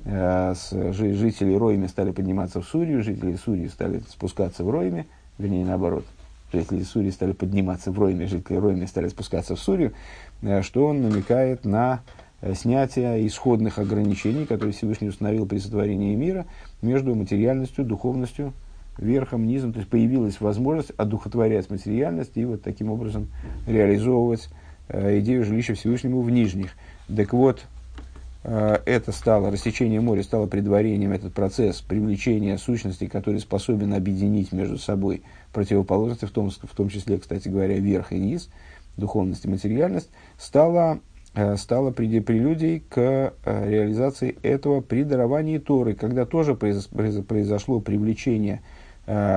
э, 0.05 0.53
жители 0.72 1.55
Ройми 1.55 1.88
стали 1.88 2.11
подниматься 2.11 2.61
в 2.61 2.65
Сурию, 2.65 3.03
жители 3.03 3.36
Сурии 3.36 3.68
стали 3.68 4.01
спускаться 4.09 4.63
в 4.63 4.70
Ройме, 4.70 5.07
вернее 5.38 5.65
наоборот– 5.65 6.05
жители 6.51 6.84
Сурии 6.84 7.09
стали 7.09 7.34
подниматься 7.34 7.91
в 7.91 7.99
Ройме, 7.99 8.28
жители 8.28 8.57
Ройме 8.57 8.88
стали 8.88 9.07
спускаться 9.07 9.55
в 9.55 9.59
Сурию, 9.59 9.93
э, 10.41 10.61
что 10.61 10.86
он 10.86 11.01
намекает 11.01 11.65
на 11.65 12.01
э, 12.41 12.53
снятие 12.53 13.26
исходных 13.28 13.80
ограничений, 13.80 14.45
которые 14.45 14.74
Всевышний 14.74 15.09
установил 15.09 15.45
при 15.45 15.57
сотворении 15.57 16.15
мира 16.15 16.45
между 16.82 17.15
материальностью, 17.15 17.86
духовностью, 17.86 18.53
верхом, 18.97 19.45
низом. 19.45 19.74
То 19.74 19.80
есть 19.80 19.89
появилась 19.89 20.39
возможность 20.39 20.91
одухотворять 20.91 21.70
материальность 21.70 22.32
и 22.36 22.45
вот 22.45 22.63
таким 22.63 22.91
образом 22.91 23.28
реализовывать 23.68 24.47
э, 24.49 24.66
идею 24.89 25.43
жилища 25.43 25.75
Всевышнему 25.75 26.21
в 26.21 26.29
нижних. 26.29 26.71
Так 27.07 27.33
вот, 27.33 27.65
Э, 28.49 28.77
это 28.85 29.11
стало, 29.11 29.51
рассечение 29.51 29.99
моря 29.99 30.23
стало 30.23 30.47
предварением, 30.47 31.11
этот 31.11 31.33
процесс 31.33 31.81
привлечения 31.81 32.57
сущностей, 32.57 33.07
который 33.07 33.41
способен 33.41 33.93
объединить 33.93 34.53
между 34.53 34.77
собой 34.77 35.21
противоположности, 35.51 36.23
в 36.25 36.31
том, 36.31 36.49
в 36.49 36.75
том 36.75 36.88
числе, 36.88 37.17
кстати 37.17 37.49
говоря, 37.49 37.77
верх 37.77 38.13
и 38.13 38.17
низ, 38.17 38.49
духовность 38.95 39.43
и 39.43 39.49
материальность, 39.49 40.09
стало, 40.38 40.99
э, 41.35 41.57
стало 41.57 41.91
прелюдией 41.91 42.79
к 42.79 42.97
э, 42.97 43.69
реализации 43.69 44.38
этого 44.43 44.79
при 44.79 45.03
даровании 45.03 45.57
Торы, 45.57 45.93
когда 45.93 46.25
тоже 46.25 46.55
произошло 46.55 47.81
привлечение 47.81 48.61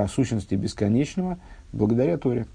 сущности 0.09 0.57
бесконечного 0.57 1.39
благодаря 1.73 2.19
Торе. 2.19 2.47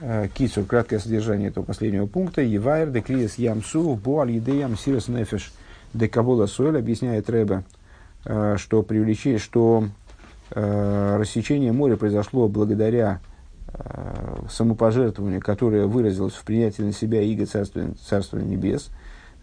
Э, 0.00 0.28
Кицур, 0.32 0.64
краткое 0.64 1.00
содержание 1.00 1.48
этого 1.48 1.64
последнего 1.64 2.06
пункта. 2.06 2.40
Евайр, 2.40 2.90
декриес 2.90 3.34
ямсу, 3.36 3.94
буаль 3.94 4.30
едеям 4.32 4.76
сирос 4.76 5.08
нефеш, 5.08 5.52
декавола 5.92 6.46
соль, 6.46 6.78
объясняет 6.78 7.28
Рэбе, 7.28 7.64
э, 8.24 8.56
что, 8.58 8.82
привлечение, 8.82 9.40
что 9.40 9.88
э, 10.52 11.16
рассечение 11.18 11.72
моря 11.72 11.96
произошло 11.96 12.48
благодаря 12.48 13.20
самопожертвованию, 14.48 15.42
которое 15.42 15.86
выразилось 15.86 16.32
в 16.32 16.42
принятии 16.42 16.80
на 16.80 16.92
себя 16.94 17.20
иго 17.20 17.44
Царства, 17.44 17.82
Царства 18.08 18.38
Небес 18.38 18.88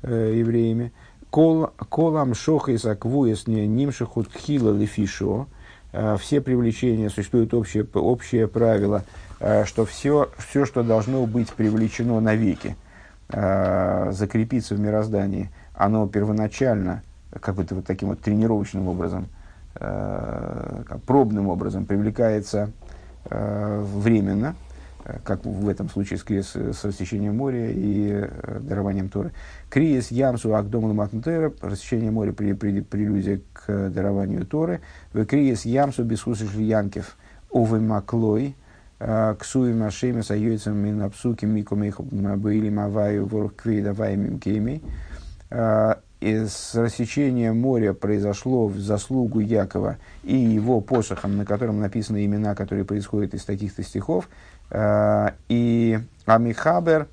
евреями. 0.02 0.94
Колам 1.30 2.34
шохайс 2.34 2.86
аквуес 2.86 3.46
нимшихут 3.46 4.30
хила 4.36 4.76
лефишо. 4.76 5.48
Все 6.20 6.42
привлечения, 6.42 7.12
существует 7.12 7.54
общее, 7.54 7.86
общее 7.94 8.48
правило– 8.48 9.06
что 9.66 9.86
все, 9.86 10.32
все, 10.38 10.66
что 10.66 10.82
должно 10.82 11.26
быть 11.26 11.54
привлечено 11.54 12.20
навеки, 12.20 12.76
э, 13.30 14.12
закрепиться 14.12 14.74
в 14.74 14.80
мироздании, 14.80 15.52
оно 15.74 16.08
первоначально, 16.08 17.04
как 17.40 17.56
бы 17.56 17.66
вот 17.70 17.86
таким 17.86 18.10
вот 18.10 18.22
тренировочным 18.22 18.88
образом, 18.88 19.28
э, 19.76 20.84
пробным 21.06 21.50
образом 21.50 21.86
привлекается 21.86 22.72
временно, 23.28 24.56
как 25.24 25.44
в 25.46 25.68
этом 25.68 25.90
случае 25.90 26.20
с, 26.20 26.56
с 26.56 26.84
рассечением 26.84 27.38
моря 27.38 27.72
и 27.72 28.30
дарованием 28.62 29.10
Торы. 29.10 29.32
Криес 29.70 30.12
Ямсу 30.12 30.56
Агдомал 30.56 30.94
Матнтера, 30.94 31.52
рассечение 31.62 32.12
моря 32.12 32.34
при, 32.34 32.54
при, 32.54 32.82
прелюдия 32.82 33.42
к 33.54 33.90
дарованию 33.90 34.46
Торы. 34.46 34.82
В 35.12 35.26
Криес 35.26 35.66
Ямсу 35.66 36.04
Бесхусиш 36.04 36.54
Янкев 36.54 37.18
Увы 37.50 37.80
Маклой, 37.80 38.56
ксуи 39.00 39.74
машеми 39.74 40.22
саюйцам 40.22 40.78
мин 40.78 41.02
апсуки 41.02 41.46
микумих 41.46 42.00
были 42.02 42.70
маваю 42.70 43.26
ворох 43.26 43.56
квейда 43.56 43.94
ваймим 43.94 44.40
кеми. 44.40 44.82
Из 46.22 46.74
рассечения 46.74 47.52
моря 47.54 47.94
произошло 47.94 48.68
в 48.68 48.80
заслугу 48.80 49.42
Якова 49.42 49.98
и 50.24 50.36
его 50.36 50.82
посохом, 50.82 51.38
на 51.38 51.46
котором 51.46 51.80
написаны 51.80 52.26
имена, 52.26 52.56
которые 52.56 52.86
происходят 52.86 53.34
из 53.36 53.44
таких-то 53.46 53.84
стихов. 53.84 54.28
И 54.74 56.00
Амихабер, 56.26 57.08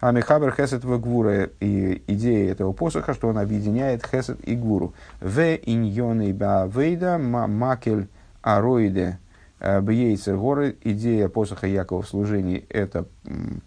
Амихабер 0.00 0.52
Хесет 0.54 0.84
в 0.84 1.00
Гвура. 1.00 1.48
И 1.60 2.02
идея 2.08 2.50
этого 2.52 2.72
посоха, 2.72 3.14
что 3.14 3.28
он 3.28 3.38
объединяет 3.38 4.04
Хесет 4.04 4.38
и 4.46 4.54
Гвуру. 4.54 4.92
וענינו 5.20 6.68
בעבודה 6.70 7.16
מקל 7.16 8.08
הרודה 8.42 9.18
Э, 9.64 9.80
ביצר 9.80 10.36
הרע, 10.36 10.76
идея 10.82 11.28
посоха 11.28 11.68
Якова 11.68 12.02
в 12.02 12.08
служении– 12.08 12.66
это 12.68 13.06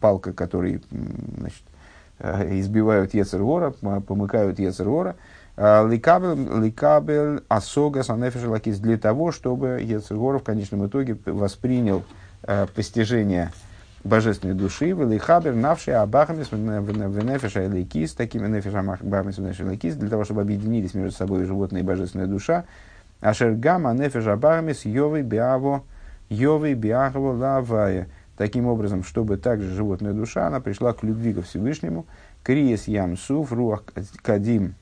палка, 0.01 0.33
которой 0.33 0.81
значит, 1.37 1.63
э, 2.19 2.59
избивают 2.59 3.13
יצר 3.13 3.42
הרע, 3.42 3.71
помыкают 3.71 4.59
יצר 4.59 4.87
הרע. 4.87 5.15
Э, 5.55 5.87
לקבל 5.87 7.43
השגת 7.47 8.03
הנפש 8.03 8.49
האלקית 8.49 8.79
для 8.79 8.97
того, 8.97 9.31
чтобы 9.31 9.79
יצר 9.81 10.14
הרע 10.14 10.39
в 10.39 10.43
конечном 10.43 10.85
итоге 10.85 11.17
воспринял 11.25 12.03
постижение 12.75 13.51
божественной 14.03 14.53
души, 14.53 14.91
ולחבר 14.91 15.55
נפש 15.55 15.95
הבהמית 15.95 16.51
ונפש 16.51 17.67
האלקית, 17.67 18.13
такими 18.13 18.47
נפש 18.47 18.81
הבהמית 18.81 19.37
ונפש 19.37 19.65
האלקית, 19.65 19.95
для 19.95 20.09
того, 20.09 20.25
чтобы 20.25 20.41
объединились 20.41 20.93
между 20.93 21.15
собой 21.17 21.45
животное 21.45 21.81
и 21.81 21.83
божественная 21.85 22.27
душа, 22.27 22.65
Ашергама 23.21 23.93
нефеш 23.93 24.27
абармис 24.27 24.85
йовы 24.85 25.21
биаво 25.21 25.83
йовы 26.29 26.73
биаво 26.73 27.33
лавая. 27.33 28.07
Таким 28.37 28.67
образом, 28.67 29.03
чтобы 29.03 29.37
также 29.37 29.73
животная 29.73 30.11
душа, 30.11 30.47
она 30.47 30.59
пришла 30.59 30.91
к 30.93 31.03
любви 31.03 31.33
ко 31.33 31.41
Всевышнему. 31.41 32.05
Криес 32.43 32.87
ямсуф 32.87 33.53
руах 33.53 33.83
кадим 34.21 34.75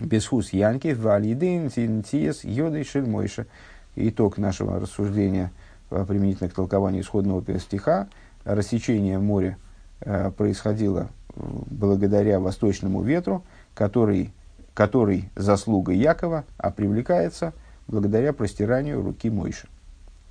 бесхус 0.00 0.52
янки 0.52 0.92
валидин 0.94 1.70
тиес 2.02 2.44
йодой 2.44 2.84
шельмойша. 2.84 3.46
Итог 3.94 4.38
нашего 4.38 4.78
рассуждения 4.80 5.52
э, 5.90 6.04
применительно 6.06 6.50
к 6.50 6.54
толкованию 6.54 7.02
исходного 7.02 7.44
стиха. 7.58 8.08
Рассечение 8.44 9.18
моря 9.18 9.56
э, 10.00 10.30
происходило 10.30 11.08
э, 11.34 11.40
благодаря 11.66 12.40
восточному 12.40 13.02
ветру, 13.02 13.42
который 13.74 14.32
который 14.76 15.30
заслугой 15.34 15.96
Якова, 15.96 16.44
а 16.58 16.70
привлекается 16.70 17.54
благодаря 17.88 18.34
простиранию 18.34 19.02
руки 19.02 19.30
Мойши. 19.30 19.68